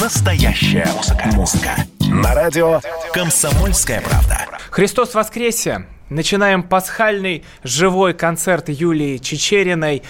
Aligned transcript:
Настоящая 0.00 0.86
музыка. 0.94 1.28
Музыка. 1.34 1.70
На 2.00 2.34
радио 2.34 2.80
«Комсомольская 3.14 4.02
правда». 4.02 4.46
Христос 4.70 5.14
воскресе! 5.14 5.86
Начинаем 6.10 6.62
пасхальный 6.62 7.44
живой 7.62 8.12
концерт 8.12 8.68
Юлии 8.68 9.16
Чечериной. 9.16 10.02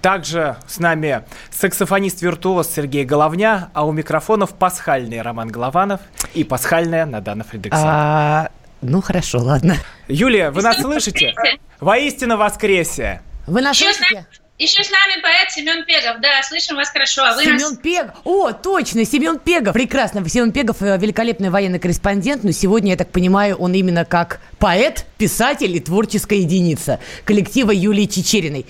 Также 0.00 0.56
с 0.68 0.78
нами 0.78 1.24
саксофонист-виртуоз 1.50 2.70
Сергей 2.72 3.04
Головня, 3.04 3.70
а 3.74 3.84
у 3.84 3.90
микрофонов 3.90 4.54
пасхальный 4.54 5.20
Роман 5.20 5.48
Голованов 5.48 6.00
и 6.34 6.44
пасхальная 6.44 7.04
Надана 7.04 7.42
Фредриксон. 7.42 7.82
А, 7.84 8.50
ну 8.80 9.02
хорошо, 9.02 9.38
ладно. 9.40 9.76
Юлия, 10.06 10.50
вы 10.50 10.62
нас 10.62 10.80
слышите? 10.80 11.34
Воистину 11.80 12.36
воскресе! 12.36 13.22
Вы 13.48 13.60
нас 13.60 13.76
слышите? 13.76 14.24
Еще 14.58 14.84
с 14.84 14.90
нами 14.90 15.20
поэт 15.20 15.50
Семен 15.50 15.84
Пегов. 15.84 16.20
Да, 16.20 16.42
слышим 16.42 16.76
вас 16.76 16.90
хорошо. 16.90 17.24
А 17.24 17.34
вы 17.34 17.44
Семен 17.44 17.58
нас... 17.58 17.78
Пегов. 17.78 18.14
О, 18.24 18.52
точно, 18.52 19.04
Семен 19.04 19.38
Пегов. 19.38 19.72
Прекрасно. 19.72 20.26
Семен 20.28 20.52
Пегов 20.52 20.82
э, 20.82 20.96
великолепный 20.98 21.50
военный 21.50 21.78
корреспондент, 21.78 22.44
но 22.44 22.52
сегодня, 22.52 22.92
я 22.92 22.96
так 22.96 23.10
понимаю, 23.10 23.56
он 23.56 23.74
именно 23.74 24.04
как 24.04 24.40
поэт, 24.58 25.06
писатель 25.18 25.74
и 25.74 25.80
творческая 25.80 26.38
единица 26.38 27.00
коллектива 27.24 27.70
Юлии 27.72 28.06
Чечериной. 28.06 28.66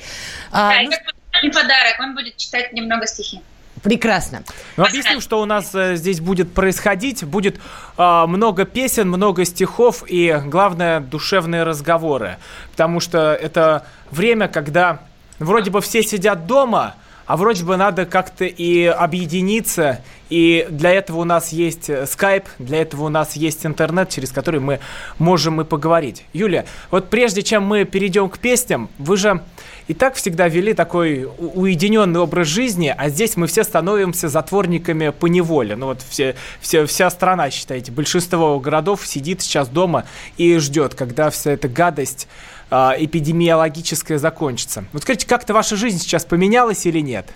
А, 0.50 0.70
Да, 0.70 0.82
и 0.82 0.86
ну, 0.86 0.92
как 0.92 1.52
подарок. 1.52 1.96
Он 2.00 2.14
будет 2.14 2.36
читать 2.36 2.72
немного 2.72 3.06
стихи. 3.06 3.40
прекрасно. 3.82 4.44
Ну, 4.76 4.84
объясним, 4.84 5.20
что 5.20 5.40
у 5.40 5.44
нас 5.44 5.74
э, 5.74 5.96
здесь 5.96 6.20
будет 6.20 6.54
происходить. 6.54 7.24
Будет 7.24 7.60
э, 7.98 8.24
много 8.26 8.64
песен, 8.64 9.08
много 9.08 9.44
стихов 9.44 10.04
и, 10.06 10.40
главное, 10.46 11.00
душевные 11.00 11.64
разговоры. 11.64 12.38
Потому 12.70 13.00
что 13.00 13.34
это 13.34 13.84
время, 14.10 14.48
когда 14.48 15.00
вроде 15.38 15.70
бы 15.70 15.80
все 15.80 16.02
сидят 16.02 16.46
дома, 16.46 16.94
а 17.26 17.36
вроде 17.36 17.64
бы 17.64 17.76
надо 17.76 18.04
как-то 18.04 18.44
и 18.44 18.84
объединиться. 18.84 20.00
И 20.28 20.66
для 20.70 20.90
этого 20.90 21.20
у 21.20 21.24
нас 21.24 21.50
есть 21.50 21.90
э, 21.90 22.06
скайп, 22.06 22.44
для 22.58 22.82
этого 22.82 23.04
у 23.04 23.08
нас 23.08 23.36
есть 23.36 23.66
интернет, 23.66 24.08
через 24.08 24.30
который 24.30 24.60
мы 24.60 24.80
можем 25.18 25.60
и 25.60 25.64
поговорить. 25.64 26.24
Юлия, 26.32 26.64
вот 26.90 27.10
прежде 27.10 27.42
чем 27.42 27.64
мы 27.64 27.84
перейдем 27.84 28.28
к 28.28 28.38
песням, 28.38 28.88
вы 28.98 29.16
же 29.16 29.42
и 29.88 29.94
так 29.94 30.14
всегда 30.14 30.48
вели 30.48 30.74
такой 30.74 31.28
уединенный 31.38 32.20
образ 32.20 32.48
жизни, 32.48 32.94
а 32.96 33.08
здесь 33.08 33.36
мы 33.36 33.46
все 33.46 33.64
становимся 33.64 34.28
затворниками 34.28 35.10
по 35.10 35.26
неволе. 35.26 35.76
Ну 35.76 35.86
вот 35.86 36.02
все, 36.08 36.34
все, 36.60 36.86
вся 36.86 37.10
страна, 37.10 37.50
считайте, 37.50 37.92
большинство 37.92 38.58
городов 38.60 39.06
сидит 39.06 39.42
сейчас 39.42 39.68
дома 39.68 40.04
и 40.36 40.56
ждет, 40.58 40.94
когда 40.94 41.30
вся 41.30 41.52
эта 41.52 41.68
гадость 41.68 42.28
эпидемиологическая 42.72 44.18
закончится. 44.18 44.84
Вот 44.92 45.02
скажите, 45.02 45.26
как-то 45.26 45.52
ваша 45.52 45.76
жизнь 45.76 45.98
сейчас 45.98 46.24
поменялась 46.24 46.86
или 46.86 47.00
нет? 47.00 47.26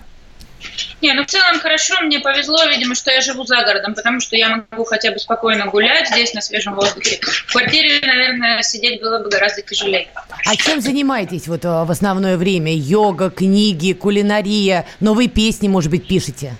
Не, 1.01 1.13
ну 1.13 1.23
в 1.23 1.27
целом 1.27 1.59
хорошо. 1.59 2.01
Мне 2.01 2.19
повезло, 2.19 2.65
видимо, 2.65 2.95
что 2.95 3.11
я 3.11 3.21
живу 3.21 3.45
за 3.45 3.61
городом, 3.63 3.93
потому 3.93 4.19
что 4.19 4.35
я 4.35 4.65
могу 4.71 4.83
хотя 4.85 5.11
бы 5.11 5.19
спокойно 5.19 5.67
гулять 5.67 6.07
здесь, 6.09 6.33
на 6.33 6.41
свежем 6.41 6.75
воздухе. 6.75 7.19
В 7.21 7.51
квартире, 7.51 8.01
наверное, 8.05 8.61
сидеть 8.63 8.99
было 9.01 9.19
бы 9.19 9.29
гораздо 9.29 9.61
тяжелее. 9.61 10.07
А 10.45 10.55
чем 10.55 10.81
занимаетесь 10.81 11.47
вот 11.47 11.65
э, 11.65 11.83
в 11.83 11.91
основное 11.91 12.37
время? 12.37 12.73
Йога, 12.73 13.29
книги, 13.29 13.93
кулинария, 13.93 14.87
новые 14.99 15.29
песни, 15.29 15.67
может 15.67 15.91
быть, 15.91 16.07
пишете? 16.07 16.55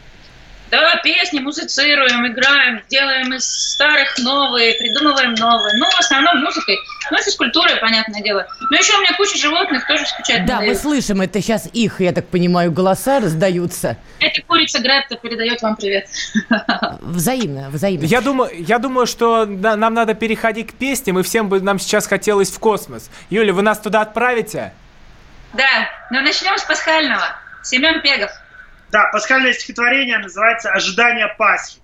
Да, 0.70 0.96
песни 1.04 1.40
музицируем, 1.40 2.28
играем, 2.28 2.82
делаем 2.90 3.34
из 3.34 3.46
старых 3.46 4.18
новые, 4.18 4.74
придумываем 4.74 5.34
новые. 5.36 5.78
Ну, 5.78 5.90
в 5.90 6.00
основном 6.00 6.44
музыкой. 6.44 6.78
Ну, 7.10 7.18
физкультурой, 7.18 7.78
понятное 7.78 8.22
дело. 8.22 8.46
Но 8.70 8.78
еще 8.78 8.94
у 8.98 9.02
меня 9.02 9.16
куча 9.16 9.38
животных, 9.38 9.88
тоже 9.88 10.06
скучать 10.06 10.42
не 10.42 10.46
Да, 10.48 10.62
мы 10.62 10.76
слышим, 10.76 11.22
это 11.22 11.42
сейчас 11.42 11.70
их, 11.72 12.02
я 12.02 12.12
так 12.12 12.28
понимаю, 12.28 12.72
голоса 12.72 13.20
раздаются. 13.20 13.98
Эта 14.20 14.42
курица 14.42 14.80
Гретта 14.80 15.16
передает 15.16 15.62
вам 15.62 15.78
привет. 15.78 16.10
Взаимно, 17.02 17.70
взаимно. 17.70 18.06
Я 18.06 18.22
думаю, 18.22 18.52
я 18.54 18.80
думаю, 18.80 19.08
что 19.08 19.46
нам 19.46 19.94
надо 19.94 20.14
переходить 20.14 20.72
к 20.72 20.74
песням, 20.74 21.20
и 21.20 21.24
всем 21.24 21.48
бы 21.48 21.62
нам 21.62 21.80
сейчас 21.80 22.08
хотелось 22.08 22.52
в 22.52 22.60
космос. 22.60 23.10
Юля, 23.30 23.54
вы 23.54 23.62
нас 23.62 23.80
туда 23.80 24.02
отправите? 24.02 24.74
Да, 25.54 25.90
но 26.12 26.22
начнем 26.22 26.58
с 26.58 26.64
пасхального. 26.64 27.36
Семен 27.64 28.02
Пегов. 28.02 28.32
Да, 28.92 29.10
пасхальное 29.12 29.54
стихотворение 29.54 30.18
называется 30.18 30.72
«Ожидание 30.72 31.28
Пасхи». 31.38 31.80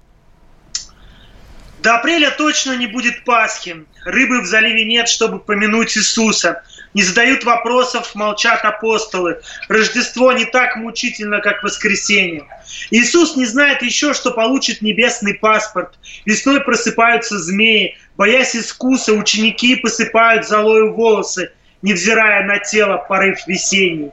До 1.84 1.96
апреля 1.96 2.32
точно 2.32 2.78
не 2.78 2.88
будет 2.88 3.26
Пасхи. 3.26 3.86
Рыбы 4.06 4.40
в 4.40 4.46
заливе 4.46 4.86
нет, 4.86 5.10
чтобы 5.10 5.40
помянуть 5.40 5.98
Иисуса. 5.98 6.64
Не 6.94 7.04
задают 7.04 7.44
вопросов, 7.44 8.16
молчат 8.16 8.64
апостолы. 8.64 9.42
Рождество 9.68 10.32
не 10.32 10.46
так 10.46 10.78
мучительно, 10.78 11.42
как 11.42 11.62
воскресенье. 11.62 12.48
Иисус 12.90 13.36
не 13.36 13.46
знает 13.46 13.82
еще, 13.82 14.14
что 14.14 14.32
получит 14.32 14.82
небесный 14.82 15.34
паспорт. 15.34 15.96
Весной 16.26 16.62
просыпаются 16.62 17.38
змеи. 17.38 17.98
Боясь 18.16 18.56
искуса, 18.56 19.12
ученики 19.12 19.76
посыпают 19.76 20.48
золою 20.48 20.94
волосы, 20.94 21.52
невзирая 21.84 22.44
на 22.46 22.58
тело 22.58 22.98
порыв 22.98 23.46
весенний. 23.46 24.10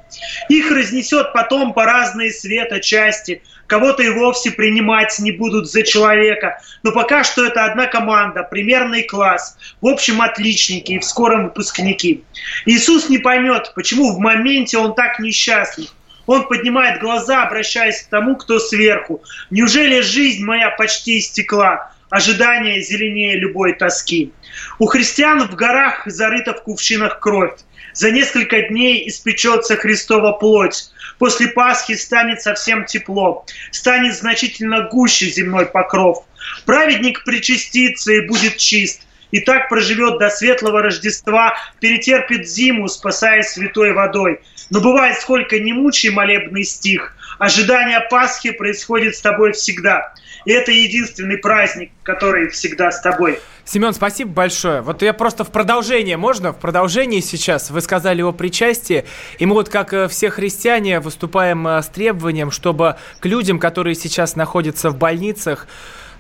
Их 0.50 0.70
разнесет 0.70 1.32
потом 1.32 1.72
по 1.72 1.86
разные 1.86 2.30
света 2.30 2.80
части. 2.80 3.42
Кого-то 3.66 4.02
и 4.02 4.10
вовсе 4.10 4.50
принимать 4.50 5.18
не 5.20 5.32
будут 5.32 5.70
за 5.70 5.84
человека. 5.84 6.60
Но 6.82 6.92
пока 6.92 7.24
что 7.24 7.46
это 7.46 7.64
одна 7.64 7.86
команда, 7.86 8.42
примерный 8.42 9.04
класс. 9.04 9.56
В 9.80 9.86
общем, 9.86 10.20
отличники 10.20 10.92
и 10.92 10.98
в 10.98 11.04
скором 11.04 11.44
выпускники. 11.44 12.24
Иисус 12.66 13.08
не 13.08 13.18
поймет, 13.18 13.72
почему 13.74 14.12
в 14.12 14.18
моменте 14.18 14.76
он 14.76 14.94
так 14.94 15.20
несчастлив. 15.20 15.88
Он 16.26 16.46
поднимает 16.46 17.00
глаза, 17.00 17.44
обращаясь 17.44 18.02
к 18.02 18.08
тому, 18.08 18.36
кто 18.36 18.58
сверху. 18.58 19.22
Неужели 19.50 20.00
жизнь 20.00 20.44
моя 20.44 20.70
почти 20.70 21.18
истекла? 21.18 21.92
Ожидание 22.10 22.82
зеленее 22.82 23.36
любой 23.36 23.74
тоски. 23.74 24.32
У 24.80 24.86
христиан 24.86 25.46
в 25.46 25.54
горах 25.54 26.02
зарыта 26.06 26.52
в 26.54 26.62
кувшинах 26.64 27.20
кровь. 27.20 27.54
За 27.92 28.10
несколько 28.10 28.62
дней 28.62 29.08
испечется 29.08 29.76
Христова 29.76 30.32
плоть. 30.32 30.90
После 31.18 31.48
Пасхи 31.48 31.94
станет 31.94 32.42
совсем 32.42 32.84
тепло. 32.84 33.44
Станет 33.70 34.16
значительно 34.16 34.88
гуще 34.90 35.26
земной 35.26 35.66
покров. 35.66 36.24
Праведник 36.66 37.24
причастится 37.24 38.12
и 38.12 38.26
будет 38.26 38.56
чист. 38.56 39.02
И 39.30 39.40
так 39.40 39.68
проживет 39.68 40.18
до 40.18 40.28
светлого 40.30 40.82
Рождества, 40.82 41.54
перетерпит 41.78 42.48
зиму, 42.48 42.88
спасаясь 42.88 43.50
святой 43.50 43.92
водой. 43.92 44.40
Но 44.70 44.80
бывает, 44.80 45.18
сколько 45.20 45.58
не 45.60 45.72
мучай 45.72 46.10
молебный 46.10 46.64
стих, 46.64 47.16
ожидание 47.38 48.00
Пасхи 48.10 48.50
происходит 48.50 49.14
с 49.14 49.20
тобой 49.20 49.52
всегда. 49.52 50.12
И 50.44 50.52
это 50.52 50.72
единственный 50.72 51.38
праздник, 51.38 51.90
который 52.02 52.48
всегда 52.48 52.90
с 52.90 53.00
тобой. 53.00 53.38
Семен, 53.64 53.92
спасибо 53.92 54.32
большое. 54.32 54.80
Вот 54.80 55.02
я 55.02 55.12
просто 55.12 55.44
в 55.44 55.52
продолжение, 55.52 56.16
можно? 56.16 56.52
В 56.52 56.58
продолжении 56.58 57.20
сейчас 57.20 57.70
вы 57.70 57.80
сказали 57.80 58.22
о 58.22 58.32
причастии, 58.32 59.04
и 59.38 59.46
мы 59.46 59.54
вот 59.54 59.68
как 59.68 59.92
э, 59.92 60.08
все 60.08 60.30
христиане 60.30 60.98
выступаем 61.00 61.68
э, 61.68 61.82
с 61.82 61.86
требованием, 61.86 62.50
чтобы 62.50 62.96
к 63.20 63.26
людям, 63.26 63.58
которые 63.58 63.94
сейчас 63.94 64.34
находятся 64.34 64.90
в 64.90 64.96
больницах, 64.96 65.68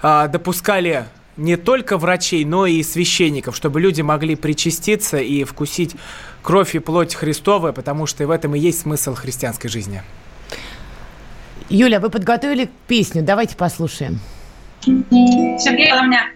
а, 0.02 0.28
допускали 0.28 1.06
не 1.36 1.56
только 1.56 1.98
врачей, 1.98 2.44
но 2.44 2.66
и 2.66 2.82
священников, 2.82 3.56
чтобы 3.56 3.80
люди 3.80 4.02
могли 4.02 4.36
причаститься 4.36 5.18
и 5.18 5.44
вкусить 5.44 5.96
кровь 6.42 6.74
и 6.74 6.78
плоть 6.78 7.14
Христовы, 7.14 7.72
потому 7.72 8.06
что 8.06 8.26
в 8.26 8.30
этом 8.30 8.54
и 8.54 8.58
есть 8.58 8.82
смысл 8.82 9.14
христианской 9.14 9.70
жизни. 9.70 10.02
Юля, 11.70 12.00
вы 12.00 12.10
подготовили 12.10 12.68
песню, 12.88 13.22
давайте 13.22 13.56
послушаем. 13.56 14.18
Сергей 14.82 15.92
у 15.92 16.02
меня, 16.02 16.28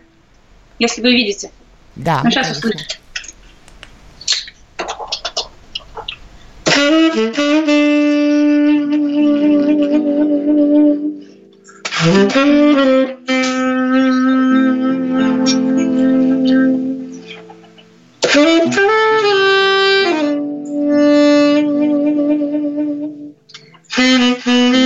если 0.79 1.03
вы 1.03 1.13
видите. 1.13 1.51
Да. 1.97 2.21
Ну, 2.23 2.31
сейчас 2.31 2.47
конечно. 2.47 2.69
услышите. 2.69 2.99
Thank 18.35 18.75
you. 18.77 19.54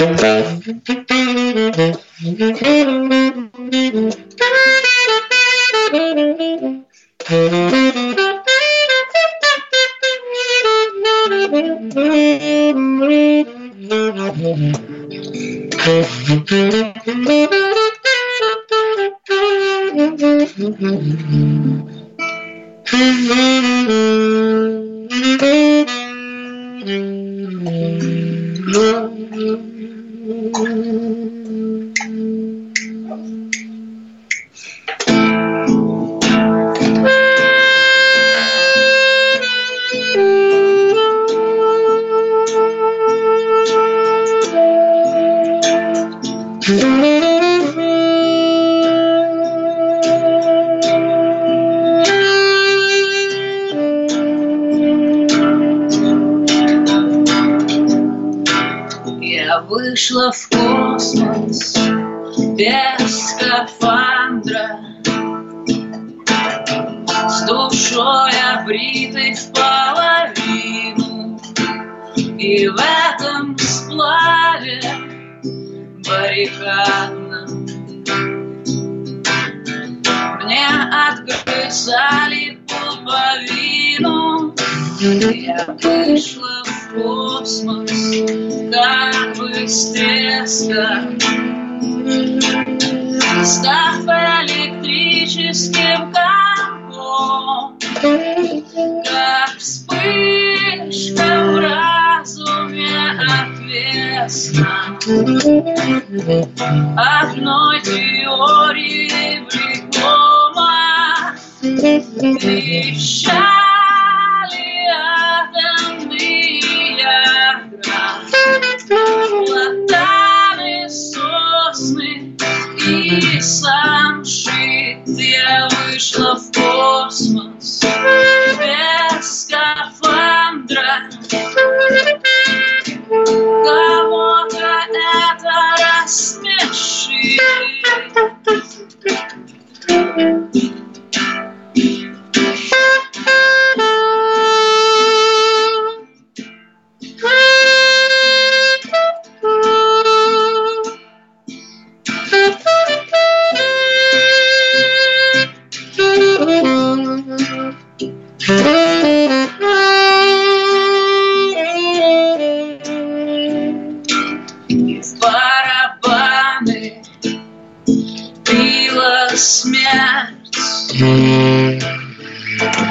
Mm-hmm. 0.00 0.40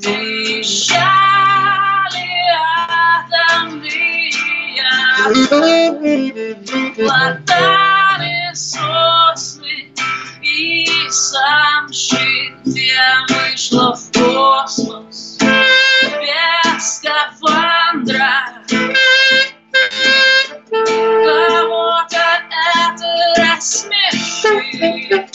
трещали 0.00 0.78
атомные 3.30 4.32
платаны, 6.96 8.34
сосны 8.54 9.87
и 10.48 11.10
сам 11.10 11.92
щит. 11.92 12.54
Я 12.64 13.24
вышла 13.28 13.94
в 13.94 14.12
космос 14.12 15.38
без 15.40 16.96
скафандра. 16.96 18.64
Кого-то 20.70 22.24
это 22.86 23.10
рассмешит. 23.36 25.32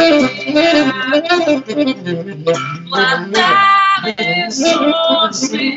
платаны, 2.89 4.51
сосны 4.51 5.67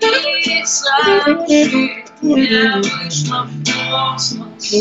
и 0.00 0.64
сам. 0.64 2.09
Я 2.22 2.76
вышла 2.76 3.48
в 3.48 3.64
космос 3.64 4.72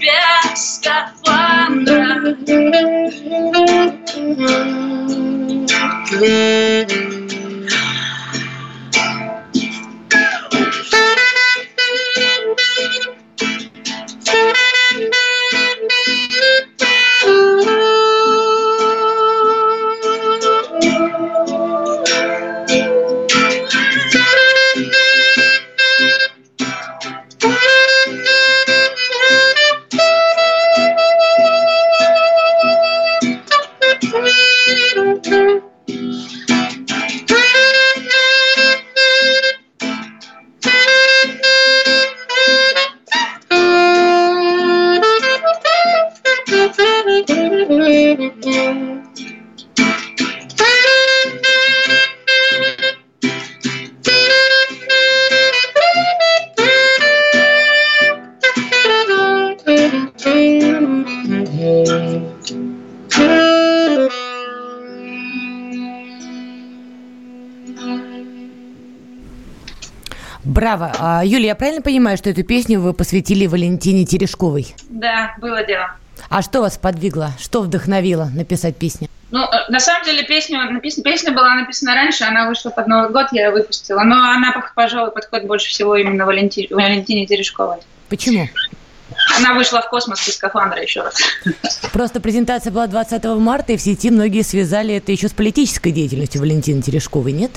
без 0.00 0.76
скафандра. 0.76 2.36
Браво. 70.46 70.92
А, 70.98 71.24
Юлия, 71.24 71.48
я 71.48 71.54
правильно 71.56 71.82
понимаю, 71.82 72.16
что 72.16 72.30
эту 72.30 72.44
песню 72.44 72.80
вы 72.80 72.92
посвятили 72.92 73.46
Валентине 73.46 74.04
Терешковой? 74.04 74.74
Да, 74.88 75.34
было 75.40 75.64
дело. 75.64 75.90
А 76.28 76.40
что 76.40 76.60
вас 76.60 76.78
подвигло? 76.78 77.32
Что 77.38 77.62
вдохновило 77.62 78.30
написать 78.32 78.76
песню? 78.76 79.08
Ну, 79.32 79.42
э, 79.42 79.70
на 79.70 79.80
самом 79.80 80.04
деле, 80.04 80.22
песня, 80.22 80.70
написана, 80.70 81.02
песня 81.02 81.32
была 81.32 81.54
написана 81.56 81.94
раньше, 81.94 82.24
она 82.24 82.48
вышла 82.48 82.70
под 82.70 82.86
Новый 82.86 83.10
год, 83.10 83.26
я 83.32 83.46
ее 83.46 83.50
выпустила. 83.50 84.02
Но 84.04 84.14
она, 84.30 84.54
пожалуй, 84.74 85.10
подходит 85.10 85.48
больше 85.48 85.68
всего 85.68 85.96
именно 85.96 86.24
Валенти, 86.24 86.68
Валентине 86.70 87.26
Терешковой. 87.26 87.78
Почему? 88.08 88.48
Она 89.36 89.54
вышла 89.54 89.82
в 89.82 89.88
космос 89.88 90.26
без 90.26 90.34
скафандра 90.34 90.80
еще 90.80 91.02
раз. 91.02 91.16
Просто 91.92 92.20
презентация 92.20 92.70
была 92.70 92.86
20 92.86 93.24
марта, 93.24 93.72
и 93.72 93.76
в 93.76 93.80
сети 93.80 94.10
многие 94.10 94.42
связали 94.42 94.94
это 94.94 95.12
еще 95.12 95.28
с 95.28 95.32
политической 95.32 95.90
деятельностью 95.90 96.40
Валентины 96.40 96.82
Терешковой, 96.82 97.32
нет? 97.32 97.52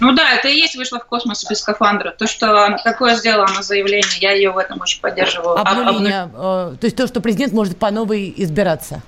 Ну 0.00 0.12
да, 0.12 0.34
это 0.34 0.48
и 0.48 0.56
есть 0.56 0.74
вышла 0.76 0.98
в 0.98 1.06
космос 1.06 1.48
без 1.48 1.60
скафандра. 1.60 2.10
То, 2.10 2.26
что 2.26 2.76
такое 2.82 3.16
сделала 3.16 3.46
на 3.46 3.62
заявление, 3.62 4.18
я 4.20 4.32
ее 4.32 4.50
в 4.50 4.58
этом 4.58 4.80
очень 4.80 5.00
поддерживаю. 5.00 5.58
Обнуление, 5.58 6.30
э, 6.34 6.76
то 6.80 6.84
есть 6.84 6.96
то, 6.96 7.06
что 7.06 7.20
президент 7.20 7.52
может 7.52 7.78
по 7.78 7.90
новой 7.90 8.32
избираться. 8.36 9.02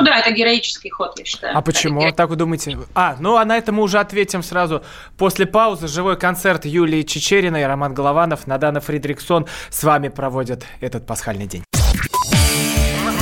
Ну 0.00 0.06
да, 0.06 0.18
это 0.18 0.30
героический 0.30 0.88
ход, 0.88 1.18
я 1.18 1.26
считаю. 1.26 1.56
А 1.56 1.60
почему? 1.60 2.00
Это... 2.00 2.16
Так 2.16 2.30
вы 2.30 2.36
думаете? 2.36 2.78
А, 2.94 3.16
ну 3.20 3.36
а 3.36 3.44
на 3.44 3.58
это 3.58 3.70
мы 3.70 3.82
уже 3.82 3.98
ответим 3.98 4.42
сразу 4.42 4.82
после 5.18 5.44
паузы. 5.44 5.88
Живой 5.88 6.16
концерт 6.16 6.64
Юлии 6.64 7.02
Чечериной, 7.02 7.66
Роман 7.66 7.92
Голованов, 7.92 8.46
Надана 8.46 8.80
Фридриксон 8.80 9.46
с 9.68 9.84
вами 9.84 10.08
проводят 10.08 10.64
этот 10.80 11.06
пасхальный 11.06 11.46
день. 11.46 11.64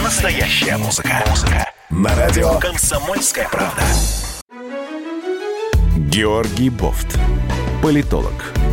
Настоящая 0.04 0.76
музыка. 0.76 1.24
Музыка. 1.28 1.68
На 1.90 2.14
радио 2.14 2.60
«Комсомольская 2.60 3.48
правда». 3.48 3.82
Георгий 5.96 6.70
Бофт. 6.70 7.18
Политолог, 7.82 8.32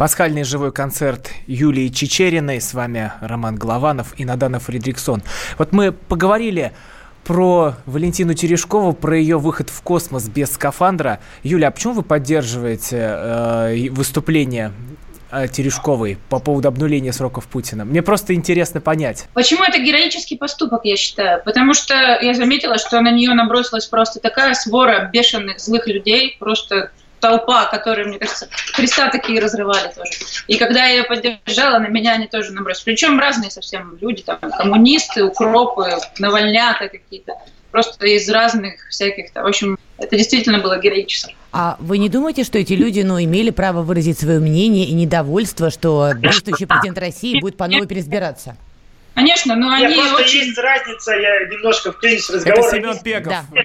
Пасхальный 0.00 0.44
живой 0.44 0.72
концерт 0.72 1.30
Юлии 1.46 1.88
Чечериной. 1.88 2.62
С 2.62 2.72
вами 2.72 3.12
Роман 3.20 3.56
Голованов 3.56 4.18
и 4.18 4.24
Надана 4.24 4.58
Фридриксон. 4.58 5.22
Вот 5.58 5.72
мы 5.72 5.92
поговорили 5.92 6.72
про 7.22 7.74
Валентину 7.84 8.32
Терешкову, 8.32 8.94
про 8.94 9.18
ее 9.18 9.38
выход 9.38 9.68
в 9.68 9.82
космос 9.82 10.26
без 10.26 10.52
скафандра. 10.52 11.20
Юля, 11.42 11.68
а 11.68 11.70
почему 11.70 11.92
вы 11.92 12.02
поддерживаете 12.02 12.96
э, 12.96 13.90
выступление 13.90 14.72
э, 15.30 15.48
Терешковой 15.48 16.16
по 16.30 16.38
поводу 16.38 16.68
обнуления 16.68 17.12
сроков 17.12 17.46
Путина? 17.46 17.84
Мне 17.84 18.00
просто 18.00 18.32
интересно 18.32 18.80
понять. 18.80 19.28
Почему 19.34 19.64
это 19.64 19.80
героический 19.80 20.38
поступок, 20.38 20.80
я 20.84 20.96
считаю? 20.96 21.42
Потому 21.44 21.74
что 21.74 22.18
я 22.22 22.32
заметила, 22.32 22.78
что 22.78 22.98
на 23.02 23.10
нее 23.10 23.34
набросилась 23.34 23.84
просто 23.84 24.18
такая 24.18 24.54
свора 24.54 25.10
бешеных 25.12 25.60
злых 25.60 25.86
людей, 25.86 26.38
просто 26.40 26.90
толпа, 27.20 27.66
которые, 27.66 28.08
мне 28.08 28.18
кажется, 28.18 28.48
Христа 28.72 29.10
такие 29.10 29.40
разрывали 29.40 29.92
тоже. 29.94 30.12
И 30.46 30.56
когда 30.56 30.86
я 30.86 30.96
ее 30.96 31.04
поддержала, 31.04 31.78
на 31.78 31.88
меня 31.88 32.14
они 32.14 32.26
тоже 32.26 32.52
набросились. 32.52 32.84
Причем 32.84 33.18
разные 33.18 33.50
совсем 33.50 33.96
люди, 34.00 34.22
там, 34.22 34.38
коммунисты, 34.38 35.24
укропы, 35.24 35.96
навальнята 36.18 36.88
какие-то. 36.88 37.34
Просто 37.70 38.06
из 38.06 38.28
разных 38.28 38.88
всяких, 38.88 39.32
в 39.32 39.46
общем, 39.46 39.78
это 39.98 40.16
действительно 40.16 40.58
было 40.58 40.78
героически. 40.78 41.36
А 41.52 41.76
вы 41.78 41.98
не 41.98 42.08
думаете, 42.08 42.42
что 42.42 42.58
эти 42.58 42.72
люди, 42.72 43.00
ну, 43.02 43.22
имели 43.22 43.50
право 43.50 43.82
выразить 43.82 44.18
свое 44.18 44.40
мнение 44.40 44.86
и 44.86 44.92
недовольство, 44.92 45.70
что 45.70 46.12
действующий 46.14 46.66
президент 46.66 46.98
России 46.98 47.40
будет 47.40 47.56
по 47.56 47.68
новой 47.68 47.86
переизбираться? 47.86 48.56
Конечно, 49.14 49.54
но 49.54 49.70
они 49.70 49.86
Нет, 49.86 49.96
просто 49.96 50.22
очень... 50.22 50.38
есть 50.40 50.58
разница, 50.58 51.12
я 51.12 51.46
немножко 51.46 51.92
вклинюсь 51.92 52.24
в 52.28 52.30
разговор. 52.30 52.64
Это 52.64 52.76
Семен 52.76 52.98
Пегов. 53.00 53.34
Да. 53.52 53.62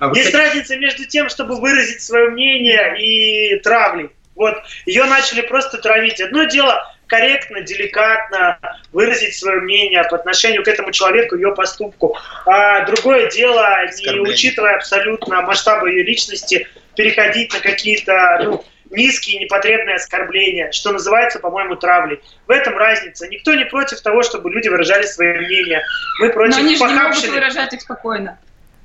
А 0.00 0.10
есть 0.16 0.34
разница 0.34 0.76
между 0.78 1.04
тем, 1.04 1.28
чтобы 1.28 1.60
выразить 1.60 2.02
свое 2.02 2.30
мнение 2.30 2.98
и 2.98 3.60
травлей. 3.60 4.08
Вот 4.34 4.54
ее 4.86 5.04
начали 5.04 5.42
просто 5.42 5.76
травить. 5.76 6.22
Одно 6.22 6.44
дело 6.44 6.82
корректно, 7.06 7.60
деликатно 7.60 8.58
выразить 8.92 9.36
свое 9.36 9.60
мнение 9.60 10.02
по 10.04 10.16
отношению 10.16 10.64
к 10.64 10.68
этому 10.68 10.90
человеку, 10.90 11.34
ее 11.34 11.54
поступку. 11.54 12.16
А 12.46 12.86
другое 12.86 13.28
дело, 13.28 13.76
не 13.98 14.20
учитывая 14.20 14.76
абсолютно 14.76 15.42
масштабы 15.42 15.90
ее 15.90 16.02
личности, 16.02 16.66
переходить 16.96 17.52
на 17.52 17.60
какие-то 17.60 18.40
ну, 18.42 18.64
низкие 18.88 19.40
непотребные 19.40 19.96
оскорбления, 19.96 20.72
что 20.72 20.92
называется, 20.92 21.40
по-моему, 21.40 21.76
травлей. 21.76 22.20
В 22.46 22.50
этом 22.50 22.74
разница. 22.78 23.28
Никто 23.28 23.54
не 23.54 23.66
против 23.66 24.00
того, 24.00 24.22
чтобы 24.22 24.50
люди 24.50 24.68
выражали 24.68 25.04
свое 25.04 25.40
мнение. 25.40 25.82
Мы 26.20 26.30
против 26.30 26.56
Но 26.56 26.64
они 26.64 26.76
же 26.76 26.84
не 26.84 26.94
могут 26.94 27.28
выражать 27.28 27.74
их 27.74 27.82
спокойно, 27.82 28.38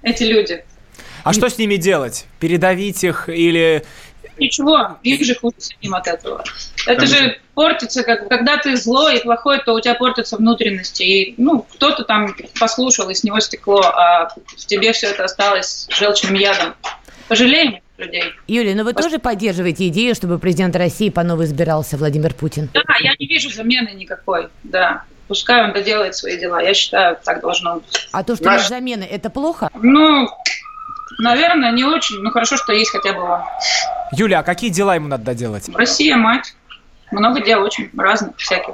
эти 0.04 0.24
люди. 0.24 0.66
А 1.26 1.34
что 1.34 1.50
с 1.50 1.58
ними 1.58 1.76
делать? 1.76 2.28
Передавить 2.40 3.04
их 3.04 3.30
или... 3.30 3.84
Ничего, 4.38 4.98
им 5.02 5.24
же 5.24 5.34
хуже 5.34 5.56
самим 5.58 5.96
от 5.96 6.08
этого. 6.08 6.44
Это 6.86 7.06
же 7.08 7.40
портится, 7.56 8.04
как, 8.04 8.28
когда 8.28 8.58
ты 8.58 8.76
злой 8.76 9.18
и 9.18 9.24
плохой, 9.24 9.60
то 9.64 9.74
у 9.74 9.80
тебя 9.80 9.96
портятся 9.96 10.38
внутренности. 10.38 11.02
И, 11.02 11.34
ну, 11.38 11.66
кто-то 11.74 12.04
там 12.04 12.36
послушал, 12.60 13.10
и 13.10 13.16
с 13.16 13.24
него 13.24 13.40
стекло, 13.40 13.82
а 13.82 14.30
в 14.46 14.66
тебе 14.68 14.94
все 14.94 15.08
это 15.08 15.24
осталось 15.24 15.88
желчным 15.90 16.36
ядом. 16.36 16.76
Пожалеем 17.28 17.80
людей. 17.98 18.34
Юлия, 18.48 18.76
но 18.76 18.84
ну 18.84 18.90
вы 18.90 18.94
тоже 18.94 19.18
поддерживаете 19.18 19.88
идею, 19.88 20.14
чтобы 20.14 20.38
президент 20.38 20.76
России 20.76 21.10
по 21.10 21.24
новой 21.24 21.46
избирался 21.46 21.98
Владимир 21.98 22.36
Путин? 22.36 22.70
Да, 22.72 22.84
я 23.00 23.14
не 23.18 23.26
вижу 23.26 23.50
замены 23.50 23.90
никакой, 23.96 24.50
да. 24.62 25.06
Пускай 25.28 25.64
он 25.64 25.74
доделает 25.74 26.16
свои 26.16 26.38
дела. 26.38 26.62
Я 26.62 26.76
считаю, 26.76 27.18
так 27.24 27.42
должно 27.42 27.76
быть. 27.76 28.10
А 28.12 28.24
то, 28.24 28.36
что 28.36 28.46
Наш... 28.46 28.62
нет 28.62 28.70
замены, 28.70 29.04
это 29.04 29.32
плохо? 29.32 29.72
Ну, 29.74 30.28
Наверное, 31.18 31.72
не 31.72 31.84
очень, 31.84 32.20
но 32.22 32.32
хорошо, 32.32 32.58
что 32.58 32.74
есть 32.74 32.92
хотя 32.92 33.14
бы 33.14 33.22
он. 33.22 33.42
Юля, 34.12 34.40
а 34.40 34.44
какие 34.44 34.70
дела 34.70 34.96
ему 34.96 35.08
надо 35.08 35.24
доделать? 35.24 35.70
Россия, 35.74 36.16
мать. 36.18 36.54
Много 37.12 37.42
дел 37.42 37.64
очень 37.64 37.90
разных, 37.98 38.36
всяких. 38.38 38.74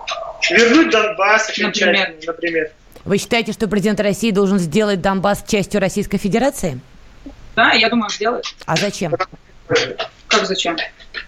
Вернуть 0.50 0.90
Донбасс, 0.90 1.56
например. 1.58 2.14
например. 2.26 2.72
Вы 3.04 3.18
считаете, 3.18 3.52
что 3.52 3.68
президент 3.68 4.00
России 4.00 4.32
должен 4.32 4.60
сделать 4.60 5.02
Донбасс 5.02 5.44
частью 5.48 5.82
Российской 5.82 6.18
Федерации? 6.18 6.80
Да, 7.56 7.72
я 7.72 7.90
думаю, 7.90 8.10
сделает. 8.10 8.46
А 8.66 8.76
зачем? 8.76 9.14
Как 10.28 10.46
зачем? 10.46 10.78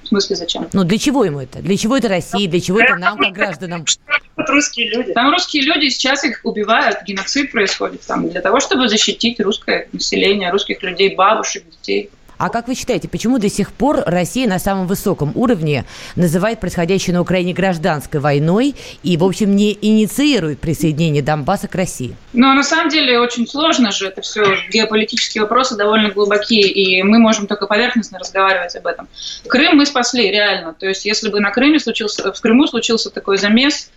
В 0.03 0.07
смысле 0.07 0.35
зачем? 0.35 0.67
Ну 0.73 0.83
для 0.83 0.97
чего 0.97 1.25
ему 1.25 1.39
это? 1.39 1.59
Для 1.59 1.77
чего 1.77 1.97
это 1.97 2.07
России? 2.07 2.47
Для 2.47 2.61
чего 2.61 2.79
это 2.79 2.95
нам, 2.95 3.17
как 3.17 3.33
гражданам? 3.33 3.85
русские 4.35 4.89
люди. 4.89 5.13
Там 5.13 5.31
русские 5.31 5.63
люди, 5.63 5.89
сейчас 5.89 6.23
их 6.23 6.41
убивают, 6.43 7.03
геноцид 7.05 7.51
происходит 7.51 8.01
там 8.05 8.29
для 8.29 8.41
того, 8.41 8.59
чтобы 8.59 8.87
защитить 8.87 9.39
русское 9.39 9.87
население, 9.91 10.51
русских 10.51 10.81
людей, 10.83 11.15
бабушек, 11.15 11.63
детей. 11.69 12.09
А 12.37 12.49
как 12.49 12.67
вы 12.67 12.75
считаете, 12.75 13.07
почему 13.07 13.39
до 13.39 13.49
сих 13.49 13.71
пор 13.71 14.03
Россия 14.05 14.47
на 14.47 14.59
самом 14.59 14.87
высоком 14.87 15.31
уровне 15.35 15.85
называет 16.15 16.59
происходящее 16.59 17.13
на 17.13 17.21
Украине 17.21 17.53
гражданской 17.53 18.19
войной 18.19 18.75
и, 19.03 19.17
в 19.17 19.23
общем, 19.23 19.55
не 19.55 19.77
инициирует 19.81 20.59
присоединение 20.59 21.21
Донбасса 21.21 21.67
к 21.67 21.75
России? 21.75 22.15
Ну, 22.33 22.53
на 22.53 22.63
самом 22.63 22.89
деле 22.89 23.19
очень 23.19 23.47
сложно 23.47 23.91
же, 23.91 24.07
это 24.07 24.21
все 24.21 24.43
геополитические 24.69 25.43
вопросы 25.43 25.75
довольно 25.75 26.09
глубокие, 26.09 26.67
и 26.69 27.03
мы 27.03 27.19
можем 27.19 27.47
только 27.47 27.67
поверхностно 27.67 28.19
разговаривать 28.19 28.75
об 28.75 28.87
этом. 28.87 29.07
Крым 29.47 29.77
мы 29.77 29.85
спасли, 29.85 30.31
реально. 30.31 30.73
То 30.73 30.87
есть, 30.87 31.05
если 31.05 31.29
бы 31.29 31.39
на 31.39 31.51
Крыме 31.51 31.79
случился, 31.79 32.31
в 32.31 32.41
Крыму 32.41 32.67
случился 32.67 33.09
такой 33.09 33.37
замес, 33.37 33.89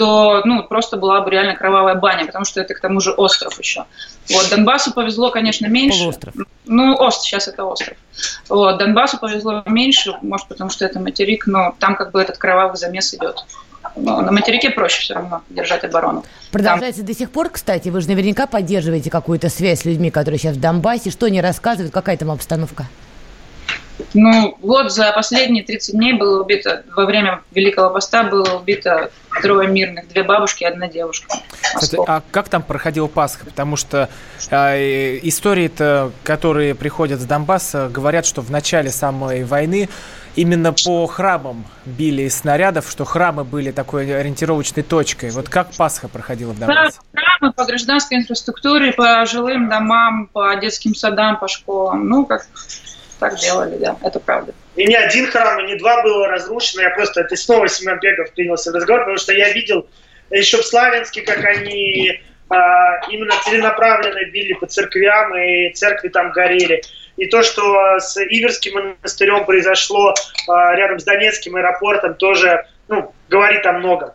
то 0.00 0.40
ну, 0.46 0.62
просто 0.62 0.96
была 0.96 1.20
бы 1.20 1.30
реально 1.30 1.54
кровавая 1.54 1.94
баня, 1.94 2.24
потому 2.24 2.46
что 2.46 2.58
это 2.58 2.72
к 2.72 2.80
тому 2.80 3.00
же 3.00 3.10
остров 3.10 3.58
еще. 3.58 3.84
Вот, 4.30 4.48
Донбассу 4.48 4.94
повезло, 4.94 5.30
конечно, 5.30 5.66
меньше. 5.66 5.98
Полуостров. 5.98 6.34
Ну, 6.64 6.96
ост, 6.96 7.20
сейчас 7.24 7.48
это 7.48 7.66
остров. 7.66 7.98
Вот, 8.48 8.78
Донбассу 8.78 9.18
повезло 9.18 9.62
меньше, 9.66 10.14
может, 10.22 10.48
потому 10.48 10.70
что 10.70 10.86
это 10.86 11.00
материк, 11.00 11.46
но 11.46 11.74
там 11.78 11.96
как 11.96 12.12
бы 12.12 12.22
этот 12.22 12.38
кровавый 12.38 12.78
замес 12.78 13.12
идет. 13.12 13.44
Но 13.94 14.22
на 14.22 14.32
материке 14.32 14.70
проще 14.70 15.02
все 15.02 15.12
равно 15.16 15.42
держать 15.50 15.84
оборону. 15.84 16.24
Продолжается 16.50 17.02
там... 17.02 17.06
до 17.06 17.14
сих 17.14 17.30
пор, 17.30 17.50
кстати, 17.50 17.90
вы 17.90 18.00
же 18.00 18.08
наверняка 18.08 18.46
поддерживаете 18.46 19.10
какую-то 19.10 19.50
связь 19.50 19.80
с 19.80 19.84
людьми, 19.84 20.10
которые 20.10 20.38
сейчас 20.38 20.56
в 20.56 20.60
Донбассе. 20.60 21.10
Что 21.10 21.26
они 21.26 21.42
рассказывают, 21.42 21.92
какая 21.92 22.16
там 22.16 22.30
обстановка? 22.30 22.86
Ну, 24.14 24.56
вот 24.60 24.92
за 24.92 25.12
последние 25.12 25.64
30 25.64 25.94
дней 25.94 26.12
было 26.12 26.42
убито, 26.42 26.84
во 26.94 27.06
время 27.06 27.42
Великого 27.52 27.90
Поста 27.90 28.24
было 28.24 28.58
убито 28.58 29.10
трое 29.42 29.68
мирных, 29.68 30.08
две 30.08 30.22
бабушки 30.22 30.64
и 30.64 30.66
одна 30.66 30.88
девушка. 30.88 31.34
Кстати, 31.74 32.00
а 32.06 32.22
как 32.30 32.48
там 32.48 32.62
проходил 32.62 33.08
Пасха? 33.08 33.44
Потому 33.44 33.76
что 33.76 34.08
э, 34.50 35.18
истории-то, 35.22 36.12
которые 36.24 36.74
приходят 36.74 37.20
с 37.20 37.24
Донбасса, 37.24 37.88
говорят, 37.88 38.26
что 38.26 38.42
в 38.42 38.50
начале 38.50 38.90
самой 38.90 39.44
войны 39.44 39.88
именно 40.36 40.72
по 40.72 41.06
храмам 41.06 41.64
били 41.84 42.22
из 42.22 42.36
снарядов, 42.36 42.90
что 42.90 43.04
храмы 43.04 43.44
были 43.44 43.70
такой 43.70 44.14
ориентировочной 44.18 44.82
точкой. 44.82 45.30
Вот 45.30 45.48
как 45.48 45.72
Пасха 45.76 46.08
проходила 46.08 46.52
в 46.52 46.58
Донбассе? 46.58 46.98
Да, 47.12 47.20
храмы 47.20 47.52
по 47.52 47.64
гражданской 47.64 48.18
инфраструктуре, 48.18 48.92
по 48.92 49.24
жилым 49.26 49.68
домам, 49.68 50.26
по 50.26 50.54
детским 50.56 50.94
садам, 50.94 51.38
по 51.38 51.48
школам. 51.48 52.08
Ну, 52.08 52.26
как 52.26 52.46
так 53.20 53.36
делали, 53.36 53.76
да, 53.76 53.96
это 54.02 54.18
правда. 54.18 54.52
И 54.76 54.86
не 54.86 54.96
один 54.96 55.30
храм, 55.30 55.60
и 55.60 55.68
не 55.68 55.76
два 55.76 56.02
было 56.02 56.26
разрушено. 56.26 56.82
Я 56.82 56.90
просто, 56.90 57.20
это 57.20 57.36
снова 57.36 57.68
Семен 57.68 58.00
Пегов 58.00 58.32
принялся 58.32 58.72
в 58.72 58.74
разговор, 58.74 59.02
потому 59.02 59.18
что 59.18 59.32
я 59.32 59.52
видел 59.52 59.86
еще 60.30 60.56
в 60.56 60.64
Славянске, 60.64 61.22
как 61.22 61.44
они 61.44 62.20
а, 62.48 63.00
именно 63.10 63.34
целенаправленно 63.44 64.24
били 64.30 64.54
по 64.54 64.66
церквям, 64.66 65.36
и 65.36 65.72
церкви 65.74 66.08
там 66.08 66.32
горели. 66.32 66.82
И 67.16 67.26
то, 67.26 67.42
что 67.42 67.98
с 67.98 68.16
Иверским 68.16 68.74
монастырем 68.74 69.44
произошло 69.44 70.14
а, 70.48 70.74
рядом 70.74 70.98
с 70.98 71.04
Донецким 71.04 71.56
аэропортом, 71.56 72.14
тоже 72.14 72.66
ну, 72.88 73.12
говорит 73.28 73.66
о 73.66 73.72
многом. 73.72 74.10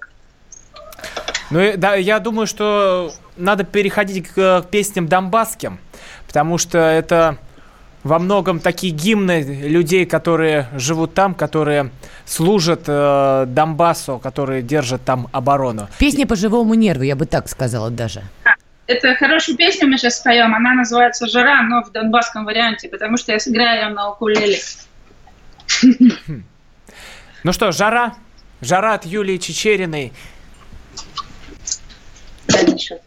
Ну, 1.52 1.74
да, 1.78 1.94
я 1.96 2.20
думаю, 2.20 2.48
что 2.48 3.12
надо 3.38 3.64
переходить 3.64 4.28
к, 4.30 4.34
к 4.34 4.66
песням 4.72 5.08
донбасским, 5.08 5.80
потому 6.26 6.58
что 6.58 6.80
это 6.80 7.38
во 8.06 8.20
многом 8.20 8.60
такие 8.60 8.94
гимны 8.94 9.42
людей, 9.42 10.06
которые 10.06 10.68
живут 10.76 11.16
там, 11.16 11.34
которые 11.34 11.90
служат 12.26 12.84
э, 12.86 13.46
Донбассу, 13.48 14.20
которые 14.20 14.62
держат 14.62 15.04
там 15.04 15.28
оборону. 15.32 15.90
Песня 15.98 16.28
по 16.28 16.36
живому 16.36 16.76
нерву, 16.76 17.04
я 17.04 17.16
бы 17.16 17.26
так 17.26 17.50
сказала 17.50 17.90
даже. 17.90 18.22
Это 18.86 19.16
хорошая 19.16 19.56
песня 19.56 19.88
мы 19.88 19.98
сейчас 19.98 20.20
споем. 20.20 20.54
Она 20.54 20.76
называется 20.76 21.26
«Жара», 21.26 21.64
но 21.64 21.82
в 21.82 21.92
донбасском 21.92 22.46
варианте, 22.46 22.88
потому 22.90 23.18
что 23.18 23.32
я 23.32 23.40
сыграю 23.40 23.88
ее 23.88 23.90
на 23.90 24.12
укулеле. 24.12 24.60
Ну 27.44 27.54
что, 27.54 27.72
«Жара»? 27.72 28.14
«Жара» 28.62 28.94
от 28.94 29.06
Юлии 29.06 29.38
Чечериной. 29.38 30.14
Дальний 32.48 32.78
счет. 32.78 33.02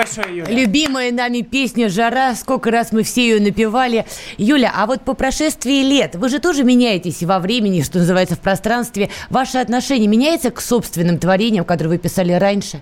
Большое, 0.00 0.38
Юля. 0.38 0.50
любимая 0.50 1.12
нами 1.12 1.42
песня 1.42 1.88
«Жара», 1.88 2.34
сколько 2.34 2.70
раз 2.70 2.92
мы 2.92 3.02
все 3.02 3.28
ее 3.28 3.40
напевали. 3.40 4.06
Юля, 4.38 4.72
а 4.74 4.86
вот 4.86 5.02
по 5.02 5.14
прошествии 5.14 5.82
лет, 5.82 6.14
вы 6.14 6.28
же 6.28 6.38
тоже 6.38 6.64
меняетесь 6.64 7.22
во 7.22 7.38
времени, 7.38 7.82
что 7.82 7.98
называется, 7.98 8.36
в 8.36 8.40
пространстве. 8.40 9.10
Ваше 9.28 9.58
отношение 9.58 10.08
меняется 10.08 10.50
к 10.50 10.60
собственным 10.60 11.18
творениям, 11.18 11.64
которые 11.64 11.92
вы 11.92 11.98
писали 11.98 12.32
раньше? 12.32 12.80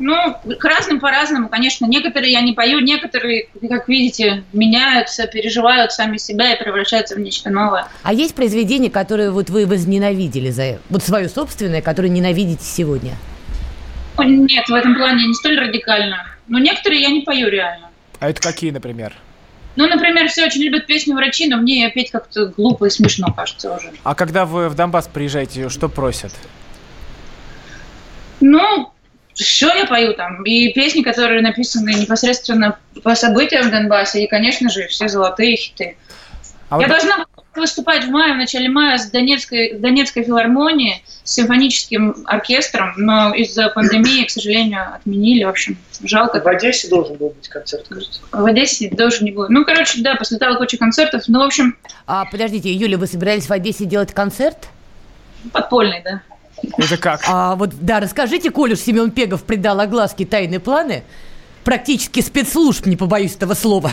Ну, 0.00 0.16
к 0.58 0.64
разным 0.64 0.98
по-разному, 0.98 1.48
конечно. 1.48 1.86
Некоторые 1.86 2.32
я 2.32 2.40
не 2.40 2.52
пою, 2.52 2.80
некоторые, 2.80 3.48
как 3.68 3.88
видите, 3.88 4.42
меняются, 4.52 5.28
переживают 5.28 5.92
сами 5.92 6.16
себя 6.16 6.52
и 6.52 6.58
превращаются 6.58 7.14
в 7.14 7.20
нечто 7.20 7.48
новое. 7.50 7.86
А 8.02 8.12
есть 8.12 8.34
произведения, 8.34 8.90
которые 8.90 9.30
вот 9.30 9.50
вы 9.50 9.66
возненавидели 9.66 10.50
за... 10.50 10.80
Вот 10.90 11.04
свое 11.04 11.28
собственное, 11.28 11.80
которое 11.80 12.08
ненавидите 12.08 12.64
сегодня? 12.64 13.12
Нет, 14.18 14.68
в 14.68 14.74
этом 14.74 14.94
плане 14.94 15.26
не 15.26 15.34
столь 15.34 15.58
радикально. 15.58 16.26
Но 16.46 16.58
некоторые 16.58 17.02
я 17.02 17.10
не 17.10 17.22
пою 17.22 17.48
реально. 17.48 17.90
А 18.20 18.30
это 18.30 18.40
какие, 18.40 18.70
например? 18.70 19.12
Ну, 19.76 19.88
например, 19.88 20.28
все 20.28 20.46
очень 20.46 20.62
любят 20.62 20.86
песню 20.86 21.16
врачи, 21.16 21.48
но 21.48 21.56
мне 21.56 21.82
ее 21.82 21.90
петь 21.90 22.10
как-то 22.10 22.46
глупо 22.46 22.84
и 22.84 22.90
смешно, 22.90 23.32
кажется, 23.32 23.74
уже. 23.74 23.92
А 24.04 24.14
когда 24.14 24.44
вы 24.44 24.68
в 24.68 24.74
Донбасс 24.74 25.08
приезжаете, 25.08 25.68
что 25.68 25.88
просят? 25.88 26.32
Ну, 28.40 28.92
что 29.34 29.74
я 29.74 29.86
пою 29.86 30.14
там? 30.14 30.44
И 30.44 30.72
песни, 30.72 31.02
которые 31.02 31.42
написаны 31.42 31.94
непосредственно 31.94 32.78
по 33.02 33.16
событиям 33.16 33.66
в 33.66 33.70
Донбассе, 33.70 34.22
и, 34.22 34.28
конечно 34.28 34.70
же, 34.70 34.86
все 34.86 35.08
золотые 35.08 35.56
хиты. 35.56 35.96
А 36.74 36.80
Я 36.80 36.88
вот- 36.88 36.96
должна 36.96 37.16
была 37.18 37.26
выступать 37.54 38.04
в 38.04 38.08
мае, 38.10 38.34
в 38.34 38.36
начале 38.36 38.68
мая 38.68 38.98
с 38.98 39.08
Донецкой, 39.10 39.74
Донецкой 39.74 40.24
филармонии 40.24 41.02
с 41.22 41.34
симфоническим 41.34 42.16
оркестром, 42.26 42.94
но 42.96 43.32
из-за 43.32 43.68
пандемии, 43.68 44.24
к 44.24 44.30
сожалению, 44.30 44.92
отменили. 44.94 45.44
В 45.44 45.48
общем, 45.50 45.76
жалко. 46.02 46.40
В 46.40 46.48
Одессе 46.48 46.88
должен 46.88 47.16
был 47.16 47.28
быть 47.30 47.48
концерт, 47.48 47.86
кажется. 47.88 48.20
В 48.32 48.44
Одессе 48.44 48.90
тоже 48.90 49.22
не 49.22 49.30
было. 49.30 49.46
Ну, 49.48 49.64
короче, 49.64 50.02
да, 50.02 50.16
послетала 50.16 50.56
куча 50.56 50.76
концертов. 50.76 51.22
Ну, 51.28 51.38
в 51.40 51.42
общем, 51.42 51.76
А, 52.06 52.24
подождите, 52.24 52.72
Юля, 52.72 52.98
вы 52.98 53.06
собирались 53.06 53.46
в 53.46 53.52
Одессе 53.52 53.84
делать 53.84 54.12
концерт? 54.12 54.68
подпольный, 55.52 56.02
да. 56.02 56.22
Это 56.78 56.96
как? 56.96 57.20
А 57.28 57.54
вот, 57.56 57.70
да, 57.80 58.00
расскажите, 58.00 58.50
коль 58.50 58.72
уж 58.72 58.78
Семен 58.80 59.10
Пегов 59.10 59.44
придал 59.44 59.78
огласке 59.80 60.24
тайные 60.24 60.58
планы, 60.58 61.04
практически 61.64 62.20
спецслужб, 62.20 62.86
не 62.86 62.96
побоюсь 62.96 63.36
этого 63.36 63.52
слова. 63.54 63.92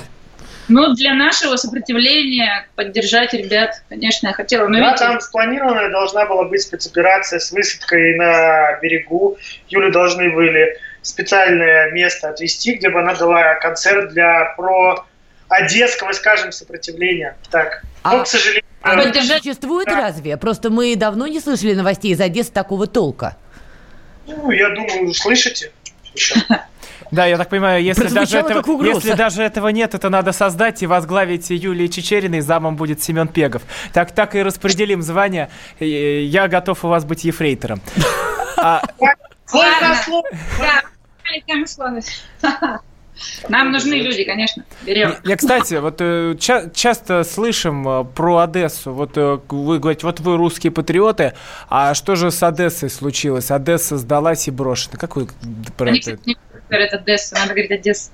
Ну, 0.72 0.94
для 0.94 1.14
нашего 1.14 1.58
сопротивления 1.58 2.68
поддержать 2.76 3.34
ребят, 3.34 3.84
конечно, 3.90 4.28
я 4.28 4.34
хотела. 4.34 4.68
Но 4.68 4.80
Да, 4.80 4.86
видите, 4.86 4.98
там 5.06 5.20
спланированная 5.20 5.90
должна 5.90 6.26
была 6.26 6.46
быть 6.46 6.62
спецоперация 6.62 7.40
с 7.40 7.52
высадкой 7.52 8.16
на 8.18 8.80
берегу. 8.82 9.38
Юлю 9.68 9.92
должны 9.92 10.30
были 10.32 10.78
специальное 11.02 11.92
место 11.92 12.30
отвезти, 12.30 12.76
где 12.76 12.90
бы 12.90 13.02
она 13.02 13.16
дала 13.16 13.56
концерт 13.56 14.14
для 14.14 14.54
про 14.56 15.06
одесского, 15.50 16.14
скажем, 16.14 16.52
сопротивления. 16.54 17.36
Так. 17.50 17.84
А- 18.04 18.18
Но, 18.18 18.24
к 18.24 18.28
сожалению, 18.28 18.64
А 18.84 18.96
Поддержать- 18.96 19.30
это 19.42 19.44
существует 19.44 19.88
разве? 19.90 20.38
Просто 20.38 20.70
мы 20.72 20.96
давно 20.96 21.28
не 21.28 21.40
слышали 21.40 21.74
новостей 21.74 22.14
из 22.14 22.22
Одессы 22.22 22.52
такого 22.52 22.88
толка. 22.88 23.38
ну, 24.26 24.50
я 24.52 24.70
думаю, 24.70 25.08
вы 25.08 25.14
слышите. 25.14 25.72
еще. 26.16 26.36
Да, 27.12 27.26
я 27.26 27.38
так 27.38 27.50
понимаю, 27.50 27.84
если 27.84 28.08
даже, 28.08 28.38
этого, 28.38 28.84
если 28.84 29.14
даже 29.14 29.44
этого 29.44 29.68
нет, 29.68 29.94
это 29.94 30.10
надо 30.10 30.32
создать 30.32 30.82
и 30.82 30.88
возглавить 30.88 31.50
Юлии 31.50 31.88
Чечериной, 31.88 32.40
замом 32.42 32.78
будет 32.78 33.04
Семен 33.04 33.28
Пегов. 33.28 33.62
Так, 33.94 34.12
так 34.12 34.36
и 34.36 34.42
распределим 34.42 35.02
звание. 35.02 35.50
Я 35.80 36.48
готов 36.48 36.84
у 36.86 36.88
вас 36.88 37.04
быть 37.04 37.24
ефрейтором. 37.26 37.82
А, 38.58 38.82
Слово. 39.46 40.24
Да. 40.60 40.82
Нам 43.50 43.72
нужны 43.72 43.96
люди, 43.96 44.24
конечно. 44.24 44.64
Берем. 44.84 45.16
Я, 45.24 45.36
кстати, 45.36 45.76
вот 45.76 45.98
э, 46.00 46.36
ча- 46.40 46.70
часто 46.74 47.24
слышим 47.24 47.88
э, 47.88 48.04
про 48.04 48.38
Одессу. 48.38 48.94
Вот 48.94 49.18
э, 49.18 49.40
вы 49.50 49.80
говорите, 49.80 50.06
вот 50.06 50.20
вы 50.20 50.38
русские 50.38 50.72
патриоты, 50.72 51.34
а 51.70 51.94
что 51.94 52.16
же 52.16 52.32
с 52.32 52.42
Одессой 52.42 52.90
случилось? 52.90 53.52
Одесса 53.52 53.98
сдалась 53.98 54.48
и 54.48 54.52
брошена. 54.52 54.98
Как 54.98 55.16
вы 55.16 55.28
про 55.78 55.90
Они, 55.90 56.00
это? 56.00 56.18
кстати, 56.18 56.22
не 56.26 56.36
говорят 56.72 56.94
Одесса, 56.94 57.36
надо 57.36 57.50
говорить 57.50 57.72
Одесса. 57.72 58.12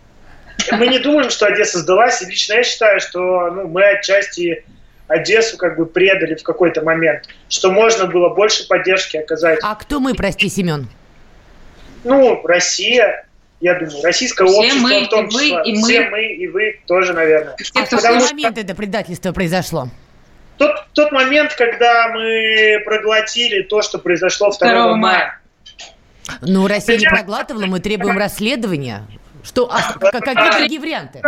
Мы 0.71 0.87
не 0.87 0.99
думаем, 0.99 1.29
что 1.29 1.45
Одесса 1.45 1.79
сдалась. 1.79 2.21
И 2.21 2.25
лично 2.25 2.55
я 2.55 2.63
считаю, 2.63 2.99
что 2.99 3.19
ну, 3.51 3.67
мы 3.67 3.83
отчасти 3.91 4.65
Одессу 5.07 5.57
как 5.57 5.77
бы 5.77 5.85
предали 5.85 6.35
в 6.35 6.43
какой-то 6.43 6.81
момент. 6.81 7.23
Что 7.47 7.71
можно 7.71 8.07
было 8.07 8.29
больше 8.29 8.67
поддержки 8.67 9.17
оказать. 9.17 9.59
А 9.61 9.75
кто 9.75 9.99
мы, 9.99 10.13
прости, 10.15 10.49
Семен? 10.49 10.89
Ну, 12.03 12.41
Россия, 12.45 13.25
я 13.61 13.75
думаю, 13.75 14.03
российское 14.03 14.45
Все 14.47 14.57
общество 14.57 14.81
мы, 14.87 15.03
в 15.05 15.09
том 15.09 15.27
и 15.27 15.31
числе. 15.31 15.47
и 15.65 15.73
мы. 15.73 15.83
Все 15.87 16.09
мы, 16.09 16.25
и 16.25 16.47
вы 16.47 16.79
тоже, 16.87 17.13
наверное. 17.13 17.55
Те, 17.57 17.63
А 17.75 17.85
в 17.85 17.89
какой 17.89 18.19
что- 18.19 18.33
момент 18.33 18.57
это 18.57 18.75
предательство 18.75 19.31
произошло? 19.31 19.89
Тот, 20.57 20.87
тот 20.93 21.11
момент, 21.11 21.53
когда 21.53 22.07
мы 22.09 22.81
проглотили 22.83 23.61
то, 23.61 23.83
что 23.83 23.99
произошло 23.99 24.49
2, 24.49 24.57
2 24.57 24.67
мая. 24.87 24.95
мая. 24.95 25.39
Ну, 26.41 26.67
Россия 26.67 26.97
не 26.97 27.05
проглатывала, 27.05 27.65
мы 27.65 27.79
требуем 27.79 28.17
расследования. 28.17 29.03
Что, 29.43 29.69
а, 29.71 29.93
какие 29.93 30.57
другие 30.59 30.79
варианты? 30.81 31.21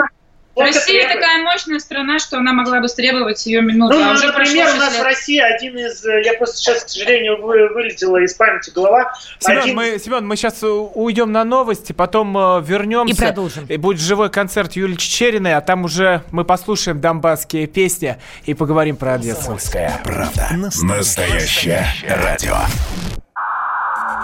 Россия 0.56 1.08
такая 1.08 1.42
мощная 1.44 1.80
страна, 1.80 2.20
что 2.20 2.38
она 2.38 2.52
могла 2.52 2.82
бы 2.82 2.88
стребовать 2.90 3.46
ее 3.46 3.62
минуту. 3.62 3.94
Ну, 3.98 4.10
а 4.10 4.14
уже 4.14 4.28
например, 4.28 4.68
у 4.74 4.78
нас 4.78 4.98
в. 4.98 5.02
России 5.02 5.40
один 5.40 5.78
из... 5.78 6.04
э, 6.06 6.22
Я 6.26 6.34
просто 6.34 6.58
сейчас, 6.58 6.84
к 6.84 6.90
сожалению, 6.90 7.42
вы- 7.42 7.70
вылетела 7.70 8.18
из 8.18 8.34
памяти 8.34 8.72
голова. 8.72 9.14
Семен, 9.40 9.60
Один- 9.60 9.76
мы, 9.76 10.00
Семен, 10.04 10.28
мы 10.28 10.36
сейчас 10.36 10.58
уйдем 10.62 11.32
на 11.32 11.46
новости, 11.46 11.94
потом 11.94 12.38
э, 12.38 12.62
вернемся. 12.62 13.14
И 13.14 13.18
продолжим. 13.18 13.66
И 13.68 13.78
будет 13.78 14.02
живой 14.02 14.30
концерт 14.30 14.74
Юлии 14.74 14.96
Чечериной, 14.96 15.54
а 15.56 15.62
там 15.62 15.86
уже 15.86 16.24
мы 16.32 16.44
послушаем 16.44 17.00
донбасские 17.00 17.66
песни 17.68 18.18
и 18.46 18.54
поговорим 18.54 18.98
про 18.98 19.14
Одессу. 19.14 19.36
«Комсомольская 19.36 20.02
правда». 20.04 20.50
Настоящее 20.84 21.86
радио. 22.06 22.58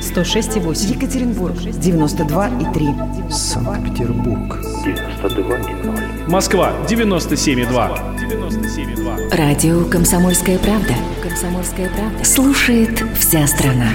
106,8. 0.00 0.94
Екатеринбург 0.94 1.56
92,3. 1.56 3.30
Санкт-Петербург. 3.30 4.58
92,0. 4.84 6.30
Москва 6.30 6.72
97,2. 6.88 8.18
97,2. 8.18 9.36
Радио 9.36 9.84
«Комсомольская 9.84 10.58
правда». 10.58 10.94
«Комсомольская 11.22 11.90
правда». 11.90 12.24
Слушает 12.24 13.02
вся 13.18 13.46
страна. 13.46 13.90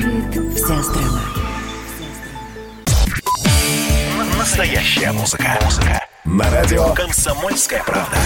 Вся 0.56 0.82
страна. 0.84 1.22
Настоящая 4.38 5.12
музыка. 5.14 5.58
Музыка. 5.64 6.06
На 6.26 6.50
радио 6.52 6.94
«Комсомольская 6.94 7.84
правда». 7.84 8.18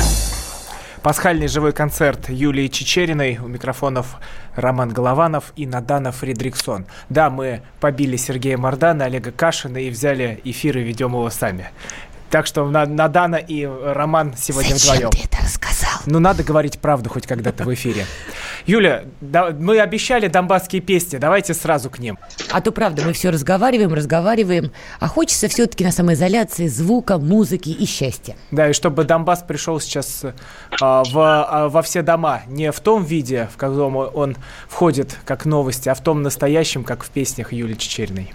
Пасхальный 1.04 1.48
живой 1.48 1.74
концерт 1.74 2.30
Юлии 2.30 2.68
Чечериной. 2.68 3.38
У 3.38 3.48
микрофонов 3.48 4.18
Роман 4.56 4.90
Голованов 4.90 5.54
и 5.56 5.66
Надана 5.66 6.12
Фридриксон. 6.12 6.86
Да, 7.10 7.30
мы 7.30 7.62
побили 7.80 8.18
Сергея 8.18 8.58
Мордана, 8.58 9.06
Олега 9.06 9.32
Кашина 9.32 9.78
и 9.78 9.90
взяли 9.90 10.42
эфир 10.44 10.78
и 10.78 10.84
ведем 10.84 11.12
его 11.12 11.30
сами. 11.30 11.70
Так 12.30 12.46
что 12.46 12.66
На- 12.70 12.86
Надана 12.86 13.38
и 13.38 13.66
Роман 13.66 14.34
сегодня 14.38 14.76
вдвоем. 14.76 15.10
ты 15.12 15.20
это 15.24 15.38
рассказал? 15.44 16.02
Ну, 16.06 16.20
надо 16.20 16.44
говорить 16.44 16.78
правду 16.80 17.10
хоть 17.10 17.26
когда-то 17.26 17.64
в 17.64 17.74
эфире. 17.74 18.06
Юля, 18.66 19.04
да- 19.22 19.52
мы 19.58 19.80
обещали 19.80 20.28
донбасские 20.28 20.82
песни, 20.82 21.18
давайте 21.18 21.54
сразу 21.54 21.90
к 21.90 22.00
ним. 22.00 22.18
А 22.52 22.60
то 22.60 22.72
правда, 22.72 23.04
мы 23.06 23.14
все 23.14 23.30
разговариваем, 23.30 23.94
разговариваем, 23.94 24.72
а 25.00 25.08
хочется 25.08 25.48
все-таки 25.48 25.86
на 25.86 25.92
самоизоляции 25.92 26.68
звука, 26.68 27.18
музыки 27.18 27.70
и 27.70 27.86
счастья. 27.86 28.36
Да, 28.52 28.70
и 28.70 28.74
чтобы 28.74 29.06
Донбасс 29.06 29.44
пришел 29.44 29.80
сейчас 29.80 30.24
а, 30.82 31.04
в, 31.06 31.18
а, 31.18 31.70
во 31.70 31.82
все 31.82 32.02
дома, 32.02 32.42
не 32.48 32.72
в 32.74 32.80
том 32.82 33.06
виде, 33.06 33.48
в 33.54 33.58
каком 33.58 33.96
он 33.96 34.36
входит 34.68 35.18
как 35.24 35.46
новости, 35.46 35.88
а 35.88 35.94
в 35.96 36.02
том 36.02 36.22
настоящем, 36.24 36.84
как 36.84 37.04
в 37.04 37.10
песнях 37.10 37.54
Юлии 37.54 37.76
Чечериной. 37.76 38.34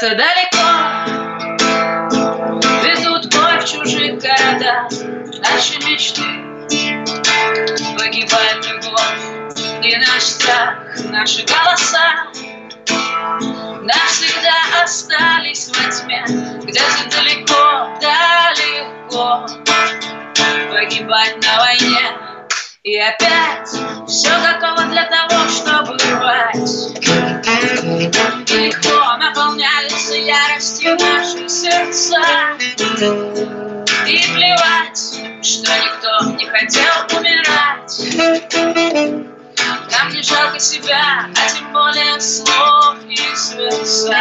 Где-то 0.00 0.16
далеко. 0.16 0.64
Везут 2.82 3.34
бой 3.34 3.58
в 3.60 3.64
чужих 3.66 4.18
городах. 4.18 4.90
Наши 5.40 5.78
мечты 5.84 6.22
Погибает 7.98 8.66
любовь. 8.66 9.22
И 9.82 9.96
наш 9.96 10.22
страх, 10.22 10.74
наши 11.04 11.44
голоса. 11.44 12.24
Навсегда 13.82 14.82
остались 14.82 15.68
во 15.68 15.90
тьме. 15.90 16.24
Где-то 16.62 17.10
далеко, 17.10 17.98
далеко. 18.00 19.46
Погибать 20.70 21.36
на 21.44 21.58
войне. 21.58 22.30
И 22.84 22.96
опять 22.96 23.68
все 24.08 24.30
готово 24.40 24.84
для 24.86 25.04
того, 25.04 25.46
чтобы 25.50 25.98
рвать. 25.98 26.56
Легко 28.50 29.16
наполняются 29.18 29.69
яростью 30.30 30.96
наши 30.96 31.48
сердца. 31.48 32.20
И 34.06 34.18
плевать, 34.32 34.98
что 35.42 35.72
никто 35.76 36.30
не 36.36 36.46
хотел 36.46 36.92
умирать. 37.18 37.92
Нам 39.90 40.12
не 40.12 40.22
жалко 40.22 40.58
себя, 40.60 41.28
а 41.36 41.48
тем 41.50 41.72
более 41.72 42.20
слов 42.20 42.96
и 43.08 43.16
сердца 43.16 44.20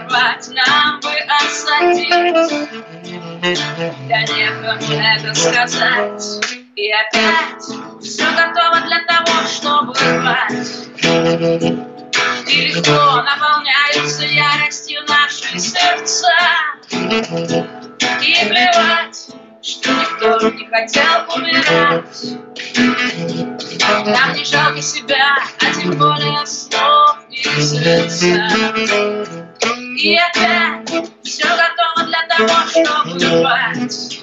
разорвать 0.00 0.48
Нам 0.48 1.00
бы 1.00 1.10
осадить 1.28 2.08
Да 4.08 4.22
некому 4.22 5.00
это 5.00 5.34
сказать 5.34 6.22
И 6.76 6.90
опять 6.92 7.64
все 8.02 8.24
готово 8.32 8.80
для 8.86 9.00
того, 9.04 9.46
чтобы 9.46 9.92
рвать 9.94 10.52
И 12.46 12.66
легко 12.66 13.22
наполняются 13.22 14.24
яростью 14.24 15.00
наши 15.08 15.58
сердца 15.58 16.28
И 16.90 18.34
плевать 18.48 19.30
что 19.62 19.90
никто 19.92 20.50
не 20.50 20.66
хотел 20.66 21.36
умирать. 21.36 22.24
Нам 24.06 24.32
не 24.32 24.44
жалко 24.44 24.80
себя, 24.80 25.36
а 25.58 25.74
тем 25.74 25.98
более 25.98 26.46
слов 26.46 27.18
и 27.28 27.42
сердца. 27.60 29.49
И 29.62 30.16
опять 30.16 30.88
все 31.22 31.44
готово 31.44 32.06
для 32.06 32.22
того, 32.28 32.48
чтобы 32.70 33.18
рвать. 33.40 34.20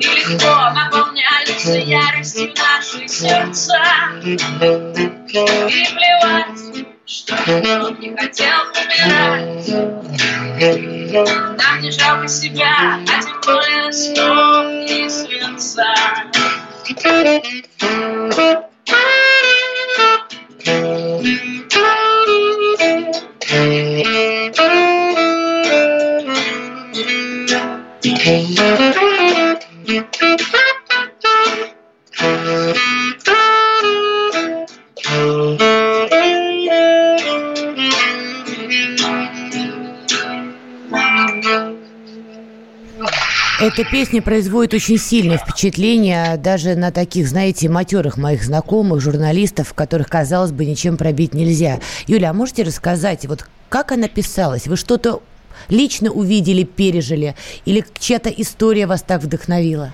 И 0.00 0.06
легко 0.06 0.54
наполняются 0.74 1.76
яростью 1.78 2.52
наши 2.56 3.06
сердца. 3.08 3.78
И 4.24 4.36
плевать, 5.94 6.86
что 7.06 7.34
никто 7.46 7.90
не 7.90 8.16
хотел 8.16 8.58
умирать. 8.74 9.68
Нам 11.58 11.80
не 11.80 11.90
жалко 11.90 12.26
себя, 12.28 12.98
а 13.08 13.22
тем 13.22 13.40
более 13.44 13.92
слов 13.92 14.64
и 14.90 15.04
сердца. 29.86 30.53
Эта 43.64 43.82
песня 43.82 44.20
производит 44.20 44.74
очень 44.74 44.98
сильное 44.98 45.38
впечатление 45.38 46.36
даже 46.36 46.74
на 46.74 46.92
таких, 46.92 47.26
знаете, 47.26 47.70
матерых 47.70 48.18
моих 48.18 48.44
знакомых, 48.44 49.00
журналистов, 49.00 49.72
которых, 49.72 50.10
казалось 50.10 50.52
бы, 50.52 50.66
ничем 50.66 50.98
пробить 50.98 51.32
нельзя. 51.32 51.80
Юля, 52.06 52.28
а 52.28 52.32
можете 52.34 52.62
рассказать, 52.62 53.24
вот 53.24 53.46
как 53.70 53.90
она 53.90 54.06
писалась? 54.08 54.66
Вы 54.66 54.76
что-то 54.76 55.22
лично 55.70 56.10
увидели, 56.10 56.64
пережили? 56.64 57.36
Или 57.64 57.86
чья-то 57.98 58.28
история 58.28 58.86
вас 58.86 59.02
так 59.02 59.22
вдохновила? 59.22 59.92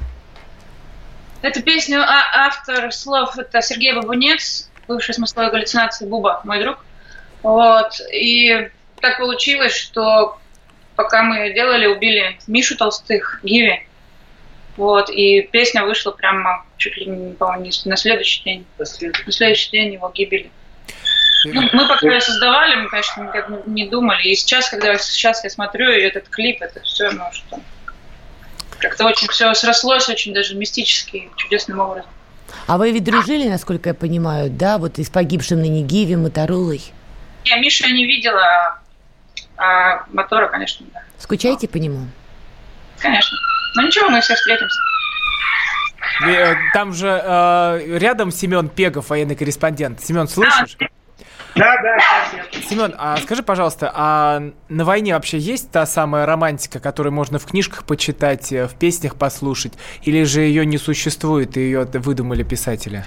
Эту 1.41 1.63
песню 1.63 2.01
а- 2.01 2.49
автор 2.49 2.91
слов 2.91 3.39
это 3.39 3.63
Сергей 3.63 3.95
Бабунец, 3.95 4.69
бывший 4.89 5.15
смысловой 5.15 5.53
галлюцинации 5.53 6.07
Буба, 6.07 6.41
мой 6.43 6.61
друг. 6.61 6.85
Вот. 7.45 8.01
И 8.13 8.69
так 9.01 9.19
получилось, 9.19 9.77
что 9.77 10.41
пока 11.03 11.23
мы 11.23 11.37
ее 11.37 11.55
делали, 11.55 11.87
убили 11.87 12.37
Мишу 12.47 12.77
Толстых, 12.77 13.41
Гиви. 13.43 13.87
Вот, 14.77 15.09
и 15.09 15.41
песня 15.43 15.85
вышла 15.85 16.11
прямо 16.11 16.67
чуть 16.77 16.97
ли 16.99 17.07
не, 17.07 17.33
по-моему, 17.33 17.65
не 17.65 17.71
на 17.87 17.97
следующий 17.97 18.45
день. 18.45 18.67
На 18.79 18.85
следующий 18.85 19.71
день 19.71 19.95
его 19.95 20.11
гибели. 20.15 20.51
Ну, 21.47 21.63
мы 21.73 21.89
пока 21.89 22.07
ее 22.07 22.21
создавали, 22.21 22.77
мы, 22.83 22.89
конечно, 22.91 23.23
никак 23.23 23.67
не 23.67 23.87
думали. 23.87 24.29
И 24.29 24.35
сейчас, 24.35 24.69
когда 24.69 24.97
сейчас 24.99 25.43
я 25.43 25.49
смотрю 25.49 25.89
этот 25.89 26.29
клип, 26.29 26.61
это 26.61 26.81
все, 26.83 27.11
ну, 27.13 27.25
что 27.33 27.61
как-то 28.79 29.07
очень 29.07 29.29
все 29.29 29.53
срослось, 29.55 30.09
очень 30.11 30.35
даже 30.35 30.55
мистически, 30.55 31.31
чудесным 31.37 31.81
образом. 31.81 32.11
А 32.67 32.77
вы 32.77 32.93
ведь 32.93 33.05
дружили, 33.05 33.49
насколько 33.49 33.89
я 33.89 33.95
понимаю, 33.95 34.51
да, 34.51 34.77
вот 34.77 34.99
и 34.99 35.05
с 35.05 35.09
погибшим 35.09 35.61
ныне 35.61 35.83
Гиви, 35.83 36.17
Моторолой? 36.17 36.83
Я 37.45 37.59
Мишу 37.59 37.87
я 37.87 37.95
не 37.95 38.05
видела, 38.05 38.80
а 39.61 40.05
мотора, 40.12 40.49
конечно, 40.49 40.87
да. 40.92 41.03
Скучаете 41.18 41.68
по 41.68 41.77
нему? 41.77 42.07
Конечно. 42.99 43.37
Ну 43.77 43.83
ничего, 43.87 44.09
мы 44.09 44.20
все 44.20 44.35
встретимся. 44.35 44.81
Э, 46.27 46.55
Там 46.73 46.92
же 46.92 47.09
э, 47.09 47.99
рядом 47.99 48.31
Семен 48.31 48.68
Пегов, 48.68 49.11
военный 49.11 49.37
корреспондент. 49.37 50.01
Семен, 50.01 50.29
слышишь? 50.29 50.77
Да, 51.57 51.77
да, 51.83 51.99
сейчас 51.99 52.68
Семен, 52.68 52.94
а 52.96 53.16
скажи, 53.16 53.42
пожалуйста, 53.42 53.90
а 53.92 54.42
на 54.68 54.85
войне 54.85 55.14
вообще 55.14 55.37
есть 55.38 55.70
та 55.70 55.85
самая 55.85 56.25
романтика, 56.25 56.79
которую 56.79 57.12
можно 57.12 57.38
в 57.38 57.44
книжках 57.44 57.85
почитать, 57.85 58.53
э, 58.53 58.66
в 58.66 58.75
песнях 58.75 59.16
послушать, 59.16 59.73
или 60.03 60.23
же 60.25 60.42
ее 60.42 60.64
не 60.64 60.79
существует 60.79 61.57
и 61.57 61.61
ее 61.61 61.85
выдумали 61.85 62.44
писатели? 62.44 63.05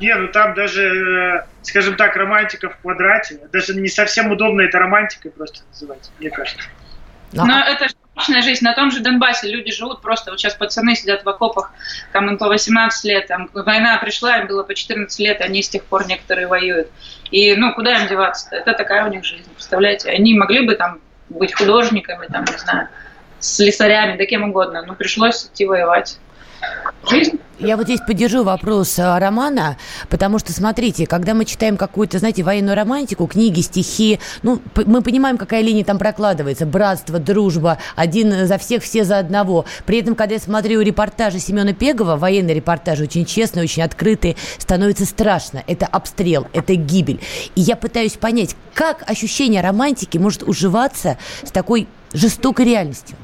Не, 0.00 0.14
ну 0.14 0.28
там 0.28 0.54
даже, 0.54 0.82
э, 0.82 1.46
скажем 1.62 1.96
так, 1.96 2.16
романтика 2.16 2.68
в 2.70 2.76
квадрате. 2.78 3.40
Даже 3.52 3.74
не 3.74 3.88
совсем 3.88 4.30
удобно 4.30 4.62
это 4.62 4.78
романтикой 4.78 5.30
просто 5.30 5.60
называть, 5.70 6.10
мне 6.18 6.30
кажется. 6.30 6.68
А, 7.36 7.46
Но 7.46 7.60
это 7.60 7.88
же 7.88 7.94
обычная 8.14 8.42
жизнь. 8.42 8.64
На 8.64 8.74
том 8.74 8.90
же 8.90 9.00
Донбассе 9.00 9.50
люди 9.50 9.72
живут 9.72 10.02
просто. 10.02 10.30
Вот 10.30 10.40
сейчас 10.40 10.54
пацаны 10.54 10.94
сидят 10.94 11.24
в 11.24 11.28
окопах, 11.28 11.72
там 12.12 12.28
им 12.28 12.38
по 12.38 12.48
18 12.48 13.04
лет, 13.04 13.26
там 13.26 13.48
война 13.52 13.96
пришла, 13.98 14.38
им 14.38 14.46
было 14.46 14.62
по 14.62 14.74
14 14.74 15.18
лет, 15.20 15.40
они 15.40 15.62
с 15.62 15.68
тех 15.68 15.84
пор 15.84 16.06
некоторые 16.06 16.46
воюют. 16.46 16.88
И, 17.30 17.54
ну, 17.56 17.72
куда 17.74 17.98
им 17.98 18.08
деваться-то? 18.08 18.56
Это 18.56 18.72
такая 18.74 19.06
у 19.06 19.08
них 19.08 19.24
жизнь, 19.24 19.48
представляете? 19.52 20.10
Они 20.10 20.36
могли 20.36 20.66
бы 20.66 20.74
там 20.74 21.00
быть 21.28 21.54
художниками, 21.54 22.26
там, 22.26 22.44
не 22.44 22.58
знаю, 22.58 22.88
слесарями, 23.40 24.16
да 24.16 24.26
кем 24.26 24.44
угодно, 24.44 24.84
но 24.86 24.94
пришлось 24.94 25.44
идти 25.44 25.66
воевать. 25.66 26.18
Жизнь. 27.08 27.38
Я 27.60 27.76
вот 27.76 27.86
здесь 27.86 28.00
поддержу 28.00 28.42
вопрос 28.42 28.98
а, 28.98 29.18
Романа, 29.20 29.76
потому 30.08 30.38
что, 30.38 30.52
смотрите, 30.52 31.06
когда 31.06 31.34
мы 31.34 31.44
читаем 31.44 31.76
какую-то, 31.76 32.18
знаете, 32.18 32.42
военную 32.42 32.76
романтику, 32.76 33.26
книги, 33.26 33.60
стихи, 33.60 34.18
ну, 34.42 34.60
мы 34.86 35.02
понимаем, 35.02 35.38
какая 35.38 35.62
линия 35.62 35.84
там 35.84 35.98
прокладывается. 35.98 36.66
Братство, 36.66 37.18
дружба, 37.20 37.78
один 37.94 38.46
за 38.46 38.58
всех, 38.58 38.82
все 38.82 39.04
за 39.04 39.18
одного. 39.18 39.66
При 39.86 40.00
этом, 40.00 40.14
когда 40.16 40.34
я 40.34 40.40
смотрю 40.40 40.80
репортажи 40.80 41.38
Семена 41.38 41.72
Пегова, 41.72 42.16
военные 42.16 42.54
репортажи, 42.54 43.04
очень 43.04 43.24
честные, 43.24 43.62
очень 43.62 43.82
открытые, 43.82 44.36
становится 44.58 45.06
страшно. 45.06 45.62
Это 45.66 45.86
обстрел, 45.86 46.48
это 46.52 46.74
гибель. 46.74 47.20
И 47.54 47.60
я 47.60 47.76
пытаюсь 47.76 48.14
понять, 48.14 48.56
как 48.74 49.08
ощущение 49.08 49.62
романтики 49.62 50.18
может 50.18 50.42
уживаться 50.42 51.18
с 51.44 51.50
такой 51.50 51.86
жестокой 52.12 52.66
реальностью. 52.66 53.16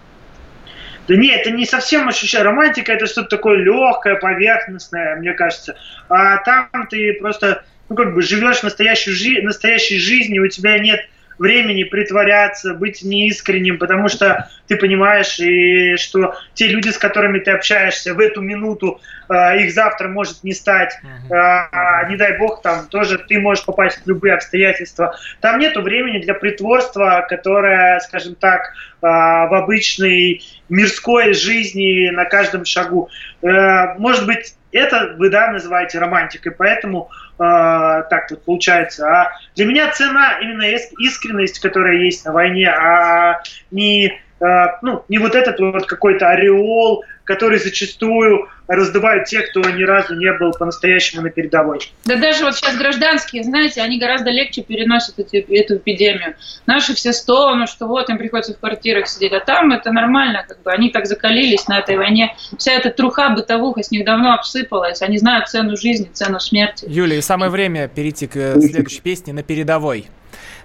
Да 1.10 1.16
нет, 1.16 1.40
это 1.40 1.50
не 1.50 1.66
совсем 1.66 2.08
ощущение. 2.08 2.44
Романтика 2.44 2.92
это 2.92 3.08
что-то 3.08 3.30
такое 3.30 3.56
легкое, 3.56 4.14
поверхностное, 4.14 5.16
мне 5.16 5.32
кажется. 5.32 5.76
А 6.08 6.36
там 6.36 6.70
ты 6.88 7.14
просто, 7.14 7.64
ну 7.88 7.96
как 7.96 8.14
бы 8.14 8.22
живешь 8.22 8.62
настоящую 8.62 9.16
жи- 9.16 9.42
настоящей 9.42 9.98
жизнью, 9.98 10.44
у 10.44 10.46
тебя 10.46 10.78
нет 10.78 11.00
времени 11.40 11.84
притворяться, 11.84 12.74
быть 12.74 13.02
неискренним, 13.02 13.78
потому 13.78 14.08
что 14.08 14.48
ты 14.68 14.76
понимаешь, 14.76 15.40
и 15.40 15.96
что 15.96 16.34
те 16.52 16.68
люди, 16.68 16.90
с 16.90 16.98
которыми 16.98 17.38
ты 17.38 17.50
общаешься 17.50 18.14
в 18.14 18.20
эту 18.20 18.42
минуту, 18.42 19.00
э, 19.28 19.62
их 19.62 19.72
завтра 19.72 20.08
может 20.08 20.44
не 20.44 20.52
стать. 20.52 20.94
Э, 21.30 22.08
не 22.10 22.16
дай 22.16 22.36
бог, 22.36 22.60
там 22.60 22.86
тоже 22.88 23.16
ты 23.18 23.40
можешь 23.40 23.64
попасть 23.64 24.04
в 24.04 24.06
любые 24.06 24.34
обстоятельства. 24.34 25.16
Там 25.40 25.58
нету 25.58 25.80
времени 25.80 26.18
для 26.20 26.34
притворства, 26.34 27.26
которое, 27.26 27.98
скажем 28.00 28.34
так, 28.34 28.60
э, 28.60 29.06
в 29.06 29.54
обычной 29.54 30.42
мирской 30.68 31.32
жизни 31.32 32.10
на 32.10 32.26
каждом 32.26 32.66
шагу. 32.66 33.08
Э, 33.42 33.94
может 33.96 34.26
быть, 34.26 34.54
это 34.72 35.14
вы, 35.18 35.30
да, 35.30 35.50
называете 35.50 35.98
романтикой, 35.98 36.52
поэтому 36.52 37.10
так 37.44 38.28
тут 38.28 38.44
получается. 38.44 39.08
А 39.08 39.32
для 39.56 39.64
меня 39.66 39.90
цена 39.92 40.38
именно 40.40 40.62
ис- 40.62 40.92
искренность, 41.00 41.58
которая 41.60 41.96
есть 41.96 42.24
на 42.24 42.32
войне, 42.32 42.68
а 42.68 43.40
не, 43.70 44.20
э, 44.40 44.66
ну, 44.82 45.04
не 45.08 45.18
вот 45.18 45.34
этот 45.34 45.58
вот 45.58 45.86
какой-то 45.86 46.28
ореол, 46.28 47.04
который 47.30 47.60
зачастую 47.60 48.48
раздувают 48.66 49.26
те, 49.26 49.42
кто 49.42 49.60
ни 49.60 49.84
разу 49.84 50.16
не 50.16 50.32
был 50.32 50.50
по-настоящему 50.50 51.22
на 51.22 51.30
передовой. 51.30 51.78
Да 52.04 52.16
даже 52.16 52.44
вот 52.44 52.56
сейчас 52.56 52.76
гражданские, 52.76 53.44
знаете, 53.44 53.82
они 53.82 54.00
гораздо 54.00 54.30
легче 54.30 54.62
переносят 54.62 55.20
эти, 55.20 55.36
эту 55.36 55.76
эпидемию. 55.76 56.34
Наши 56.66 56.92
все 56.92 57.12
стонут, 57.12 57.68
что 57.68 57.86
вот 57.86 58.10
им 58.10 58.18
приходится 58.18 58.52
в 58.54 58.58
квартирах 58.58 59.06
сидеть, 59.06 59.32
а 59.32 59.38
там 59.38 59.70
это 59.70 59.92
нормально, 59.92 60.44
как 60.48 60.60
бы 60.62 60.72
они 60.72 60.90
так 60.90 61.06
закалились 61.06 61.68
на 61.68 61.78
этой 61.78 61.96
войне. 61.96 62.34
Вся 62.58 62.72
эта 62.72 62.90
труха, 62.90 63.30
бытовуха 63.30 63.84
с 63.84 63.92
них 63.92 64.04
давно 64.04 64.34
обсыпалась, 64.34 65.02
они 65.02 65.18
знают 65.18 65.46
цену 65.46 65.76
жизни, 65.76 66.10
цену 66.12 66.40
смерти. 66.40 66.84
Юлия, 66.88 67.18
и 67.18 67.22
самое 67.22 67.52
время 67.52 67.86
перейти 67.86 68.26
к 68.26 68.56
следующей 68.60 69.02
песне 69.02 69.32
на 69.32 69.44
передовой. 69.44 70.08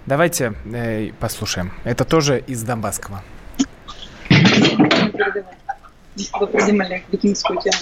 Давайте 0.04 0.54
э, 0.74 1.10
послушаем. 1.20 1.70
Это 1.84 2.04
тоже 2.04 2.42
из 2.48 2.64
Донбасского. 2.64 3.22
Вы 6.16 6.46
придумали 6.46 7.04
бикинскую 7.12 7.60
тему. 7.60 7.76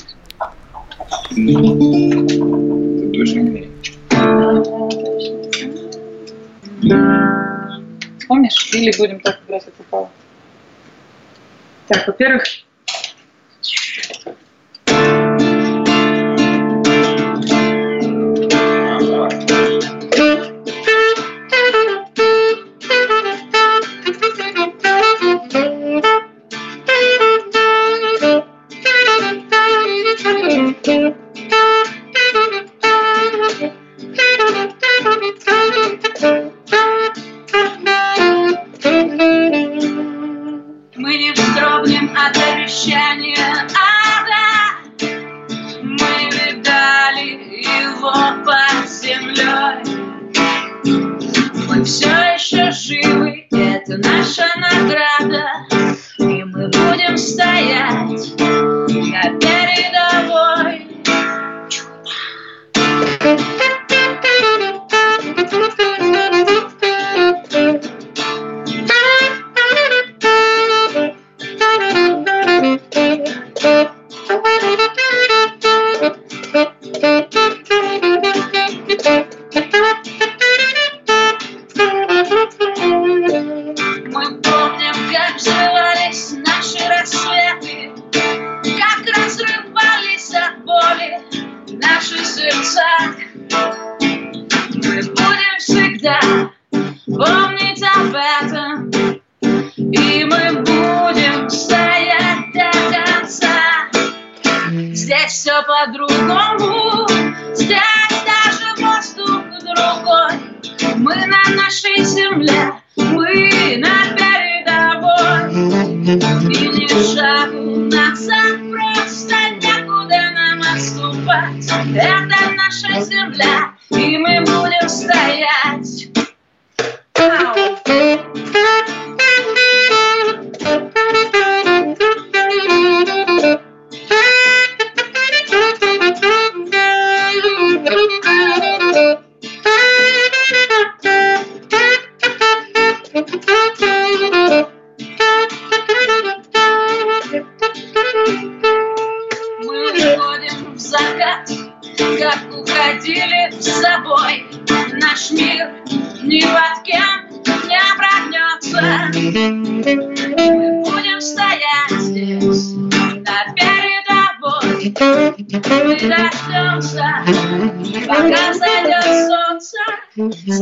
Помнишь? 8.26 8.74
Или 8.74 8.96
будем 8.98 9.20
так 9.20 9.40
играть, 9.46 9.64
как 9.64 9.74
упало? 9.78 10.10
Так, 11.88 12.06
во-первых, 12.06 12.44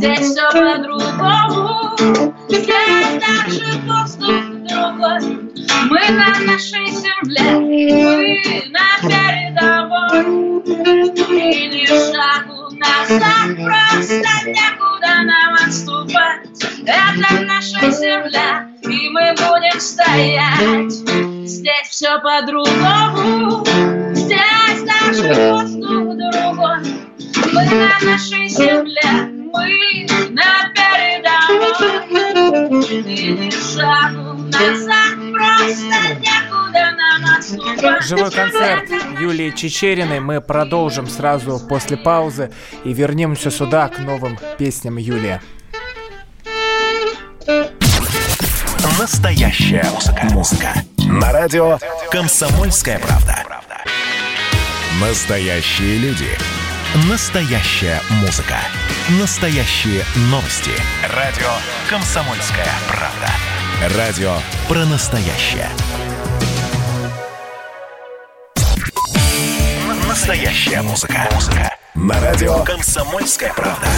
Здесь 0.02 0.30
все 0.32 0.50
по-другому. 0.50 1.94
Здесь 2.48 2.66
даже 3.20 3.66
воздух 3.86 4.46
другой. 4.66 5.20
Мы 5.90 6.00
на 6.10 6.28
нашей 6.44 6.86
земле, 6.90 8.01
Юлии 39.22 39.50
Чечериной 39.50 40.18
мы 40.18 40.40
продолжим 40.40 41.06
сразу 41.06 41.60
после 41.68 41.96
паузы 41.96 42.50
и 42.82 42.92
вернемся 42.92 43.52
сюда 43.52 43.86
к 43.86 44.00
новым 44.00 44.36
песням 44.58 44.96
Юлии. 44.96 45.40
Настоящая 48.98 49.84
музыка. 49.92 50.24
Музыка. 50.32 50.74
На 51.06 51.32
радио 51.32 51.78
«Комсомольская 52.10 52.98
правда». 52.98 53.44
Настоящие 55.00 55.98
люди. 55.98 56.30
Настоящая 57.08 58.00
музыка. 58.22 58.56
Настоящие 59.20 60.02
новости. 60.30 60.72
Радио 61.14 61.50
«Комсомольская 61.88 62.66
правда». 62.88 63.96
Радио 63.96 64.34
про 64.68 64.84
настоящее. 64.84 65.68
Настоящая 70.24 70.82
музыка. 70.82 71.28
Музыка. 71.34 71.76
На 71.96 72.20
радио 72.20 72.62
«Комсомольская 72.62 73.52
правда». 73.54 73.88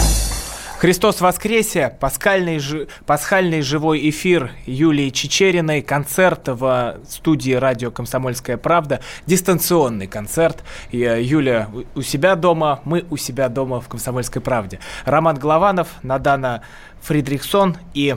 Христос 0.79 1.21
воскресе! 1.21 1.95
Пасхальный, 1.99 2.57
жи- 2.57 2.87
пасхальный 3.05 3.61
живой 3.61 4.09
эфир 4.09 4.49
Юлии 4.65 5.11
Чечериной, 5.11 5.83
концерт 5.83 6.47
в 6.47 6.95
студии 7.07 7.51
радио 7.51 7.91
«Комсомольская 7.91 8.57
правда», 8.57 9.01
дистанционный 9.27 10.07
концерт. 10.07 10.63
И, 10.89 11.03
э, 11.03 11.21
Юля 11.21 11.69
у- 11.71 11.99
у 11.99 12.01
себя 12.01 12.33
дома, 12.35 12.79
мы 12.85 13.05
у 13.11 13.17
себя 13.17 13.47
дома 13.47 13.79
в 13.79 13.87
«Комсомольской 13.87 14.41
правде». 14.41 14.79
Роман 15.05 15.37
Голованов, 15.37 15.89
Надана 16.01 16.63
Фридрихсон. 17.03 17.77
И 17.93 18.15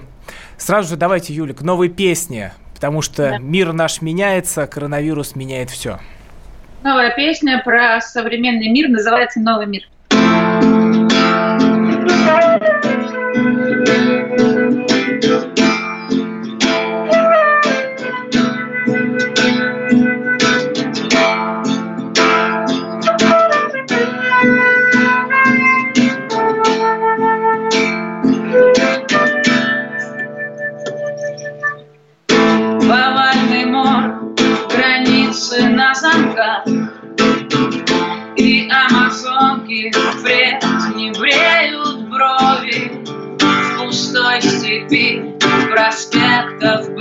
сразу 0.57 0.89
же 0.89 0.97
давайте, 0.97 1.35
Юля, 1.35 1.53
к 1.53 1.61
новой 1.61 1.91
песне, 1.91 2.55
потому 2.75 3.03
что 3.03 3.29
Да. 3.33 3.39
мир 3.39 3.75
наш 3.75 4.01
меняется, 4.01 4.67
коронавирус 4.67 5.37
меняет 5.37 5.69
все. 5.69 6.01
Новая 6.81 7.11
песня 7.11 7.61
про 7.65 8.01
современный 8.01 8.69
мир 8.69 8.89
называется 8.89 9.41
«Новый 9.41 9.67
мир». 9.67 9.83
Повальный 12.27 13.08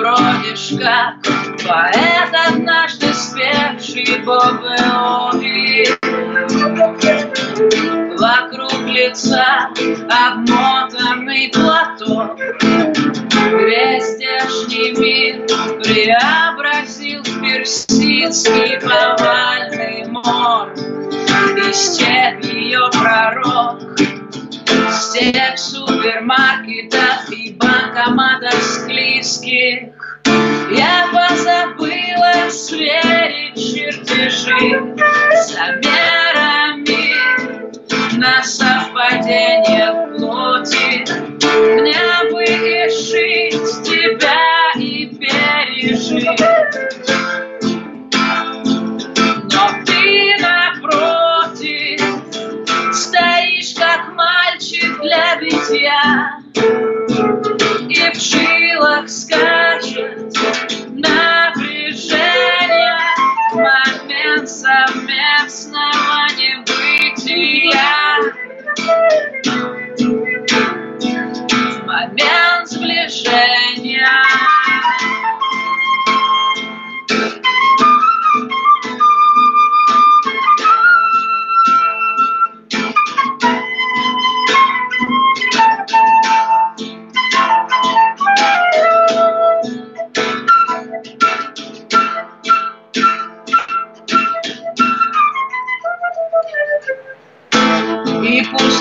бродишь 0.08 0.74
как 0.80 1.16
Поэт 1.68 2.34
однажды 2.48 3.14
спевший 3.14 4.24
Бобеови 4.24 5.88
Вокруг 8.18 8.88
лица 8.88 9.70
обмотанный 10.10 11.50
платок 11.54 12.40
Весь 13.52 14.16
здешний 14.16 14.92
мир 14.98 15.46
преобразил 15.84 17.22
в 17.24 17.42
персидский 17.42 18.80
повальный 18.80 20.06
мор. 20.08 20.74
Исчез 21.70 22.46
ее 22.46 22.90
пророк, 22.92 23.82
степь 24.92 25.58
супермаркетов 25.58 27.30
и 27.32 27.54
банкоматов 27.54 28.54
склизких. 28.54 29.97
Я 30.72 31.08
позабыла 31.12 32.50
сверить 32.50 33.56
чертежи 33.56 34.96
замерами 35.48 37.14
на 38.18 38.44
совпадение 38.44 39.92
плоти. 40.18 41.06
Мне 41.58 42.32
бы 42.32 42.44
и 42.44 42.90
тебя 43.84 44.72
и 44.76 45.08
пережить. 45.16 46.42
Но 49.54 49.64
ты 49.86 50.36
напротив 50.42 52.02
стоишь 52.94 53.74
как 53.76 54.14
мальчик 54.16 55.02
для 55.02 55.36
битья 55.40 56.38
и 57.90 58.12
в 58.12 58.16
жилах 58.20 59.08
скачет 59.10 60.34
напряжение 60.90 62.98
момент 63.54 64.50
совместного 64.50 66.28
небытия. 66.38 67.74
Момент 71.86 72.68
сближения. 72.68 74.10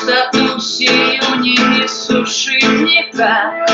И 0.06 0.08
пустоту 0.08 0.60
сию 0.60 1.40
не 1.40 1.56
иссушит 1.84 2.62
никак. 2.62 3.68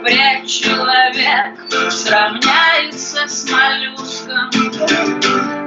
Впредь 0.00 0.50
человек 0.50 1.92
сравняется 1.92 3.28
с 3.28 3.48
моллюском. 3.48 4.50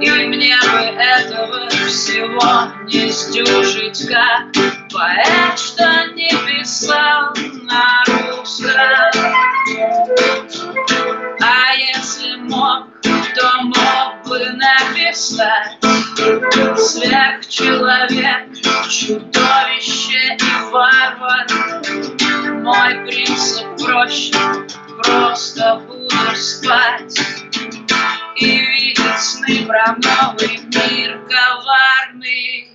И 0.02 0.10
мне 0.28 0.58
бы 0.58 0.80
этого 0.80 1.70
всего 1.70 2.68
не 2.84 3.10
сдюжить, 3.12 4.06
как 4.10 4.52
поэт, 4.92 5.58
что 5.58 6.06
не 6.16 6.30
писал 6.46 7.34
на 7.64 8.04
русском. 8.08 8.74
А 11.40 11.74
если 11.76 12.36
мог, 12.42 12.88
то 13.02 13.62
мог 13.64 13.95
написать 14.66 15.78
Сверхчеловек, 16.78 18.44
чудовище 18.90 20.38
и 20.40 20.72
варвар. 20.72 21.46
Мой 22.64 22.94
принцип 23.06 23.68
проще, 23.78 24.34
просто 25.04 25.82
буду 25.88 26.36
спать 26.36 27.20
И 28.38 28.58
видеть 28.60 29.20
сны 29.20 29.66
про 29.68 29.96
новый 29.98 30.60
мир 30.64 31.20
коварный. 31.30 32.72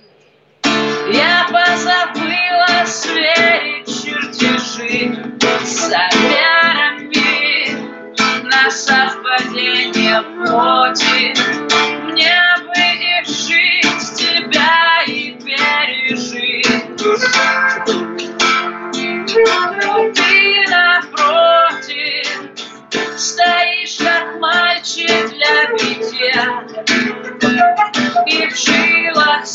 Я 1.11 1.47
позабыла 1.51 2.85
сверить 2.85 3.87
чертежи 3.87 5.31
замерами 5.65 7.11
на 8.43 8.69
совпадение 8.69 10.21
плоти. 10.21 11.70
Битья 26.41 28.23
и 28.25 28.47
в 28.47 28.55
жилах 28.55 29.45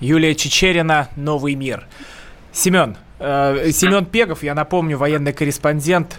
Юлия 0.00 0.34
Чечерина, 0.34 1.08
«Новый 1.16 1.54
мир». 1.54 1.86
Семен, 2.52 2.96
э, 3.18 3.70
Семен 3.70 4.06
Пегов, 4.06 4.42
я 4.42 4.54
напомню, 4.54 4.96
военный 4.98 5.32
корреспондент. 5.32 6.16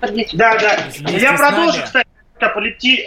Да, 0.00 0.58
да. 0.58 0.78
Вместе 0.98 1.18
Я 1.18 1.32
продолжу, 1.34 1.82
кстати, 1.82 2.08
аполипти- 2.40 3.06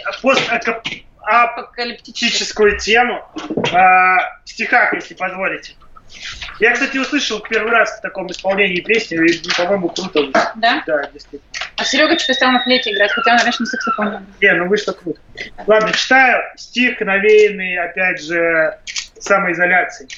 постапокалиптическую 1.22 2.78
тему 2.78 3.22
э, 3.36 3.72
в 3.72 4.30
стихах, 4.44 4.92
если 4.94 5.14
позволите. 5.14 5.74
Я, 6.60 6.72
кстати, 6.72 6.98
услышал 6.98 7.40
первый 7.40 7.72
раз 7.72 7.98
в 7.98 8.02
таком 8.02 8.30
исполнении 8.30 8.80
песни, 8.80 9.16
и, 9.16 9.40
по-моему, 9.56 9.88
круто. 9.88 10.52
Да? 10.56 10.82
Да, 10.86 11.08
действительно. 11.12 11.40
А 11.76 11.84
Серега 11.84 12.18
что-то 12.18 12.34
стал 12.34 12.52
на 12.52 12.62
флейте 12.62 12.92
играть, 12.92 13.10
хотя 13.12 13.32
он 13.32 13.38
раньше 13.38 13.60
на 13.60 13.66
саксофоне. 13.66 14.22
Не, 14.40 14.52
ну 14.54 14.68
вышло 14.68 14.92
круто. 14.92 15.18
Ладно, 15.66 15.90
читаю 15.92 16.42
стих, 16.56 17.00
навеянный, 17.00 17.78
опять 17.78 18.22
же, 18.22 18.78
самоизоляцией. 19.24 20.10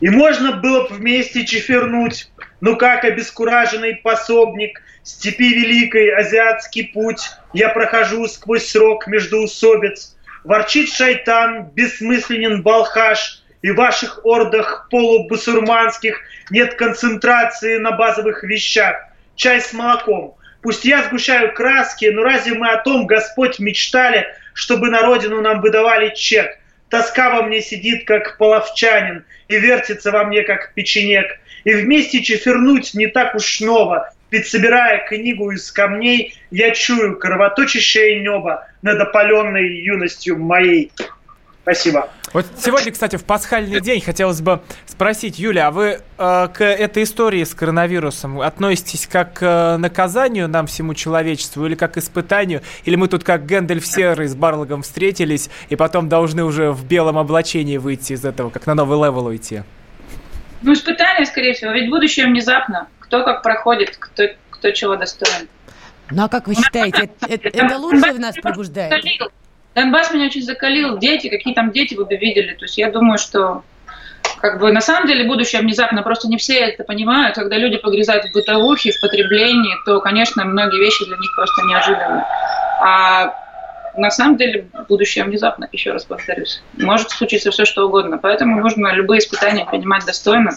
И 0.00 0.10
можно 0.10 0.56
было 0.56 0.88
бы 0.88 0.96
вместе 0.96 1.46
чефернуть, 1.46 2.30
ну 2.60 2.76
как 2.76 3.04
обескураженный 3.04 3.96
пособник 3.96 4.82
степи 5.02 5.54
великой, 5.54 6.10
азиатский 6.10 6.88
путь, 6.88 7.20
я 7.52 7.68
прохожу 7.68 8.26
сквозь 8.26 8.66
срок 8.66 9.06
междоусобиц. 9.06 10.16
Ворчит 10.44 10.92
шайтан, 10.92 11.70
бессмысленен 11.74 12.62
балхаш, 12.62 13.42
и 13.62 13.70
в 13.70 13.76
ваших 13.76 14.24
ордах 14.24 14.88
полубусурманских 14.90 16.20
нет 16.50 16.74
концентрации 16.74 17.78
на 17.78 17.92
базовых 17.92 18.42
вещах. 18.42 18.96
Чай 19.36 19.60
с 19.60 19.72
молоком. 19.72 20.34
Пусть 20.62 20.84
я 20.84 21.04
сгущаю 21.04 21.54
краски, 21.54 22.06
но 22.06 22.22
разве 22.22 22.54
мы 22.54 22.70
о 22.70 22.82
том, 22.82 23.06
Господь, 23.06 23.58
мечтали, 23.58 24.26
чтобы 24.52 24.90
на 24.90 25.02
родину 25.02 25.40
нам 25.40 25.60
выдавали 25.60 26.12
чек? 26.14 26.58
Тоска 26.92 27.30
во 27.30 27.42
мне 27.44 27.62
сидит, 27.62 28.04
как 28.04 28.36
половчанин, 28.36 29.24
и 29.48 29.58
вертится 29.58 30.10
во 30.10 30.24
мне, 30.24 30.42
как 30.42 30.74
печенег. 30.74 31.40
И 31.64 31.72
вместе 31.72 32.22
чифирнуть 32.22 32.92
не 32.92 33.06
так 33.06 33.34
уж 33.34 33.60
ново, 33.60 34.12
ведь 34.30 34.46
собирая 34.46 34.98
книгу 35.08 35.52
из 35.52 35.72
камней, 35.72 36.34
я 36.50 36.72
чую 36.72 37.18
кровоточащее 37.18 38.20
небо 38.20 38.68
над 38.82 39.00
опаленной 39.00 39.74
юностью 39.74 40.38
моей. 40.38 40.92
Спасибо. 41.62 42.10
Вот 42.32 42.46
сегодня, 42.58 42.90
кстати, 42.90 43.14
в 43.16 43.24
пасхальный 43.24 43.80
день 43.80 44.00
хотелось 44.00 44.40
бы 44.40 44.62
спросить, 44.86 45.38
Юля, 45.38 45.68
а 45.68 45.70
вы 45.70 46.00
э, 46.18 46.48
к 46.52 46.64
этой 46.64 47.04
истории 47.04 47.44
с 47.44 47.54
коронавирусом 47.54 48.40
относитесь 48.40 49.06
как 49.06 49.34
к 49.34 49.42
э, 49.42 49.76
наказанию 49.76 50.48
нам, 50.48 50.66
всему 50.66 50.94
человечеству, 50.94 51.64
или 51.64 51.76
как 51.76 51.94
к 51.94 51.98
испытанию? 51.98 52.62
Или 52.84 52.96
мы 52.96 53.06
тут 53.06 53.22
как 53.22 53.46
Гэндальф 53.46 53.86
Серый 53.86 54.26
с 54.26 54.34
Барлогом 54.34 54.82
встретились, 54.82 55.50
и 55.68 55.76
потом 55.76 56.08
должны 56.08 56.42
уже 56.42 56.72
в 56.72 56.84
белом 56.84 57.16
облачении 57.16 57.76
выйти 57.76 58.14
из 58.14 58.24
этого, 58.24 58.50
как 58.50 58.66
на 58.66 58.74
новый 58.74 58.98
левел 58.98 59.26
уйти? 59.26 59.62
Ну, 60.62 60.72
испытание, 60.72 61.26
скорее 61.26 61.54
всего, 61.54 61.70
ведь 61.72 61.90
будущее 61.90 62.26
внезапно. 62.26 62.88
Кто 62.98 63.22
как 63.24 63.42
проходит, 63.42 63.96
кто, 63.98 64.24
кто 64.50 64.70
чего 64.70 64.96
достоин. 64.96 65.48
Ну 66.10 66.24
а 66.24 66.28
как 66.28 66.48
вы 66.48 66.54
считаете, 66.54 67.10
это, 67.28 67.48
это 67.48 67.78
лучше 67.78 68.12
в 68.12 68.18
нас 68.18 68.34
пробуждает? 68.36 69.04
Донбасс 69.74 70.12
меня 70.12 70.26
очень 70.26 70.42
закалил. 70.42 70.98
Дети, 70.98 71.28
какие 71.28 71.54
там 71.54 71.72
дети 71.72 71.94
вы 71.94 72.04
бы 72.04 72.16
видели. 72.16 72.54
То 72.54 72.64
есть 72.64 72.78
я 72.78 72.90
думаю, 72.90 73.18
что 73.18 73.62
как 74.40 74.60
бы 74.60 74.72
на 74.72 74.80
самом 74.80 75.06
деле 75.06 75.24
будущее 75.24 75.62
внезапно, 75.62 76.02
просто 76.02 76.28
не 76.28 76.36
все 76.36 76.58
это 76.58 76.84
понимают. 76.84 77.36
Когда 77.36 77.56
люди 77.56 77.76
погрязают 77.76 78.26
в 78.26 78.32
бытовухе, 78.32 78.92
в 78.92 79.00
потреблении, 79.00 79.74
то, 79.86 80.00
конечно, 80.00 80.44
многие 80.44 80.80
вещи 80.80 81.04
для 81.06 81.16
них 81.16 81.34
просто 81.36 81.62
неожиданны. 81.62 82.24
А 82.80 83.34
на 83.96 84.10
самом 84.10 84.36
деле 84.36 84.66
будущее 84.88 85.24
внезапно, 85.24 85.68
еще 85.70 85.92
раз 85.92 86.04
повторюсь. 86.04 86.62
Может 86.78 87.10
случиться 87.10 87.50
все, 87.50 87.64
что 87.64 87.86
угодно. 87.86 88.18
Поэтому 88.18 88.60
нужно 88.60 88.92
любые 88.92 89.20
испытания 89.20 89.64
принимать 89.64 90.04
достойно, 90.04 90.50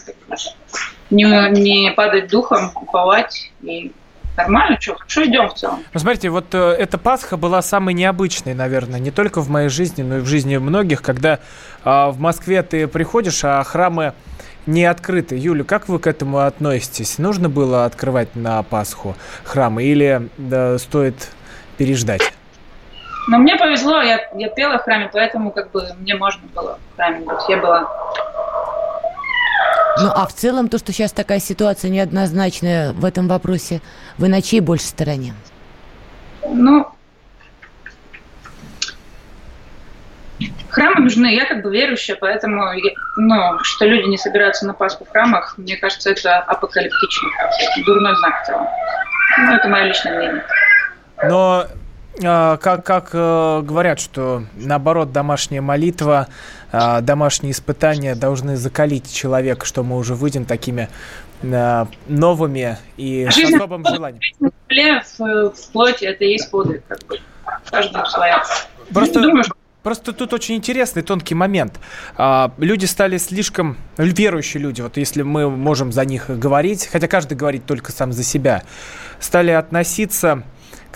не, 1.10 1.24
не 1.50 1.92
падать 1.92 2.28
духом, 2.28 2.72
уповать 2.74 3.52
и 3.62 3.92
Нормально, 4.36 4.78
что, 4.80 4.94
хорошо 4.94 5.24
идем 5.24 5.48
в 5.48 5.54
целом. 5.54 5.82
Ну, 5.92 6.00
смотрите, 6.00 6.28
вот 6.28 6.54
э, 6.54 6.58
эта 6.58 6.98
Пасха 6.98 7.36
была 7.36 7.62
самой 7.62 7.94
необычной, 7.94 8.54
наверное, 8.54 9.00
не 9.00 9.10
только 9.10 9.40
в 9.40 9.48
моей 9.48 9.68
жизни, 9.68 10.02
но 10.02 10.18
и 10.18 10.20
в 10.20 10.26
жизни 10.26 10.56
многих, 10.58 11.02
когда 11.02 11.38
э, 11.84 12.08
в 12.10 12.20
Москве 12.20 12.62
ты 12.62 12.86
приходишь, 12.86 13.44
а 13.44 13.62
храмы 13.64 14.12
не 14.66 14.84
открыты. 14.84 15.36
Юля, 15.36 15.64
как 15.64 15.88
вы 15.88 15.98
к 15.98 16.06
этому 16.06 16.38
относитесь? 16.38 17.18
Нужно 17.18 17.48
было 17.48 17.84
открывать 17.84 18.34
на 18.34 18.62
Пасху 18.62 19.16
храмы 19.44 19.84
или 19.84 20.28
да, 20.36 20.78
стоит 20.78 21.30
переждать? 21.78 22.32
Но 23.28 23.38
мне 23.38 23.56
повезло, 23.56 24.02
я, 24.02 24.20
я 24.34 24.48
пела 24.48 24.78
в 24.78 24.82
храме, 24.82 25.10
поэтому 25.12 25.50
как 25.50 25.70
бы 25.72 25.82
мне 25.98 26.14
можно 26.14 26.42
было 26.54 26.78
в 26.92 26.96
храме 26.96 27.20
быть. 27.24 27.48
Я 27.48 27.56
была 27.56 27.88
ну, 29.98 30.10
а 30.14 30.26
в 30.26 30.32
целом 30.32 30.68
то, 30.68 30.78
что 30.78 30.92
сейчас 30.92 31.12
такая 31.12 31.40
ситуация 31.40 31.90
неоднозначная 31.90 32.92
в 32.92 33.04
этом 33.04 33.28
вопросе, 33.28 33.80
вы 34.18 34.28
на 34.28 34.42
чьей 34.42 34.60
больше 34.60 34.86
стороне? 34.86 35.34
Ну, 36.48 36.86
храмы 40.76 41.00
нужны. 41.00 41.34
Я 41.34 41.46
как 41.46 41.62
бы 41.62 41.70
верующая, 41.72 42.16
поэтому, 42.16 42.62
ну, 43.16 43.58
что 43.62 43.86
люди 43.86 44.08
не 44.08 44.18
собираются 44.18 44.66
на 44.66 44.74
Пасху 44.74 45.04
в 45.04 45.08
храмах, 45.08 45.54
мне 45.56 45.76
кажется, 45.76 46.10
это 46.10 46.38
апокалиптично. 46.38 47.28
Дурной 47.86 48.14
знак 48.16 48.42
в 48.42 48.46
целом. 48.46 48.66
Ну, 49.38 49.54
это 49.54 49.68
мое 49.68 49.84
личное 49.84 50.16
мнение. 50.18 50.44
Но 51.24 51.66
э, 52.22 52.56
как, 52.58 52.84
как 52.84 53.10
э, 53.12 53.62
говорят, 53.62 54.00
что 54.00 54.44
наоборот 54.54 55.12
домашняя 55.12 55.62
молитва, 55.62 56.28
э, 56.72 57.00
домашние 57.00 57.52
испытания 57.52 58.14
должны 58.14 58.56
закалить 58.56 59.12
человека, 59.12 59.66
что 59.66 59.82
мы 59.82 59.96
уже 59.96 60.14
выйдем 60.14 60.44
такими 60.44 60.88
э, 61.42 61.86
новыми 62.08 62.78
и 62.96 63.28
с 63.30 63.38
особым 63.38 63.84
желанием. 63.84 64.20
В, 64.40 65.50
в 65.50 65.72
плоти 65.72 66.04
это 66.04 66.24
и 66.24 66.32
есть 66.32 66.50
подвиг, 66.50 66.82
как 66.86 66.98
бы. 67.06 67.18
Каждому 67.70 68.06
своя. 68.06 68.42
Просто... 68.92 69.20
Думаю, 69.20 69.44
Просто 69.86 70.12
тут 70.12 70.32
очень 70.32 70.56
интересный 70.56 71.02
тонкий 71.02 71.36
момент. 71.36 71.78
А, 72.16 72.52
люди 72.58 72.86
стали 72.86 73.18
слишком 73.18 73.76
верующие 73.96 74.60
люди, 74.60 74.80
вот 74.80 74.96
если 74.96 75.22
мы 75.22 75.48
можем 75.48 75.92
за 75.92 76.04
них 76.04 76.28
говорить, 76.28 76.88
хотя 76.90 77.06
каждый 77.06 77.36
говорит 77.36 77.66
только 77.66 77.92
сам 77.92 78.12
за 78.12 78.24
себя, 78.24 78.64
стали 79.20 79.52
относиться 79.52 80.42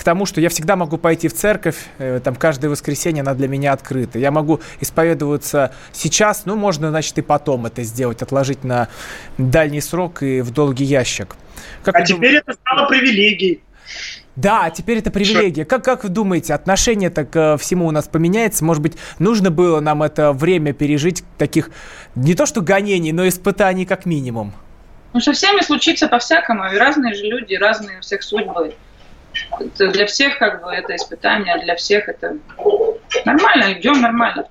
к 0.00 0.02
тому, 0.02 0.24
что 0.24 0.40
я 0.40 0.48
всегда 0.48 0.76
могу 0.76 0.96
пойти 0.96 1.28
в 1.28 1.34
церковь, 1.34 1.76
э, 1.98 2.20
там 2.24 2.34
каждое 2.34 2.70
воскресенье 2.70 3.20
она 3.20 3.34
для 3.34 3.48
меня 3.48 3.74
открыта. 3.74 4.18
Я 4.18 4.30
могу 4.30 4.60
исповедоваться 4.80 5.74
сейчас, 5.92 6.46
ну, 6.46 6.56
можно, 6.56 6.88
значит, 6.88 7.18
и 7.18 7.20
потом 7.20 7.66
это 7.66 7.82
сделать, 7.82 8.22
отложить 8.22 8.64
на 8.64 8.88
дальний 9.36 9.82
срок 9.82 10.22
и 10.22 10.40
в 10.40 10.52
долгий 10.52 10.84
ящик. 10.84 11.36
Как 11.82 11.96
а 11.96 12.02
теперь 12.02 12.40
дум... 12.40 12.42
это 12.46 12.58
стало 12.58 12.88
привилегией. 12.88 13.60
Да, 14.36 14.70
теперь 14.70 15.00
это 15.00 15.10
привилегия. 15.10 15.66
Как, 15.66 15.84
как 15.84 16.04
вы 16.04 16.08
думаете, 16.08 16.54
отношение-то 16.54 17.26
к 17.26 17.58
всему 17.58 17.86
у 17.86 17.90
нас 17.90 18.08
поменяется? 18.08 18.64
Может 18.64 18.82
быть, 18.82 18.94
нужно 19.18 19.50
было 19.50 19.80
нам 19.80 20.02
это 20.02 20.32
время 20.32 20.72
пережить 20.72 21.24
таких, 21.36 21.70
не 22.14 22.34
то 22.34 22.46
что 22.46 22.62
гонений, 22.62 23.12
но 23.12 23.28
испытаний 23.28 23.84
как 23.84 24.06
минимум? 24.06 24.54
Ну, 25.12 25.20
со 25.20 25.34
всеми 25.34 25.60
случится 25.60 26.08
по-всякому, 26.08 26.72
и 26.72 26.78
разные 26.78 27.12
же 27.12 27.24
люди, 27.24 27.52
разные 27.52 27.98
у 27.98 28.00
всех 28.00 28.22
судьбы. 28.22 28.74
Это 29.58 29.88
для 29.88 30.06
всех 30.06 30.38
как 30.38 30.62
бы 30.62 30.72
это 30.72 30.96
испытание, 30.96 31.54
а 31.54 31.58
для 31.58 31.76
всех 31.76 32.08
это 32.08 32.36
нормально, 33.24 33.72
идем 33.72 34.00
нормально. 34.00 34.46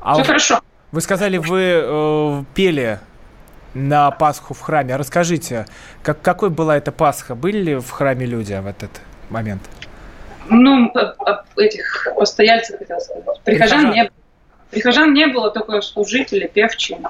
А 0.00 0.14
Все 0.14 0.24
хорошо. 0.24 0.60
Вы 0.92 1.00
сказали, 1.00 1.38
вы 1.38 1.82
э, 1.84 2.44
пели 2.54 2.98
на 3.74 4.10
Пасху 4.10 4.54
в 4.54 4.60
храме. 4.60 4.96
Расскажите, 4.96 5.66
как, 6.02 6.20
какой 6.22 6.50
была 6.50 6.76
эта 6.76 6.92
Пасха? 6.92 7.34
Были 7.34 7.58
ли 7.58 7.74
в 7.76 7.90
храме 7.90 8.26
люди 8.26 8.54
в 8.54 8.66
этот 8.66 8.90
момент? 9.28 9.62
Ну, 10.48 10.92
этих 11.56 12.08
постояльцев, 12.16 12.78
хотел 12.78 13.00
сказать. 13.00 13.24
Прихожан, 13.44 13.92
Прихожан 13.92 13.92
не 13.92 14.02
было. 14.02 14.12
Прихожан 14.70 15.14
не 15.14 15.26
было, 15.26 15.50
только 15.50 15.80
служители, 15.80 16.46
певчие. 16.52 17.00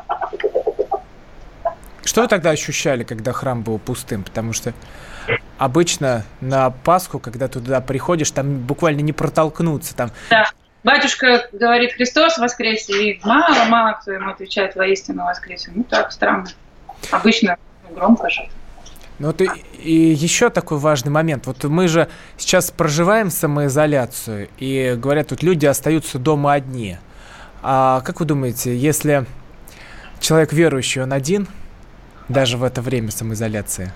Что 2.04 2.22
вы 2.22 2.28
тогда 2.28 2.50
ощущали, 2.50 3.04
когда 3.04 3.32
храм 3.32 3.62
был 3.62 3.78
пустым? 3.78 4.24
Потому 4.24 4.52
что 4.52 4.72
обычно 5.60 6.24
на 6.40 6.70
Пасху, 6.70 7.18
когда 7.18 7.46
туда 7.46 7.82
приходишь, 7.82 8.30
там 8.30 8.60
буквально 8.60 9.00
не 9.00 9.12
протолкнуться. 9.12 9.94
Там... 9.94 10.10
Да. 10.30 10.46
Батюшка 10.82 11.48
говорит, 11.52 11.92
Христос 11.92 12.38
воскресе, 12.38 13.12
и 13.12 13.20
мало-мало 13.22 13.98
кто 14.00 14.12
ему 14.12 14.30
отвечает 14.30 14.74
воистину 14.74 15.24
воскресе. 15.24 15.70
Ну 15.74 15.84
так, 15.84 16.12
странно. 16.12 16.46
Обычно 17.10 17.58
громко 17.94 18.30
же. 18.30 18.48
Ну 19.18 19.26
вот 19.26 19.42
и, 19.42 19.50
и 19.82 20.14
еще 20.14 20.48
такой 20.48 20.78
важный 20.78 21.10
момент. 21.10 21.46
Вот 21.46 21.62
мы 21.64 21.88
же 21.88 22.08
сейчас 22.38 22.70
проживаем 22.70 23.30
самоизоляцию, 23.30 24.48
и 24.56 24.96
говорят, 24.96 25.28
тут 25.28 25.42
люди 25.42 25.66
остаются 25.66 26.18
дома 26.18 26.54
одни. 26.54 26.96
А 27.62 28.00
как 28.00 28.20
вы 28.20 28.24
думаете, 28.24 28.74
если 28.74 29.26
человек 30.20 30.54
верующий, 30.54 31.02
он 31.02 31.12
один, 31.12 31.48
даже 32.30 32.56
в 32.56 32.64
это 32.64 32.80
время 32.80 33.10
самоизоляции? 33.10 33.92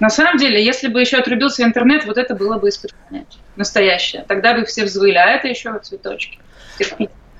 На 0.00 0.10
самом 0.10 0.38
деле, 0.38 0.64
если 0.64 0.88
бы 0.88 1.00
еще 1.00 1.16
отрубился 1.16 1.62
интернет, 1.64 2.04
вот 2.06 2.18
это 2.18 2.34
было 2.34 2.58
бы 2.58 2.68
испытание 2.68 3.26
настоящее. 3.56 4.24
Тогда 4.28 4.54
бы 4.54 4.64
все 4.64 4.84
взвыли, 4.84 5.16
а 5.16 5.26
это 5.26 5.48
еще 5.48 5.76
цветочки. 5.82 6.38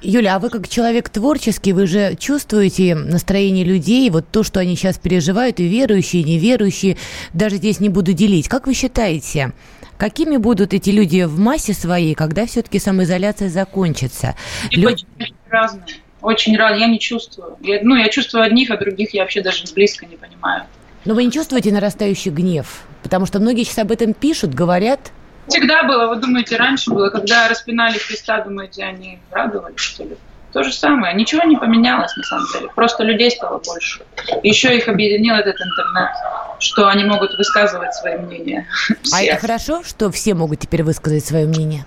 Юля, 0.00 0.36
а 0.36 0.38
вы 0.38 0.48
как 0.48 0.68
человек 0.68 1.08
творческий, 1.08 1.72
вы 1.72 1.88
же 1.88 2.14
чувствуете 2.14 2.94
настроение 2.94 3.64
людей, 3.64 4.08
вот 4.10 4.26
то, 4.30 4.44
что 4.44 4.60
они 4.60 4.76
сейчас 4.76 4.96
переживают, 4.96 5.58
и 5.58 5.66
верующие, 5.66 6.22
и 6.22 6.24
неверующие, 6.24 6.96
даже 7.32 7.56
здесь 7.56 7.80
не 7.80 7.88
буду 7.88 8.12
делить. 8.12 8.48
Как 8.48 8.68
вы 8.68 8.74
считаете, 8.74 9.52
какими 9.96 10.36
будут 10.36 10.72
эти 10.72 10.90
люди 10.90 11.24
в 11.24 11.40
массе 11.40 11.74
своей, 11.74 12.14
когда 12.14 12.46
все-таки 12.46 12.78
самоизоляция 12.78 13.48
закончится? 13.48 14.36
Лю... 14.70 14.90
Очень 14.90 15.06
разные. 15.50 15.84
Очень 16.20 16.56
разные. 16.56 16.80
Я 16.80 16.86
не 16.86 17.00
чувствую. 17.00 17.56
Я, 17.60 17.80
ну, 17.82 17.96
я 17.96 18.08
чувствую 18.08 18.44
одних, 18.44 18.70
а 18.70 18.76
других 18.76 19.14
я 19.14 19.22
вообще 19.22 19.42
даже 19.42 19.64
близко 19.74 20.06
не 20.06 20.16
понимаю. 20.16 20.64
Но 21.08 21.14
вы 21.14 21.24
не 21.24 21.32
чувствуете 21.32 21.72
нарастающий 21.72 22.30
гнев? 22.30 22.82
Потому 23.02 23.24
что 23.24 23.40
многие 23.40 23.64
сейчас 23.64 23.78
об 23.78 23.90
этом 23.90 24.12
пишут, 24.12 24.52
говорят. 24.52 25.00
Всегда 25.46 25.84
было, 25.84 26.08
вы 26.08 26.16
думаете, 26.16 26.58
раньше 26.58 26.90
было, 26.90 27.08
когда 27.08 27.48
распинали 27.48 27.96
Христа, 27.96 28.42
думаете, 28.42 28.84
они 28.84 29.18
радовались, 29.30 29.80
что 29.80 30.04
ли? 30.04 30.18
То 30.52 30.62
же 30.62 30.70
самое. 30.70 31.14
Ничего 31.14 31.44
не 31.44 31.56
поменялось, 31.56 32.14
на 32.14 32.22
самом 32.24 32.46
деле. 32.52 32.68
Просто 32.74 33.04
людей 33.04 33.30
стало 33.30 33.58
больше. 33.66 34.02
Еще 34.42 34.76
их 34.76 34.86
объединил 34.86 35.36
этот 35.36 35.56
интернет, 35.58 36.10
что 36.58 36.86
они 36.88 37.04
могут 37.04 37.32
высказывать 37.38 37.94
свои 37.94 38.18
мнения. 38.18 38.66
А 39.14 39.22
это 39.22 39.40
хорошо, 39.40 39.82
что 39.84 40.10
все 40.10 40.34
могут 40.34 40.60
теперь 40.60 40.82
высказать 40.82 41.24
свое 41.24 41.46
мнение? 41.46 41.86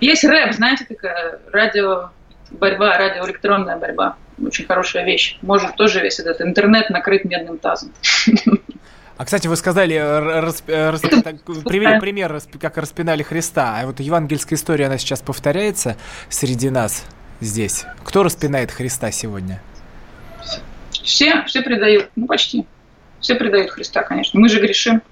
Есть 0.00 0.24
рэп, 0.24 0.52
знаете, 0.52 0.84
такая 0.86 1.40
радио 1.50 2.10
борьба, 2.50 2.98
радиоэлектронная 2.98 3.78
борьба. 3.78 4.16
Очень 4.44 4.66
хорошая 4.66 5.04
вещь. 5.04 5.38
Может 5.42 5.76
тоже 5.76 6.00
весь 6.00 6.20
этот 6.20 6.40
интернет 6.40 6.90
накрыть 6.90 7.24
медным 7.24 7.58
тазом. 7.58 7.92
А, 9.16 9.24
кстати, 9.24 9.48
вы 9.48 9.56
сказали, 9.56 9.96
расп, 9.96 10.68
расп, 10.68 11.08
так, 11.24 11.42
привели 11.42 11.98
пример, 11.98 12.40
как 12.60 12.78
распинали 12.78 13.24
Христа. 13.24 13.80
А 13.80 13.86
вот 13.86 13.98
евангельская 13.98 14.56
история, 14.56 14.86
она 14.86 14.96
сейчас 14.96 15.22
повторяется 15.22 15.96
среди 16.28 16.70
нас 16.70 17.04
здесь. 17.40 17.84
Кто 18.04 18.22
распинает 18.22 18.70
Христа 18.70 19.10
сегодня? 19.10 19.60
Все, 20.92 21.42
все 21.46 21.62
предают, 21.62 22.10
ну 22.14 22.26
почти. 22.26 22.64
Все 23.20 23.34
предают 23.34 23.70
Христа, 23.72 24.04
конечно. 24.04 24.38
Мы 24.38 24.48
же 24.48 24.60
грешим. 24.60 25.02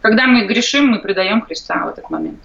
Когда 0.00 0.26
мы 0.26 0.46
грешим, 0.46 0.86
мы 0.86 0.98
предаем 1.00 1.42
Христа 1.42 1.84
в 1.84 1.88
этот 1.90 2.08
момент. 2.08 2.38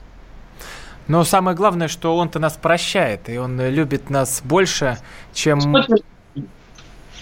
Но 1.08 1.24
самое 1.24 1.56
главное, 1.56 1.88
что 1.88 2.16
Он-то 2.18 2.40
нас 2.40 2.54
прощает, 2.54 3.30
и 3.30 3.38
Он 3.38 3.60
любит 3.60 4.10
нас 4.10 4.42
больше, 4.44 4.98
чем... 5.34 5.60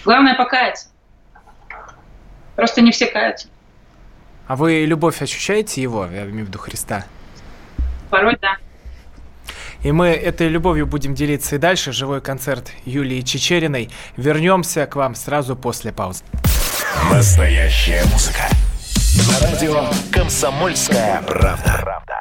Главное 0.03 0.36
покаяться. 0.36 0.88
Просто 2.55 2.82
не 2.82 2.91
все 2.91 3.07
каются. 3.07 3.47
А 4.47 4.55
вы 4.55 4.86
любовь 4.86 5.21
ощущаете 5.21 5.82
его, 5.82 6.05
я 6.05 6.23
имею 6.23 6.45
в 6.45 6.47
виду 6.49 6.59
Христа? 6.59 7.05
Порой 8.09 8.38
да. 8.41 8.57
И 9.84 9.91
мы 9.91 10.09
этой 10.09 10.47
любовью 10.47 10.86
будем 10.86 11.15
делиться 11.15 11.55
и 11.55 11.57
дальше. 11.57 11.91
Живой 11.91 12.21
концерт 12.21 12.71
Юлии 12.86 13.21
Чечериной. 13.21 13.89
Вернемся 14.15 14.86
к 14.86 14.95
вам 14.95 15.15
сразу 15.15 15.55
после 15.55 15.91
паузы. 15.91 16.23
Настоящая 17.11 18.03
музыка. 18.11 18.43
На 19.27 19.47
радио 19.47 19.88
«Комсомольская 20.11 21.21
правда». 21.23 22.20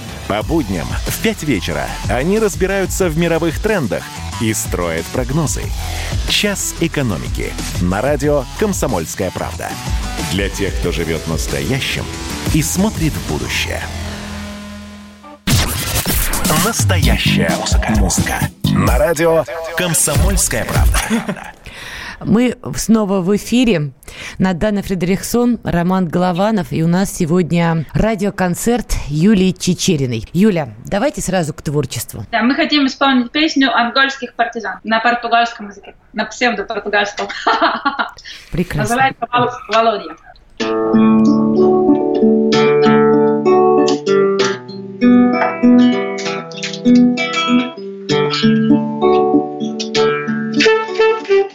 По 0.31 0.43
будням 0.43 0.87
в 1.07 1.21
5 1.23 1.43
вечера 1.43 1.89
они 2.07 2.39
разбираются 2.39 3.09
в 3.09 3.17
мировых 3.17 3.59
трендах 3.59 4.01
и 4.39 4.53
строят 4.53 5.05
прогнозы. 5.07 5.63
«Час 6.29 6.73
экономики» 6.79 7.51
на 7.81 8.01
радио 8.01 8.45
«Комсомольская 8.57 9.29
правда». 9.31 9.67
Для 10.31 10.47
тех, 10.47 10.73
кто 10.79 10.93
живет 10.93 11.27
настоящим 11.27 12.05
и 12.53 12.61
смотрит 12.61 13.11
в 13.11 13.29
будущее. 13.29 13.81
Настоящая 16.63 17.53
музыка. 17.59 17.93
Музыка. 17.97 18.39
На 18.63 18.97
радио 18.97 19.43
«Комсомольская 19.75 20.63
правда». 20.63 21.51
Мы 22.23 22.57
снова 22.75 23.21
в 23.21 23.35
эфире. 23.35 23.91
Надана 24.37 24.81
Фредериксон, 24.81 25.59
Роман 25.63 26.07
Голованов. 26.07 26.71
И 26.71 26.83
у 26.83 26.87
нас 26.87 27.15
сегодня 27.15 27.85
радиоконцерт 27.93 28.93
Юлии 29.07 29.51
Чечериной. 29.51 30.25
Юля, 30.33 30.69
давайте 30.85 31.21
сразу 31.21 31.53
к 31.53 31.61
творчеству. 31.61 32.25
Да, 32.31 32.41
мы 32.43 32.55
хотим 32.55 32.85
исполнить 32.85 33.31
песню 33.31 33.75
«Ангольских 33.75 34.33
партизан» 34.35 34.79
на 34.83 34.99
португальском 34.99 35.69
языке, 35.69 35.95
на 36.13 36.25
псевдо-португальском. 36.25 37.27
Прекрасно. 38.51 38.95
Называется 38.95 39.27
«Володя». 39.69 40.15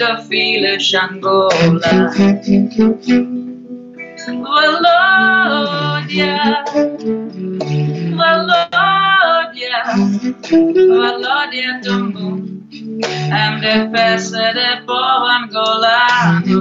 tafile 0.00 0.80
shangola 0.80 1.90
Valodia 4.52 6.34
oh, 6.66 6.88
Valodia 8.18 9.78
oh, 9.92 10.08
Valodia 11.00 11.70
oh, 11.72 11.80
tumbu 11.84 12.28
Amde 13.40 13.74
pese 13.92 14.46
de 14.56 14.70
povan 14.86 15.42
golano 15.52 16.60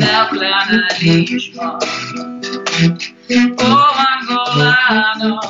neocolonialismo, 0.00 1.78
o 3.58 3.72
angolano, 4.12 5.40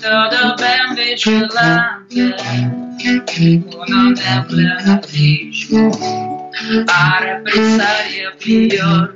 todo 0.00 0.40
bem 0.56 0.84
vigilante, 0.94 2.22
o 3.74 3.84
não 3.88 4.08
neocolonialismo. 4.10 5.90
A 6.88 7.18
represária 7.18 8.30
pior, 8.38 9.14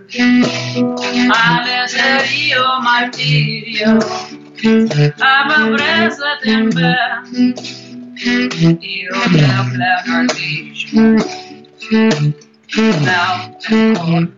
a 1.34 1.62
miseria, 1.62 2.62
o 2.62 2.82
martírio, 2.82 3.98
Aber 4.64 5.76
bremse 5.76 6.24
den 6.44 6.70
Berg, 6.70 7.24
die 7.34 9.08
Rote 9.12 9.48
Blätter 9.70 10.22
nicht. 10.34 10.92
Laut 13.04 13.70
den 13.70 13.94
Kopf. 13.94 14.32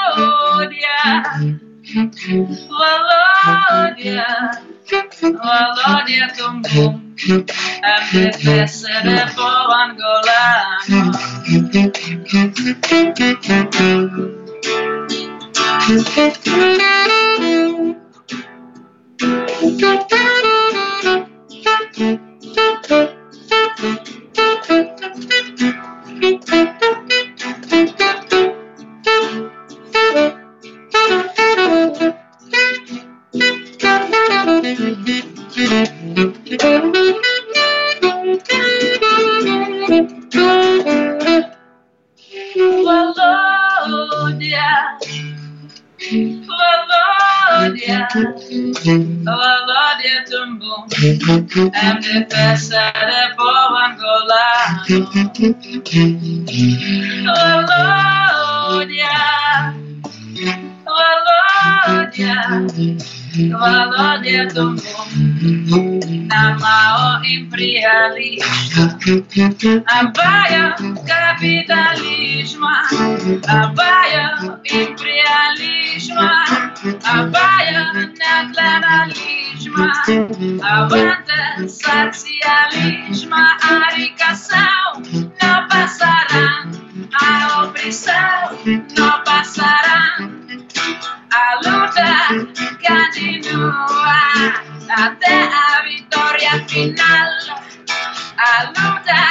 Valodia, 0.00 0.98
Valodia, 2.78 4.26
Valodia 5.22 6.26
zum 6.36 6.62
Bum. 6.62 6.94
Am 7.28 8.02
the 8.12 8.30
best 8.44 8.84
of 8.84 8.90
the 9.04 9.26
four 9.34 9.68
Angolans. 9.74 10.88
Angolano. 15.88 17.96
Володя, 19.62 20.22
МДФС 51.72 52.70
по 53.36 53.50
Анголану. 53.84 54.78
Володя, 57.24 57.97
valore 63.46 64.46
do 64.48 64.70
mundo, 64.70 66.26
na 66.26 66.58
maior 66.58 67.22
imperialista. 67.24 68.98
Abaia 69.86 70.74
capitalismo, 71.06 72.66
abaia 73.48 74.58
imperialismo, 74.64 76.20
abaia 77.04 77.92
o 77.92 78.08
nacionalismo, 78.18 79.78
socialismo, 81.68 83.34
a 83.34 83.94
ricação 83.94 85.02
não 85.40 85.68
passará, 85.68 86.66
a 87.22 87.64
opressão 87.64 88.58
não 88.96 89.24
passará. 89.24 90.47
A 90.88 91.54
luta 91.56 92.08
continua 92.86 94.22
até 94.88 95.42
a 95.42 95.82
vitória 95.82 96.64
final. 96.66 97.28
A 98.38 98.64
luta 98.68 99.22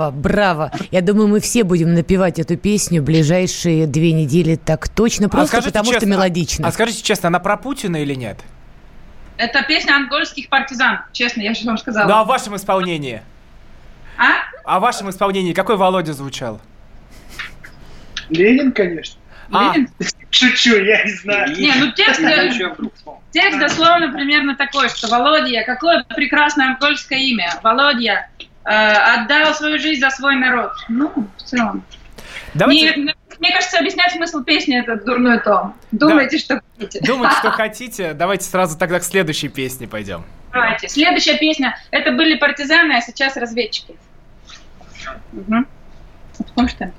Браво, 0.00 0.10
браво. 0.10 0.72
Я 0.90 1.02
думаю, 1.02 1.28
мы 1.28 1.40
все 1.40 1.62
будем 1.62 1.94
напевать 1.94 2.38
эту 2.38 2.56
песню 2.56 3.02
ближайшие 3.02 3.86
две 3.86 4.12
недели 4.12 4.56
так 4.56 4.88
точно, 4.88 5.28
просто 5.28 5.58
а 5.58 5.60
скажите 5.60 5.72
потому 5.72 5.84
что 5.86 6.00
честно, 6.00 6.06
мелодично. 6.06 6.68
А 6.68 6.72
скажите 6.72 7.02
честно, 7.02 7.26
она 7.26 7.38
про 7.38 7.58
Путина 7.58 7.96
или 7.96 8.14
нет? 8.14 8.38
Это 9.36 9.62
песня 9.62 9.96
ангольских 9.96 10.48
партизан, 10.48 11.00
честно, 11.12 11.42
я 11.42 11.52
же 11.52 11.66
вам 11.66 11.76
сказала. 11.76 12.08
Ну 12.08 12.14
а 12.14 12.24
в 12.24 12.28
вашем 12.28 12.56
исполнении? 12.56 13.20
А? 14.16 14.30
А 14.64 14.78
в 14.78 14.82
вашем 14.82 15.10
исполнении 15.10 15.52
какой 15.52 15.76
Володя 15.76 16.14
звучал? 16.14 16.60
Ленин, 18.30 18.72
конечно. 18.72 19.20
А. 19.52 19.74
Ленин? 19.74 19.90
Шучу, 20.30 20.76
я 20.76 21.04
не 21.04 21.12
знаю. 21.12 21.56
Не, 21.58 21.74
ну 21.74 21.92
текст, 21.92 22.22
текст 23.32 23.58
дословно 23.58 24.12
примерно 24.12 24.56
такой, 24.56 24.88
что 24.88 25.08
Володя, 25.08 25.62
какое 25.66 26.04
прекрасное 26.04 26.68
ангольское 26.68 27.18
имя. 27.18 27.52
Володя 27.62 28.28
отдал 28.64 29.54
свою 29.54 29.78
жизнь 29.78 30.00
за 30.00 30.10
свой 30.10 30.36
народ. 30.36 30.72
Ну, 30.88 31.12
в 31.36 31.42
целом. 31.42 31.82
Давайте- 32.54 32.94
Не- 32.96 33.14
мне 33.38 33.52
кажется, 33.52 33.78
объяснять 33.78 34.12
смысл 34.12 34.42
песни 34.42 34.78
это 34.78 34.96
дурной 34.96 35.38
тон. 35.40 35.72
Думайте, 35.92 36.38
что 36.38 36.60
хотите. 36.78 37.00
Думайте, 37.06 37.36
что 37.38 37.50
хотите. 37.52 38.12
Давайте 38.12 38.44
сразу 38.44 38.76
тогда 38.78 39.00
к 39.00 39.04
следующей 39.04 39.48
песне 39.48 39.86
пойдем. 39.88 40.24
Давайте. 40.52 40.88
Следующая 40.88 41.38
песня. 41.38 41.78
Это 41.90 42.12
были 42.12 42.36
партизаны, 42.36 42.92
а 42.94 43.00
сейчас 43.00 43.36
разведчики. 43.36 43.96
Вот 45.32 45.66
помнишь 46.54 46.74
ты? 46.78 46.92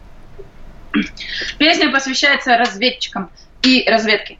Песня 1.57 1.91
посвящается 1.91 2.57
разведчикам 2.57 3.29
и 3.61 3.87
разведке. 3.89 4.37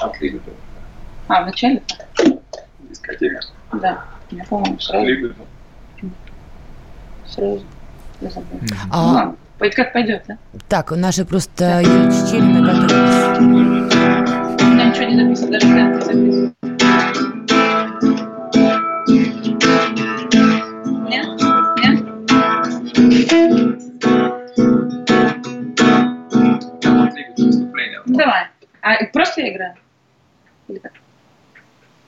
Отлично. 0.00 0.40
А, 1.32 1.40
в 1.44 1.46
начале? 1.46 1.82
Дискотека. 2.90 3.40
Да. 3.80 4.04
Я 4.30 4.44
помню. 4.44 4.78
Сразу. 4.78 5.06
Сразу. 7.26 7.64
Я 8.20 8.28
забыла. 8.28 8.60
А. 8.90 9.02
Ну 9.02 9.12
ладно, 9.14 9.36
пойдет 9.58 9.76
как 9.76 9.92
пойдет, 9.94 10.24
да? 10.28 10.36
Так, 10.68 10.90
наша 10.90 11.24
просто 11.24 11.80
Юлия 11.80 12.10
Чечерина 12.10 12.60
готовилась. 12.60 13.38
У 13.38 13.44
меня 14.66 14.84
ничего 14.90 15.04
не 15.04 15.16
записано, 15.16 15.52
даже 15.52 15.66
темп 15.68 15.94
не 15.94 16.02
записан. 16.02 16.54
Нет? 21.08 21.26
Нет? 21.82 21.98
Давай. 28.04 28.44
А 28.82 28.86
просто 29.14 29.40
я 29.40 29.54
играю? 29.54 29.74
Или 30.68 30.78
как? 30.78 30.92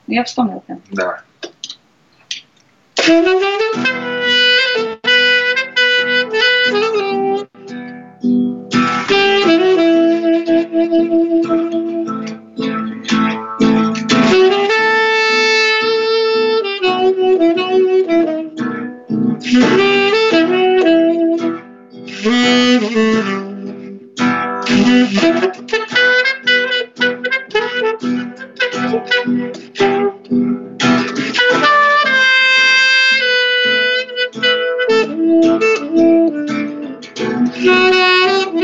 Я 0.06 0.24
вспомнила 0.24 0.60
прям. 0.60 0.82
Давай. 0.90 1.18
Thank 37.90 38.54
you. 38.54 38.63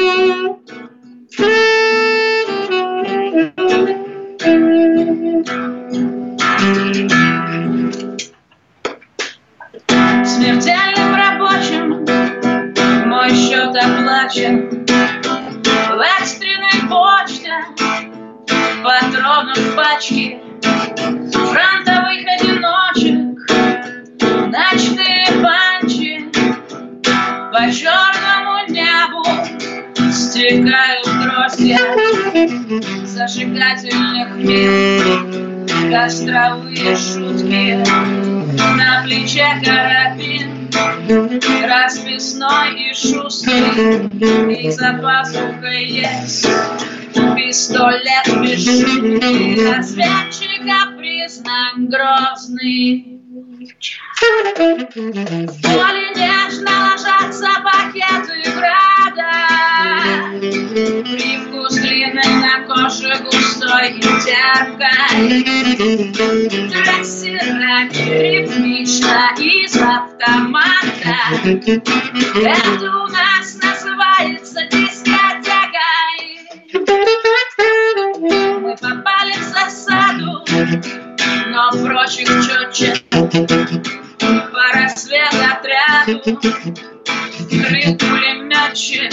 Костровые 36.20 36.96
шутки 36.96 37.82
на 38.76 39.02
плече 39.04 39.46
карабин 39.64 40.68
Расписной 41.66 42.90
и 42.90 42.94
шустрый 42.94 44.54
И 44.54 44.70
за 44.70 45.00
пазухой 45.02 45.86
есть 45.86 46.46
Пистолет 47.14 48.26
бесшумный, 48.42 49.72
разведчика 49.72 50.92
признан 50.98 51.88
грозный. 51.88 53.20
Поле 55.62 56.06
нежно 56.16 56.70
ложатся 56.84 57.50
пакеты 57.64 58.38
града. 58.52 59.30
На 62.22 62.60
коже 62.66 63.14
густой 63.24 63.88
и 63.96 64.00
терпкой. 64.02 65.42
Трассерами 66.70 68.00
ритмично 68.20 69.34
из 69.38 69.76
автомата. 69.76 71.16
Это 72.34 72.90
у 72.90 73.06
нас 73.08 73.56
называется 73.62 74.60
дискотекой. 74.70 76.20
Мы 78.60 78.76
попали 78.76 79.32
в 79.32 79.42
засаду, 79.42 80.44
но 81.48 81.62
прочих 81.82 82.28
четче 82.46 83.02
по 83.10 84.64
разведотряду 84.74 86.14
Крыт 87.50 87.98
пулеметчик 87.98 89.10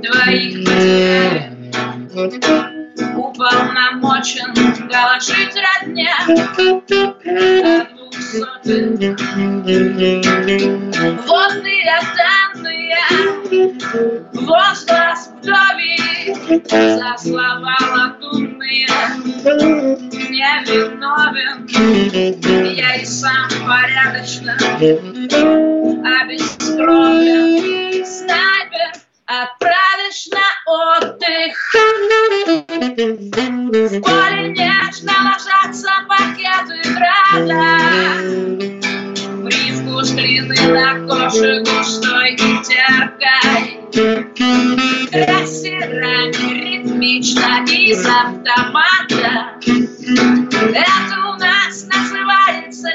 Двоих 0.00 0.64
потеряли 0.64 1.57
Уполномочен 3.16 4.52
доложить 4.88 5.54
родне. 5.54 6.10
О 6.26 6.34
двух 7.84 8.12
сотен 8.12 8.98
Водные 11.28 12.00
данные 12.16 12.98
Возглас 14.32 15.30
вдови 15.40 16.34
За 16.74 17.14
слова 17.18 17.76
латунные 17.92 18.88
Невиновен 20.28 21.56
Я 22.74 22.96
и 22.96 23.04
сам 23.04 23.48
порядочно 23.64 24.54
Обескровлен 26.20 28.04
Снайпер 28.04 29.07
Отправишь 29.30 30.26
на 30.32 30.48
отдых. 30.64 31.52
В 33.74 34.00
поле 34.00 34.48
нежно 34.56 35.12
ложатся 35.22 35.92
пакеты 36.08 36.80
града. 36.94 37.62
Привкус 39.44 40.08
глины 40.12 40.56
на 40.68 40.90
коже 41.06 41.60
густой 41.60 42.30
и 42.36 42.36
терпкой 42.64 43.64
Трассерами 45.12 46.50
ритмично 46.64 47.66
из 47.66 48.06
автомата. 48.06 49.60
Это 50.72 51.16
у 51.28 51.34
нас 51.36 51.84
называется 51.84 52.88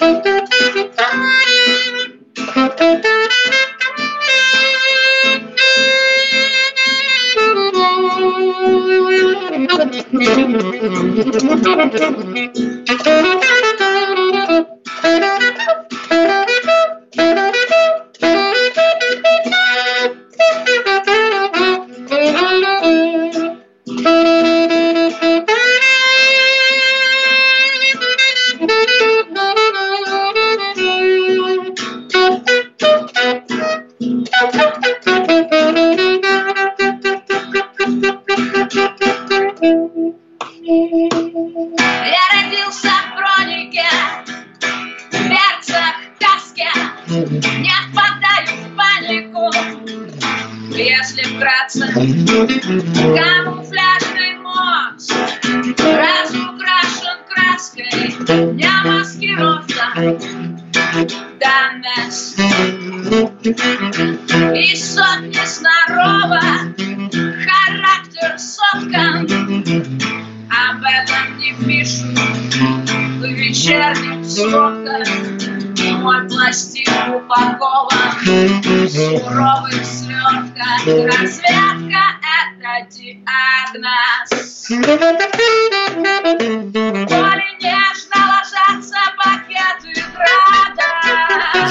Я 0.00 0.06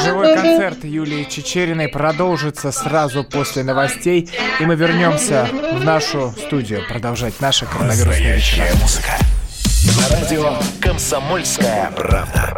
Живой 0.06 0.36
концерт 0.36 0.84
Юлии 0.84 1.24
Чечериной 1.24 1.88
продолжится 1.88 2.72
сразу 2.72 3.24
после 3.24 3.64
новостей, 3.64 4.30
и 4.60 4.66
мы 4.66 4.76
вернемся 4.76 5.50
в 5.52 5.84
нашу 5.84 6.32
студию 6.38 6.84
продолжать 6.88 7.42
наши 7.42 7.66
коронавирусные 7.66 8.36
вечера. 8.36 8.66
Музыка. 8.80 9.18
На 9.98 10.16
радио 10.16 10.54
«Комсомольская 10.80 11.92
правда». 11.96 12.58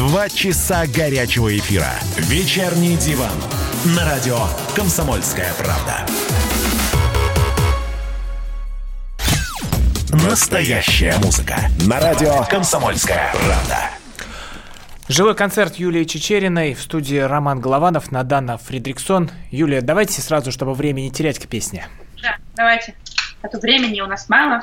Два 0.00 0.30
часа 0.30 0.86
горячего 0.86 1.54
эфира. 1.54 1.92
Вечерний 2.16 2.96
диван. 2.96 3.28
На 3.94 4.06
радио 4.06 4.38
«Комсомольская 4.74 5.52
правда». 5.58 6.06
Настоящая 10.26 11.18
музыка. 11.18 11.56
На 11.86 12.00
радио 12.00 12.44
«Комсомольская 12.44 13.30
правда». 13.30 13.90
Живой 15.08 15.34
концерт 15.34 15.76
Юлии 15.76 16.04
Чечериной 16.04 16.72
в 16.72 16.80
студии 16.80 17.18
Роман 17.18 17.60
Голованов, 17.60 18.10
Надана 18.10 18.56
Фридриксон. 18.56 19.30
Юлия, 19.50 19.82
давайте 19.82 20.22
сразу, 20.22 20.50
чтобы 20.50 20.72
время 20.72 21.02
не 21.02 21.10
терять 21.10 21.38
к 21.38 21.46
песне. 21.46 21.86
Да, 22.22 22.38
давайте. 22.56 22.94
А 23.42 23.48
то 23.48 23.58
времени 23.58 24.00
у 24.00 24.06
нас 24.06 24.30
мало. 24.30 24.62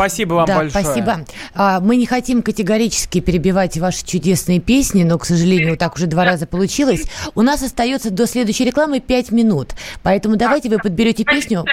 спасибо 0.00 0.34
вам 0.34 0.46
да, 0.46 0.56
большое. 0.56 0.84
спасибо. 0.84 1.20
А, 1.54 1.80
Мы 1.80 1.96
не 1.96 2.06
хотим 2.06 2.42
категорически 2.42 3.20
перебивать 3.20 3.76
ваши 3.76 4.04
чудесные 4.04 4.58
песни, 4.60 5.02
но, 5.04 5.18
к 5.18 5.26
сожалению, 5.26 5.76
так 5.76 5.96
уже 5.96 6.06
два 6.06 6.24
раза 6.24 6.46
получилось. 6.46 7.04
У 7.34 7.42
нас 7.42 7.62
остается 7.62 8.10
до 8.10 8.26
следующей 8.26 8.64
рекламы 8.64 9.00
5 9.00 9.30
минут. 9.30 9.74
Поэтому 10.02 10.36
давайте 10.36 10.68
вы 10.70 10.78
подберете 10.78 11.24
песню, 11.24 11.64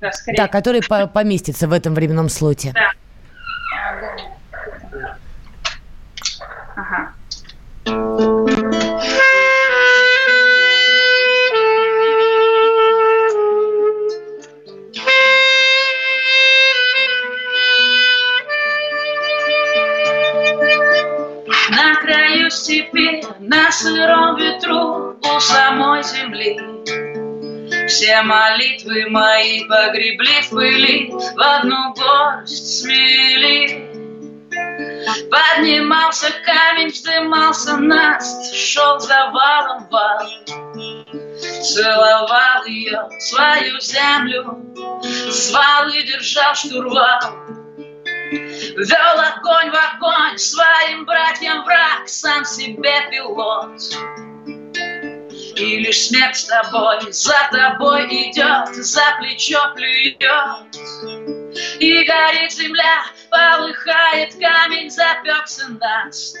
Да, 0.00 0.10
да, 0.36 0.48
которая 0.48 0.80
по- 0.82 1.06
поместится 1.06 1.68
в 1.68 1.72
этом 1.72 1.94
временном 1.94 2.28
слоте. 2.28 2.72
Да. 2.74 2.90
Ага. 7.86 8.33
Земли 26.04 26.58
Все 27.88 28.22
молитвы 28.22 29.08
мои 29.10 29.64
погребли 29.66 30.42
в 30.42 30.50
пыли, 30.50 31.10
в 31.10 31.40
одну 31.40 31.94
горсть 31.94 32.80
смели. 32.80 33.90
Поднимался 35.30 36.28
камень, 36.44 36.88
вздымался 36.88 37.76
наст, 37.76 38.54
шел 38.54 38.98
за 39.00 39.30
валом 39.30 39.88
вал. 39.90 40.28
Целовал 41.62 42.64
ее, 42.66 43.08
свою 43.18 43.80
землю 43.80 44.58
Звал 45.02 45.88
и 45.88 46.02
держал 46.02 46.54
штурвал 46.54 47.20
Вел 48.30 49.18
огонь 49.18 49.70
в 49.70 49.94
огонь 49.94 50.38
Своим 50.38 51.04
братьям 51.04 51.64
враг 51.64 52.06
Сам 52.06 52.44
себе 52.44 53.08
пилот 53.10 53.80
и 55.56 55.78
лишь 55.78 56.08
смерть 56.08 56.36
с 56.36 56.44
тобой 56.44 57.12
за 57.12 57.48
тобой 57.50 58.06
идет, 58.06 58.74
за 58.74 59.02
плечо 59.18 59.58
плюет. 59.74 60.22
И 61.78 62.04
горит 62.04 62.52
земля, 62.52 63.04
полыхает 63.30 64.34
камень, 64.34 64.90
запекся 64.90 65.68
наст. 65.80 66.36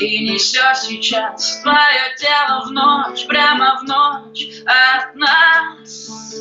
И 0.00 0.30
несет 0.30 0.76
сейчас 0.76 1.60
твое 1.62 2.14
тело 2.18 2.64
в 2.66 2.70
ночь, 2.72 3.26
прямо 3.26 3.78
в 3.78 3.84
ночь 3.84 4.48
от 4.66 5.14
нас. 5.14 6.38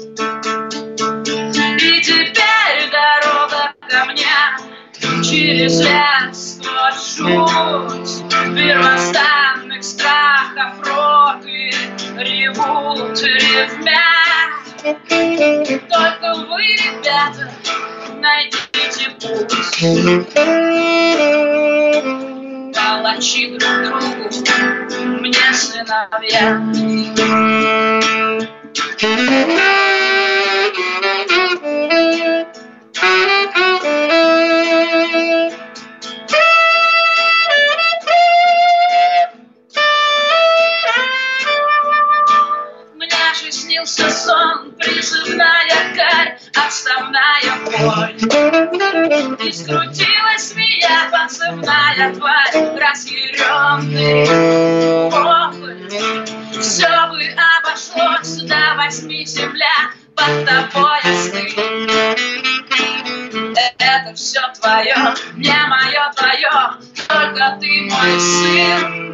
И 1.79 2.01
теперь 2.01 2.89
дорога 2.91 3.73
ко 3.87 4.05
мне 4.05 4.71
через 5.24 5.80
лес 5.80 6.60
сквозь 6.60 7.18
жуть 7.18 8.24
первозданных 8.56 9.84
страхов 9.84 10.80
роты 10.80 11.72
ревут 12.18 13.22
ревмя. 13.22 14.12
Только 14.84 16.30
вы, 16.47 16.64
ребята, 16.76 17.52
найдите 18.20 19.06
путь. 19.20 19.54
Палачи 22.76 23.58
друг 23.58 23.76
другу, 23.84 24.26
мне 25.20 25.54
сыновья. 25.54 26.43
Мне 28.99 30.20
отставная 47.12 47.55
боль. 47.66 48.16
И 49.45 49.51
скрутилась 49.51 50.55
меня 50.55 51.09
подзывная 51.12 52.14
тварь, 52.16 52.80
разъяренный 52.80 54.26
вопль. 55.09 55.89
Все 56.59 56.88
бы 57.09 57.22
обошлось 57.57 58.43
до 58.43 58.76
восьми 58.78 59.26
земля, 59.26 59.91
под 60.16 60.45
тобой 60.45 60.99
остыть. 60.99 61.57
Это 63.80 64.14
все 64.16 64.41
твое, 64.59 64.95
не 65.36 65.68
мое 65.68 66.12
твое, 66.16 66.51
только 67.07 67.57
ты 67.59 67.82
мой 67.89 68.20
сын. 68.20 69.12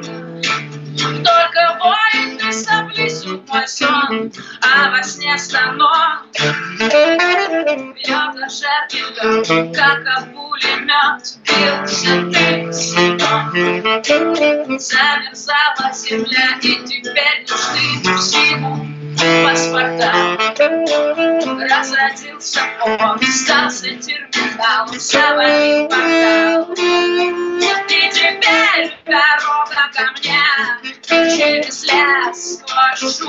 Только 0.97 1.77
воин 1.79 2.37
ты 2.37 2.51
соблизут 2.51 3.47
мой 3.47 3.65
сон, 3.67 4.31
а 4.61 4.89
во 4.91 5.03
сне 5.03 5.37
станок. 5.37 6.25
Бьет 7.97 8.35
жертве 8.49 9.03
как 9.73 10.07
об 10.07 10.33
пулемет 10.33 11.23
Бился 11.45 12.13
ты 12.31 12.73
снегом 12.73 13.51
Замерзала 14.79 15.91
земля, 15.93 16.47
и 16.61 16.63
теперь 16.85 17.45
нужны 17.47 18.17
всему 18.17 18.73
паспорта. 19.43 20.11
Разродился 21.69 22.61
он, 22.83 23.21
стался 23.21 23.89
терминалом, 23.95 24.99
завалил 24.99 25.87
портал. 25.89 26.73
И 26.73 26.75
теперь 28.13 28.93
дорога 29.05 29.89
ко 29.93 30.03
мне 30.19 30.41
через 31.29 31.83
лес 31.83 32.63
жуть 32.97 33.19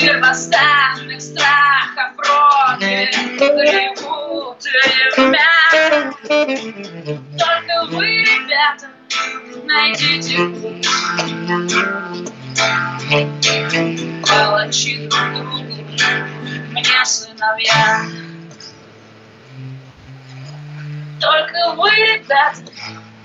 Первозданных 0.00 1.20
страхов 1.20 2.12
роды 2.16 3.10
ревут 3.40 4.64
ревмя 4.66 5.58
Только 7.38 7.74
вы, 7.90 8.06
ребята, 8.06 8.86
найдите 9.64 10.36
Палачи 14.26 15.08
друг 15.08 15.32
другу, 15.32 15.78
мне 16.70 17.04
сыновья. 17.04 18.04
Только 21.20 21.74
вы, 21.76 21.90
ребята, 21.90 22.60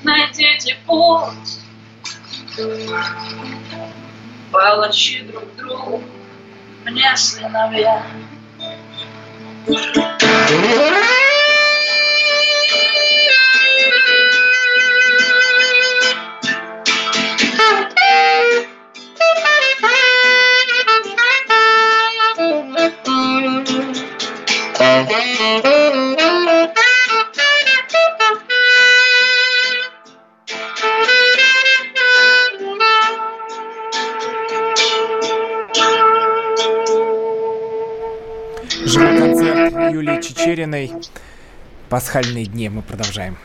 найдите 0.03 0.77
путь 0.85 1.62
Палачи 4.51 5.23
друг 5.23 5.55
другу, 5.55 6.03
мне 6.85 7.17
сыновья 7.17 8.05
Живой 25.05 25.82
Юлии 40.03 40.21
Чечериной. 40.21 40.91
Пасхальные 41.89 42.45
дни. 42.45 42.67
Мы 42.67 42.81
продолжаем. 42.81 43.37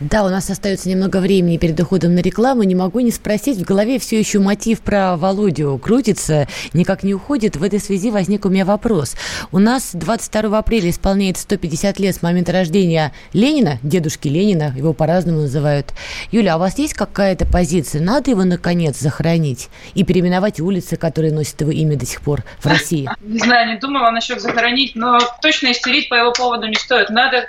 Да, 0.00 0.24
у 0.24 0.28
нас 0.28 0.48
остается 0.48 0.88
немного 0.88 1.16
времени 1.16 1.56
перед 1.56 1.78
уходом 1.80 2.14
на 2.14 2.20
рекламу. 2.20 2.62
Не 2.62 2.76
могу 2.76 3.00
не 3.00 3.10
спросить, 3.10 3.58
в 3.58 3.64
голове 3.64 3.98
все 3.98 4.16
еще 4.16 4.38
мотив 4.38 4.80
про 4.80 5.16
Володю 5.16 5.76
крутится, 5.82 6.46
никак 6.72 7.02
не 7.02 7.14
уходит. 7.14 7.56
В 7.56 7.64
этой 7.64 7.80
связи 7.80 8.12
возник 8.12 8.44
у 8.44 8.48
меня 8.48 8.64
вопрос. 8.64 9.16
У 9.50 9.58
нас 9.58 9.90
22 9.94 10.56
апреля 10.56 10.90
исполняется 10.90 11.42
150 11.42 11.98
лет 11.98 12.14
с 12.14 12.22
момента 12.22 12.52
рождения 12.52 13.12
Ленина, 13.32 13.80
дедушки 13.82 14.28
Ленина, 14.28 14.72
его 14.76 14.92
по-разному 14.92 15.40
называют. 15.40 15.92
Юля, 16.30 16.54
а 16.54 16.56
у 16.58 16.60
вас 16.60 16.78
есть 16.78 16.94
какая-то 16.94 17.44
позиция? 17.44 18.00
Надо 18.00 18.30
его, 18.30 18.44
наконец, 18.44 18.98
захоронить 18.98 19.68
и 19.94 20.04
переименовать 20.04 20.60
улицы, 20.60 20.96
которые 20.96 21.32
носят 21.32 21.60
его 21.60 21.72
имя 21.72 21.96
до 21.96 22.06
сих 22.06 22.20
пор 22.20 22.44
в 22.60 22.66
России? 22.66 23.10
Не 23.22 23.40
знаю, 23.40 23.68
не 23.68 23.78
думала 23.78 24.10
насчет 24.10 24.40
захоронить, 24.40 24.94
но 24.94 25.18
точно 25.42 25.72
истерить 25.72 26.08
по 26.08 26.14
его 26.14 26.32
поводу 26.32 26.66
не 26.66 26.74
стоит. 26.74 27.10
Надо 27.10 27.48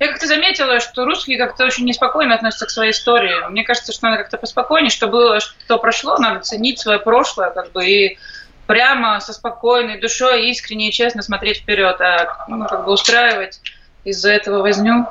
я 0.00 0.08
как-то 0.08 0.26
заметила, 0.26 0.80
что 0.80 1.04
русские 1.04 1.36
как-то 1.36 1.66
очень 1.66 1.84
неспокойно 1.84 2.34
относятся 2.34 2.66
к 2.66 2.70
своей 2.70 2.92
истории. 2.92 3.46
Мне 3.50 3.64
кажется, 3.64 3.92
что 3.92 4.06
надо 4.06 4.16
как-то 4.22 4.38
поспокойнее, 4.38 4.90
что 4.90 5.08
было, 5.08 5.40
что 5.40 5.78
прошло, 5.78 6.16
надо 6.16 6.40
ценить 6.40 6.80
свое 6.80 6.98
прошлое, 6.98 7.50
как 7.50 7.70
бы, 7.72 7.86
и 7.86 8.18
прямо 8.66 9.20
со 9.20 9.34
спокойной 9.34 10.00
душой, 10.00 10.48
искренне 10.48 10.88
и 10.88 10.92
честно 10.92 11.20
смотреть 11.22 11.58
вперед, 11.58 12.00
а 12.00 12.46
ну, 12.48 12.66
как 12.66 12.86
бы 12.86 12.92
устраивать 12.92 13.60
из-за 14.04 14.32
этого 14.32 14.62
возню 14.62 15.06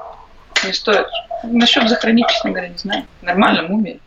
не 0.65 0.73
стоит. 0.73 1.07
Насчет 1.43 1.87
захоронить, 1.87 2.27
честно 2.27 2.49
говоря, 2.49 2.69
не 2.69 2.77
знаю. 2.77 3.05
Нормально, 3.21 3.63
мумия. 3.63 3.99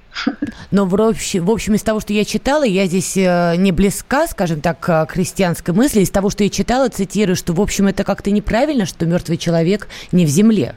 Но 0.70 0.86
в 0.86 1.00
общем, 1.00 1.44
в 1.44 1.50
общем, 1.50 1.74
из 1.74 1.82
того, 1.82 2.00
что 2.00 2.12
я 2.12 2.24
читала, 2.24 2.64
я 2.64 2.86
здесь 2.86 3.16
э, 3.16 3.54
не 3.56 3.72
близка, 3.72 4.26
скажем 4.26 4.60
так, 4.60 4.80
к 4.80 5.06
христианской 5.08 5.74
мысли. 5.74 6.00
Из 6.00 6.10
того, 6.10 6.30
что 6.30 6.44
я 6.44 6.50
читала, 6.50 6.88
цитирую, 6.88 7.36
что, 7.36 7.52
в 7.52 7.60
общем, 7.60 7.88
это 7.88 8.04
как-то 8.04 8.30
неправильно, 8.30 8.86
что 8.86 9.06
мертвый 9.06 9.38
человек 9.38 9.88
не 10.12 10.24
в 10.26 10.28
земле. 10.28 10.74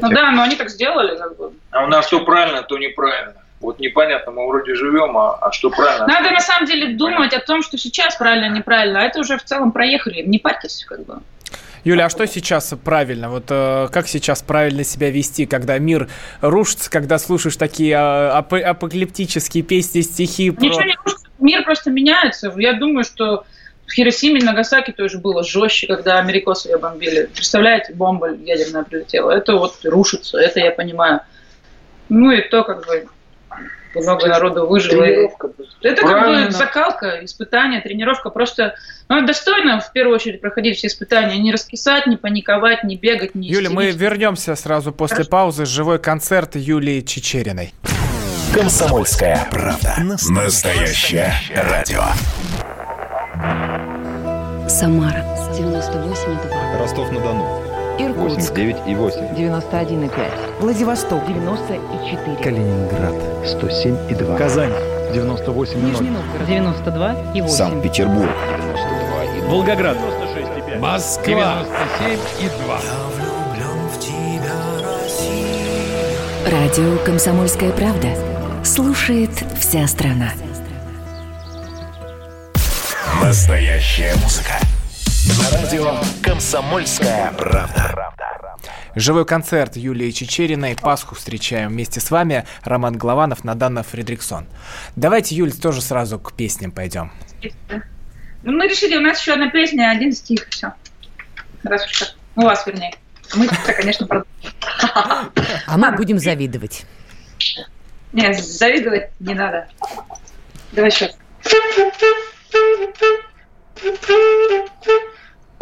Ну 0.00 0.08
да, 0.10 0.32
но 0.32 0.42
они 0.42 0.56
так 0.56 0.70
сделали, 0.70 1.16
как 1.16 1.36
бы. 1.36 1.52
А 1.70 1.84
у 1.84 1.88
нас 1.88 2.06
все 2.06 2.24
правильно, 2.24 2.62
то 2.62 2.78
неправильно. 2.78 3.34
Вот 3.60 3.78
непонятно, 3.80 4.32
мы 4.32 4.46
вроде 4.46 4.74
живем, 4.74 5.16
а, 5.16 5.34
а 5.36 5.50
что 5.50 5.70
правильно? 5.70 6.06
Надо 6.06 6.30
на 6.30 6.40
самом 6.40 6.66
деле 6.66 6.94
думать 6.94 7.32
о 7.32 7.40
том, 7.40 7.62
что 7.62 7.78
сейчас 7.78 8.16
правильно, 8.16 8.54
неправильно, 8.54 9.00
а 9.00 9.02
это 9.04 9.20
уже 9.20 9.38
в 9.38 9.44
целом 9.44 9.72
проехали. 9.72 10.22
Не 10.22 10.38
парьтесь, 10.38 10.84
как 10.86 11.04
бы. 11.06 11.20
Юля, 11.86 12.06
а 12.06 12.10
что 12.10 12.26
сейчас 12.26 12.74
правильно? 12.82 13.30
Вот 13.30 13.44
э, 13.48 13.86
как 13.92 14.08
сейчас 14.08 14.42
правильно 14.42 14.82
себя 14.82 15.08
вести, 15.08 15.46
когда 15.46 15.78
мир 15.78 16.08
рушится, 16.40 16.90
когда 16.90 17.16
слушаешь 17.16 17.56
такие 17.56 17.92
э, 17.92 17.96
ап- 17.96 18.60
апокалиптические 18.60 19.62
песни, 19.62 20.00
стихи? 20.00 20.50
Про... 20.50 20.64
Ничего 20.64 20.82
не 20.82 20.96
рушится, 21.04 21.28
мир 21.38 21.62
просто 21.62 21.92
меняется. 21.92 22.52
Я 22.56 22.72
думаю, 22.72 23.04
что 23.04 23.44
в 23.86 23.92
Хиросиме 23.92 24.42
Нагасаки 24.42 24.90
тоже 24.90 25.18
было 25.18 25.44
жестче, 25.44 25.86
когда 25.86 26.18
америкосы 26.18 26.70
ее 26.70 26.78
бомбили. 26.78 27.30
Представляете, 27.32 27.94
бомба 27.94 28.34
ядерная 28.34 28.82
прилетела. 28.82 29.30
Это 29.30 29.56
вот 29.56 29.76
рушится, 29.84 30.38
это 30.38 30.58
я 30.58 30.72
понимаю. 30.72 31.20
Ну 32.08 32.32
и 32.32 32.40
то, 32.40 32.64
как 32.64 32.84
бы, 32.84 33.06
много 34.02 34.26
народу 34.28 34.66
выжило. 34.66 35.02
Тренировка. 35.02 35.50
Это 35.82 36.02
как 36.02 36.10
Правильно. 36.10 36.46
бы 36.46 36.52
закалка, 36.52 37.24
испытание, 37.24 37.80
тренировка. 37.80 38.30
Просто 38.30 38.74
ну, 39.08 39.24
достойно 39.26 39.80
в 39.80 39.92
первую 39.92 40.16
очередь 40.16 40.40
проходить 40.40 40.78
все 40.78 40.88
испытания. 40.88 41.38
Не 41.38 41.52
раскисать, 41.52 42.06
не 42.06 42.16
паниковать, 42.16 42.84
не 42.84 42.96
бегать, 42.96 43.34
не 43.34 43.48
Юля, 43.48 43.70
мы 43.70 43.84
истерить. 43.84 44.00
вернемся 44.00 44.54
сразу 44.56 44.92
после 44.92 45.24
паузы. 45.24 45.66
Живой 45.66 45.98
концерт 45.98 46.56
Юлии 46.56 47.00
Чечериной. 47.00 47.74
Комсомольская 48.54 49.46
правда. 49.50 49.96
Настоящее 49.98 51.32
радио. 51.54 52.04
Самара 54.68 55.24
98,2. 55.52 56.78
Ростов-на-Дону. 56.78 57.75
Иркутск. 57.98 58.50
89 58.50 58.76
и 58.86 58.94
8. 58.94 59.20
91,5. 59.34 60.60
Владивосток. 60.60 61.26
94. 61.26 62.36
Калининград. 62.42 63.14
107 63.46 63.96
и 64.10 64.14
2. 64.14 64.36
Казань 64.36 64.72
98 65.12 65.80
Нижний 65.84 66.10
Новгород. 66.10 66.46
92 66.46 67.32
и 67.34 67.40
8. 67.40 67.54
Санкт-Петербург. 67.54 68.30
92 68.58 69.24
и 69.24 69.40
2. 69.40 69.48
Волгоград 69.50 69.96
96,5. 69.96 70.78
Москва. 70.78 71.64
97 72.00 72.18
и 72.40 72.48
2. 72.64 72.80
Радио 76.50 76.98
«Комсомольская 77.04 77.72
правда». 77.72 78.08
Слушает 78.62 79.30
вся 79.58 79.86
страна. 79.88 80.32
Настоящая 83.22 84.14
музыка. 84.22 84.54
На 85.26 85.50
радио 85.50 85.96
«Комсомольская 86.22 87.32
правда». 87.32 88.12
Живой 88.94 89.26
концерт 89.26 89.76
Юлии 89.76 90.12
Чечериной. 90.12 90.76
Пасху 90.80 91.16
встречаем 91.16 91.70
вместе 91.70 91.98
с 91.98 92.12
вами. 92.12 92.46
Роман 92.62 92.96
Голованов, 92.96 93.42
Надана 93.42 93.82
Фредриксон. 93.82 94.46
Давайте, 94.94 95.34
Юль, 95.34 95.52
тоже 95.52 95.82
сразу 95.82 96.20
к 96.20 96.32
песням 96.32 96.70
пойдем. 96.70 97.10
Ну, 98.44 98.52
мы 98.52 98.68
решили, 98.68 98.96
у 98.96 99.00
нас 99.00 99.20
еще 99.20 99.32
одна 99.32 99.50
песня, 99.50 99.90
один 99.90 100.12
стих, 100.12 100.46
все. 100.48 100.72
Раз 101.64 101.84
уж 101.86 101.98
так. 101.98 102.14
У 102.36 102.42
вас, 102.42 102.64
вернее. 102.64 102.94
мы 103.34 103.48
конечно, 103.48 104.06
продолжим. 104.06 104.30
А 105.66 105.76
мы 105.76 105.90
будем 105.96 106.20
завидовать. 106.20 106.86
Не, 108.12 108.32
завидовать 108.32 109.10
не 109.18 109.34
надо. 109.34 109.68
Давай 110.70 110.92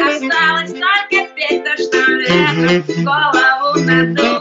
осталось 0.09 0.71
только 0.71 1.27
петь 1.35 1.63
то, 1.63 1.77
что 1.77 1.97
ветром 2.11 3.05
голову 3.05 3.79
надуло. 3.79 4.38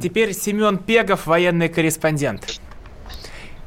Теперь 0.00 0.32
Семен 0.32 0.78
Пегов, 0.78 1.26
военный 1.26 1.68
корреспондент. 1.68 2.60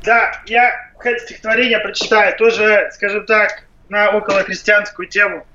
Да, 0.03 0.31
я 0.45 0.91
стихотворение 1.25 1.79
прочитаю, 1.79 2.35
тоже, 2.37 2.89
скажем 2.93 3.25
так, 3.25 3.63
на 3.89 4.11
около 4.11 4.43
христианскую 4.43 5.07
тему. 5.07 5.45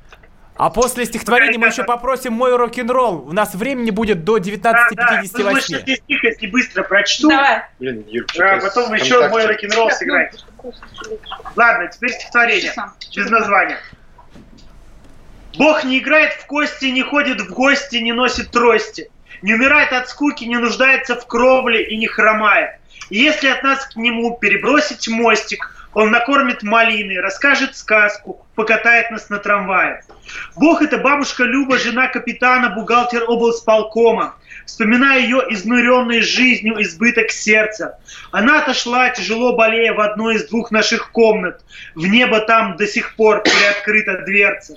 А 0.56 0.70
после 0.70 1.04
стихотворения 1.04 1.56
мы 1.56 1.68
еще 1.68 1.84
попросим 1.84 2.32
мой 2.32 2.56
рок-н-ролл. 2.56 3.28
У 3.28 3.32
нас 3.32 3.54
времени 3.54 3.90
будет 3.90 4.24
до 4.24 4.38
Да, 4.38 4.88
да, 4.90 5.22
ну, 5.22 5.56
19.58. 5.56 5.60
стих, 5.96 6.24
если 6.24 6.46
быстро 6.48 6.82
прочту. 6.82 7.28
Давай. 7.28 7.62
Блин, 7.78 8.04
Юр, 8.08 8.26
А 8.40 8.58
потом 8.58 8.92
еще 8.92 9.28
мой 9.28 9.46
рок-н-ролл 9.46 9.90
сыграть. 9.92 10.44
Ладно, 11.54 11.86
теперь 11.86 12.10
стихотворение. 12.10 12.74
Без 13.14 13.30
названия. 13.30 13.78
Бог 15.56 15.84
не 15.84 15.98
играет 16.00 16.32
в 16.32 16.46
кости, 16.46 16.86
не 16.86 17.02
ходит 17.02 17.40
в 17.40 17.52
гости, 17.54 17.96
не 17.96 18.12
носит 18.12 18.50
трости. 18.50 19.10
Не 19.42 19.54
умирает 19.54 19.92
от 19.92 20.08
скуки, 20.08 20.44
не 20.44 20.56
нуждается 20.56 21.14
в 21.14 21.26
кровле 21.26 21.82
и 21.84 21.96
не 21.96 22.06
хромает. 22.06 22.70
И 23.10 23.18
если 23.18 23.48
от 23.48 23.62
нас 23.62 23.86
к 23.86 23.96
нему 23.96 24.36
перебросить 24.36 25.08
мостик, 25.08 25.74
он 25.94 26.10
накормит 26.10 26.62
малины, 26.62 27.20
расскажет 27.20 27.76
сказку, 27.76 28.46
покатает 28.54 29.10
нас 29.10 29.30
на 29.30 29.38
трамвае. 29.38 30.02
Бог– 30.56 30.82
это 30.82 30.98
бабушка 30.98 31.44
Люба, 31.44 31.78
жена 31.78 32.08
капитана, 32.08 32.70
бухгалтер 32.70 33.24
облсполкома. 33.26 34.36
Вспоминая 34.66 35.20
ее 35.20 35.42
изнуренной 35.48 36.20
жизнью 36.20 36.80
избыток 36.82 37.30
сердца. 37.30 37.98
Она 38.32 38.60
отошла, 38.60 39.08
тяжело 39.08 39.56
болея, 39.56 39.94
в 39.94 40.00
одной 40.00 40.36
из 40.36 40.46
двух 40.48 40.70
наших 40.70 41.10
комнат. 41.10 41.62
В 41.94 42.06
небо 42.06 42.40
там 42.40 42.76
до 42.76 42.86
сих 42.86 43.16
пор 43.16 43.42
приоткрыта 43.42 44.24
дверца. 44.26 44.76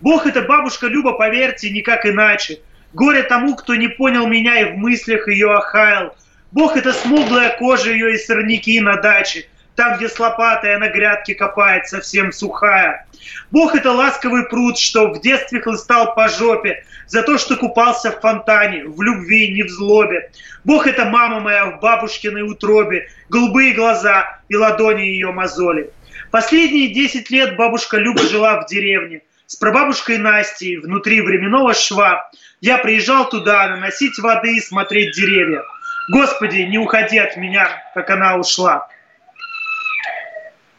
Бог– 0.00 0.26
это 0.26 0.40
бабушка 0.42 0.86
Люба, 0.86 1.12
поверьте, 1.12 1.70
никак 1.70 2.06
иначе. 2.06 2.60
Горе 2.92 3.22
тому, 3.22 3.56
кто 3.56 3.74
не 3.74 3.88
понял 3.88 4.26
меня 4.26 4.60
и 4.60 4.72
в 4.72 4.76
мыслях 4.76 5.28
ее 5.28 5.52
охаял. 5.52 6.16
Бог– 6.52 6.76
это 6.78 6.92
смуглая 6.92 7.56
кожа 7.58 7.90
ее 7.90 8.14
и 8.14 8.18
сорняки 8.18 8.80
на 8.80 8.96
даче. 8.96 9.46
Там, 9.74 9.98
где 9.98 10.08
с 10.08 10.18
лопатой 10.18 10.78
на 10.78 10.88
грядке 10.88 11.34
копает, 11.34 11.86
совсем 11.86 12.32
сухая. 12.32 13.06
Бог– 13.50 13.74
это 13.76 13.92
ласковый 13.92 14.48
пруд, 14.48 14.78
что 14.78 15.08
в 15.08 15.20
детстве 15.20 15.60
хлыстал 15.60 16.14
по 16.14 16.28
жопе, 16.28 16.84
за 17.06 17.22
то, 17.22 17.36
что 17.36 17.56
купался 17.56 18.10
в 18.10 18.20
фонтане, 18.20 18.84
в 18.86 19.02
любви, 19.02 19.52
не 19.52 19.62
в 19.62 19.68
злобе. 19.68 20.30
Бог– 20.64 20.86
это 20.88 21.04
мама 21.04 21.40
моя 21.40 21.66
в 21.66 21.80
бабушкиной 21.80 22.42
утробе, 22.42 23.08
голубые 23.28 23.74
глаза 23.74 24.40
и 24.48 24.56
ладони 24.56 25.02
ее 25.02 25.30
мозоли. 25.32 25.90
Последние 26.30 26.88
10 26.88 27.30
лет 27.30 27.56
бабушка 27.56 27.98
Люба 27.98 28.22
жила 28.22 28.60
в 28.60 28.66
деревне. 28.66 29.22
С 29.46 29.54
прабабушкой 29.56 30.18
Настей 30.18 30.76
внутри 30.76 31.20
временного 31.20 31.72
шва. 31.72 32.30
Я 32.60 32.78
приезжал 32.78 33.28
туда 33.28 33.68
наносить 33.68 34.18
воды 34.18 34.56
и 34.56 34.60
смотреть 34.60 35.14
деревья. 35.14 35.62
Господи, 36.10 36.62
не 36.62 36.78
уходи 36.78 37.18
от 37.18 37.36
меня, 37.36 37.68
как 37.94 38.10
она 38.10 38.36
ушла. 38.36 38.88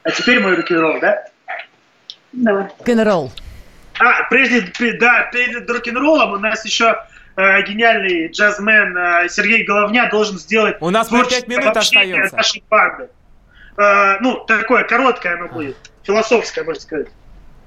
А 0.03 0.11
теперь 0.11 0.39
мой 0.39 0.55
рок-н-ролл, 0.55 0.99
да? 1.01 1.25
Давай. 2.31 2.63
Рок-н-ролл. 2.63 3.31
А, 3.99 4.23
прежде, 4.29 4.61
пре- 4.61 4.97
да, 4.97 5.23
перед 5.33 5.69
рок-н-роллом 5.69 6.33
у 6.33 6.37
нас 6.37 6.63
еще 6.65 6.97
э, 7.35 7.61
гениальный 7.63 8.27
джазмен 8.31 8.95
э, 8.97 9.27
Сергей 9.29 9.63
Головня 9.65 10.07
должен 10.09 10.37
сделать 10.37 10.77
У 10.79 10.89
нас 10.89 11.07
всего 11.07 11.19
творческое 11.23 11.47
пять 11.47 11.57
минут 11.57 11.71
обобщение 11.71 12.23
остается. 12.23 12.35
нашей 12.37 12.63
банды. 12.69 13.09
Э, 13.77 14.17
ну, 14.21 14.35
такое 14.45 14.83
короткое 14.83 15.33
оно 15.35 15.47
будет, 15.47 15.77
философское, 16.03 16.63
можно 16.63 16.81
сказать. 16.81 17.07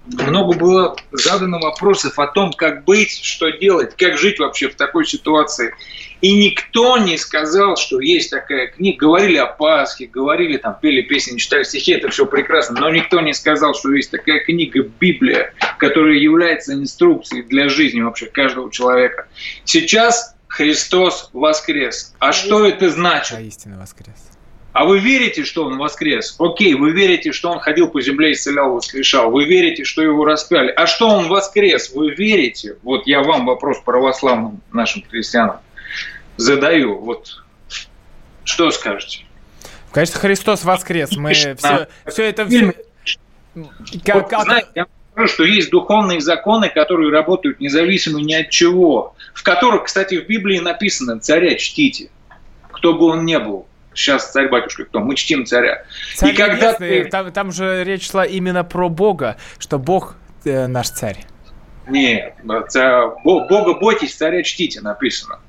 Много 0.06 0.56
было 0.56 0.96
задано 1.12 1.58
вопросов 1.58 2.18
о 2.18 2.26
том, 2.26 2.52
как 2.52 2.84
быть, 2.84 3.22
что 3.22 3.50
делать, 3.50 3.94
как 3.96 4.18
жить 4.18 4.38
вообще 4.38 4.68
в 4.68 4.74
такой 4.74 5.06
ситуации. 5.06 5.74
И 6.20 6.32
никто 6.32 6.98
не 6.98 7.16
сказал, 7.16 7.76
что 7.76 8.00
есть 8.00 8.30
такая 8.30 8.68
книга. 8.68 8.98
Говорили 9.06 9.36
о 9.36 9.46
Пасхе, 9.46 10.06
говорили, 10.06 10.56
там, 10.56 10.76
пели 10.80 11.02
песни, 11.02 11.38
читали 11.38 11.62
стихи, 11.62 11.92
это 11.92 12.08
все 12.08 12.26
прекрасно. 12.26 12.80
Но 12.80 12.90
никто 12.90 13.20
не 13.20 13.32
сказал, 13.32 13.74
что 13.74 13.92
есть 13.92 14.10
такая 14.10 14.40
книга 14.40 14.82
Библия, 14.82 15.54
которая 15.78 16.16
является 16.16 16.74
инструкцией 16.74 17.42
для 17.42 17.68
жизни 17.68 18.00
вообще 18.00 18.26
каждого 18.26 18.70
человека. 18.70 19.28
Сейчас 19.64 20.34
Христос 20.48 21.30
воскрес. 21.32 22.14
А 22.18 22.32
что 22.32 22.66
это 22.66 22.90
значит? 22.90 23.38
Истинно 23.40 23.78
воскрес. 23.78 24.29
А 24.72 24.84
вы 24.84 25.00
верите, 25.00 25.44
что 25.44 25.64
он 25.64 25.78
воскрес? 25.78 26.36
Окей, 26.38 26.74
вы 26.74 26.92
верите, 26.92 27.32
что 27.32 27.50
он 27.50 27.58
ходил 27.58 27.88
по 27.88 28.00
земле, 28.00 28.32
исцелял, 28.32 28.72
воскрешал. 28.74 29.30
Вы 29.30 29.44
верите, 29.44 29.82
что 29.84 30.00
его 30.02 30.24
распяли. 30.24 30.70
А 30.70 30.86
что 30.86 31.08
он 31.08 31.28
воскрес? 31.28 31.90
Вы 31.92 32.14
верите? 32.14 32.76
Вот 32.82 33.06
я 33.06 33.22
вам 33.22 33.46
вопрос 33.46 33.78
православным 33.84 34.60
нашим 34.72 35.02
христианам 35.08 35.56
задаю. 36.36 36.98
Вот 36.98 37.42
что 38.44 38.70
скажете? 38.70 39.24
Конечно, 39.92 40.20
Христос 40.20 40.64
воскрес. 40.64 41.16
Мы 41.16 41.32
все, 41.34 41.56
Да. 41.60 41.88
все 42.06 42.24
это... 42.24 42.46
Фильм. 42.48 42.72
Как- 44.04 44.30
Вот, 44.32 44.42
знаете, 44.44 44.68
я 44.76 44.86
скажу, 45.12 45.28
что 45.28 45.44
есть 45.44 45.70
духовные 45.70 46.20
законы, 46.20 46.68
которые 46.68 47.10
работают 47.10 47.58
независимо 47.60 48.20
ни 48.20 48.34
от 48.34 48.50
чего. 48.50 49.16
В 49.34 49.42
которых, 49.42 49.84
кстати, 49.84 50.14
в 50.20 50.26
Библии 50.28 50.60
написано 50.60 51.18
«царя 51.18 51.56
чтите». 51.56 52.10
Кто 52.70 52.94
бы 52.94 53.06
он 53.06 53.24
ни 53.26 53.36
был. 53.36 53.66
Сейчас 54.00 54.30
царь-батюшка 54.32 54.86
кто? 54.86 55.00
Мы 55.00 55.14
чтим 55.14 55.44
царя. 55.44 55.84
Царь 56.16 56.30
И 56.30 56.32
когда 56.32 56.72
ты... 56.72 57.04
там, 57.04 57.30
там 57.32 57.52
же 57.52 57.84
речь 57.84 58.10
шла 58.10 58.24
именно 58.24 58.64
про 58.64 58.88
Бога, 58.88 59.36
что 59.58 59.78
Бог 59.78 60.16
э, 60.46 60.66
наш 60.66 60.88
царь. 60.88 61.18
Нет, 61.86 62.34
ца- 62.68 63.08
Бо- 63.24 63.46
Бога 63.46 63.74
бойтесь, 63.74 64.14
царя 64.14 64.42
чтите, 64.42 64.80
написано. 64.80 65.40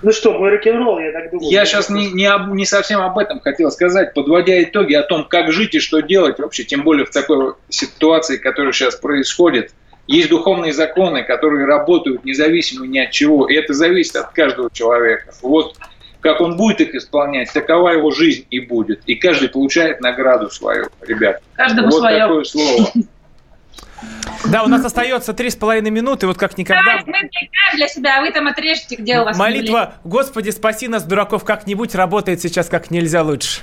Ну 0.00 0.12
что, 0.12 0.32
мой 0.38 0.50
рок-н-ролл, 0.52 1.00
я 1.00 1.12
так 1.12 1.30
думаю. 1.30 1.50
Я 1.50 1.66
сейчас 1.66 1.90
не, 1.90 2.10
не, 2.12 2.24
об- 2.26 2.54
не 2.54 2.64
совсем 2.64 3.00
об 3.00 3.18
этом 3.18 3.40
хотел 3.40 3.70
сказать, 3.70 4.14
подводя 4.14 4.62
итоги 4.62 4.94
о 4.94 5.02
том, 5.02 5.24
как 5.28 5.52
жить 5.52 5.74
и 5.74 5.80
что 5.80 6.00
делать 6.00 6.38
вообще, 6.38 6.64
тем 6.64 6.82
более 6.82 7.04
в 7.04 7.10
такой 7.10 7.54
ситуации, 7.68 8.36
которая 8.38 8.72
сейчас 8.72 8.96
происходит. 8.96 9.74
Есть 10.06 10.30
духовные 10.30 10.72
законы, 10.72 11.24
которые 11.24 11.66
работают 11.66 12.24
независимо 12.24 12.86
ни 12.86 12.98
от 12.98 13.10
чего, 13.10 13.46
и 13.48 13.54
это 13.54 13.74
зависит 13.74 14.16
от 14.16 14.30
каждого 14.30 14.70
человека. 14.70 15.34
Вот 15.42 15.76
как 16.20 16.40
он 16.40 16.56
будет 16.56 16.80
их 16.80 16.94
исполнять, 16.94 17.52
такова 17.52 17.90
его 17.90 18.10
жизнь 18.10 18.46
и 18.50 18.60
будет. 18.60 19.02
И 19.06 19.14
каждый 19.14 19.48
получает 19.48 20.00
награду 20.00 20.50
свою, 20.50 20.88
ребят. 21.06 21.42
Каждому 21.54 21.90
вот 21.90 22.00
своё. 22.00 22.26
такое 22.26 22.44
слово. 22.44 22.90
Да, 24.44 24.62
у 24.62 24.68
нас 24.68 24.84
остается 24.84 25.32
три 25.34 25.50
с 25.50 25.56
половиной 25.56 25.90
минуты, 25.90 26.28
вот 26.28 26.38
как 26.38 26.56
никогда. 26.56 26.84
Да, 26.84 27.02
мы 27.04 27.18
играем 27.18 27.48
для 27.74 27.88
себя, 27.88 28.18
а 28.18 28.20
вы 28.20 28.30
там 28.30 28.46
отрежете, 28.46 28.94
где 28.94 29.18
у 29.18 29.24
вас 29.24 29.36
Молитва 29.36 29.94
«Господи, 30.04 30.50
спаси 30.50 30.86
нас, 30.86 31.02
дураков, 31.02 31.42
как-нибудь» 31.44 31.96
работает 31.96 32.40
сейчас 32.40 32.68
как 32.68 32.92
нельзя 32.92 33.22
лучше. 33.22 33.62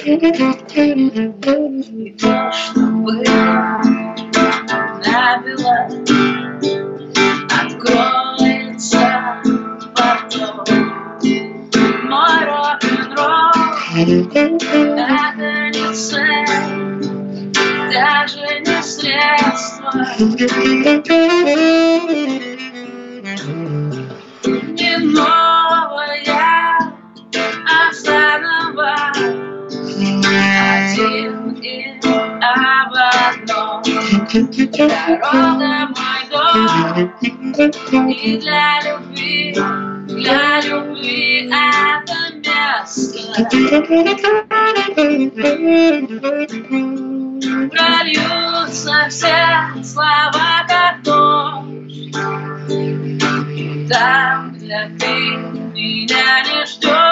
Чтобы 0.00 0.16
набила 5.04 5.78
Откроется 7.60 9.04
потом 9.94 10.64
Мой 12.08 12.40
рок-н-ролл 12.46 13.52
Это 13.94 14.42
не 15.68 15.86
цель 15.94 16.48
Даже 17.92 18.46
не 18.60 18.78
средство 18.82 19.90
Не 24.72 24.92
новая 25.12 26.24
А 27.66 27.92
заново 27.92 28.59
один 30.00 31.50
и 31.60 32.00
об 32.40 32.94
одном 32.94 33.82
Дорога 34.72 35.72
мой 35.96 36.22
дом 36.30 36.56
И 38.08 38.38
для 38.38 38.80
любви, 38.84 39.54
для 40.08 40.60
любви 40.62 41.50
это 41.50 42.18
место 42.36 43.44
Пролью 47.70 48.20
льются 48.70 49.06
все 49.08 49.82
слова 49.82 50.66
как 50.68 51.02
дождь. 51.02 52.12
Там, 53.88 54.52
где 54.54 54.90
ты 54.98 55.14
меня 55.74 56.42
не 56.44 56.66
ждешь, 56.66 57.09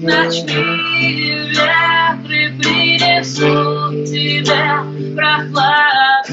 ночные 0.00 1.48
ветры 1.48 2.52
принесут 2.58 4.04
тебе 4.06 4.64
прохладу. 5.16 6.32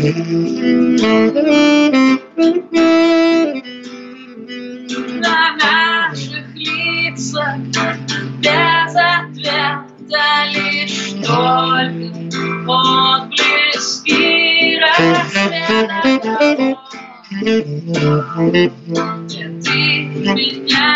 На 5.22 5.42
наших 5.58 6.46
лицах 6.56 7.58
без 8.40 8.96
ответа 8.96 10.28
лишь 10.54 11.14
только 11.26 12.16
отблески 12.68 14.24
рассвета. 14.80 15.96
Где 20.26 20.34
ты 20.34 20.50
меня 20.50 20.96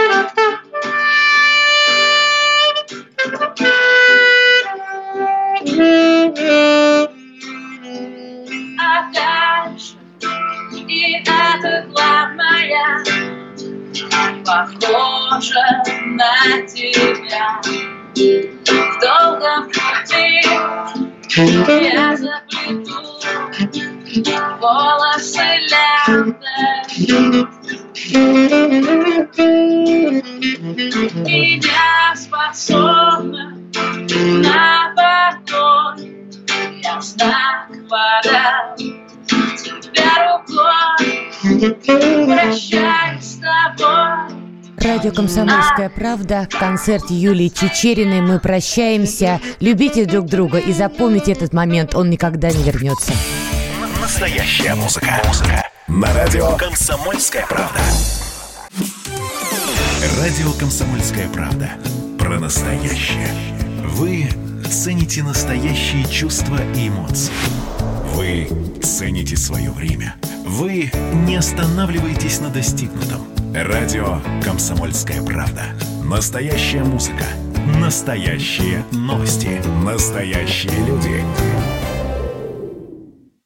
похоже 14.45 15.65
на 16.05 16.61
тебя. 16.67 17.61
В 18.13 18.99
долгом 18.99 19.63
пути 19.67 20.41
я 21.95 22.17
заплету 22.17 22.99
волосы 24.59 25.47
лентой. 25.71 26.81
И 31.27 31.59
не 31.59 32.15
способна 32.15 33.45
на 34.43 34.93
покой. 34.95 36.11
Я 36.83 36.99
знак 37.01 37.67
подал 37.89 38.75
тебя 39.93 40.37
рукой. 40.37 41.31
Прощаюсь 42.25 43.23
с 43.23 43.39
тобой. 43.39 44.41
Радио 44.77 45.11
«Комсомольская 45.11 45.89
правда», 45.89 46.47
концерт 46.49 47.09
Юлии 47.09 47.49
Чечериной. 47.49 48.21
Мы 48.21 48.39
прощаемся. 48.39 49.39
Любите 49.59 50.05
друг 50.05 50.25
друга 50.25 50.57
и 50.57 50.71
запомните 50.73 51.33
этот 51.33 51.53
момент, 51.53 51.93
он 51.93 52.09
никогда 52.09 52.49
не 52.49 52.63
вернется. 52.63 53.13
Настоящая 54.01 54.73
музыка. 54.73 55.21
Музыка. 55.27 55.67
На 55.87 56.11
радио 56.13 56.55
«Комсомольская 56.57 57.45
правда». 57.47 57.79
Радио 60.19 60.51
«Комсомольская 60.59 61.27
правда». 61.29 61.69
Про 62.17 62.39
настоящее. 62.39 63.29
Вы 63.83 64.29
цените 64.67 65.21
настоящие 65.21 66.05
чувства 66.05 66.57
и 66.75 66.87
эмоции. 66.87 67.33
Вы 68.13 68.47
цените 68.81 69.37
свое 69.37 69.71
время. 69.71 70.15
Вы 70.45 70.91
не 71.25 71.37
останавливаетесь 71.37 72.41
на 72.41 72.49
достигнутом. 72.49 73.25
Радио 73.53 74.19
«Комсомольская 74.43 75.21
правда». 75.23 75.63
Настоящая 76.03 76.83
музыка. 76.83 77.25
Настоящие 77.79 78.83
новости. 78.91 79.61
Настоящие 79.83 80.77
люди. 80.85 81.23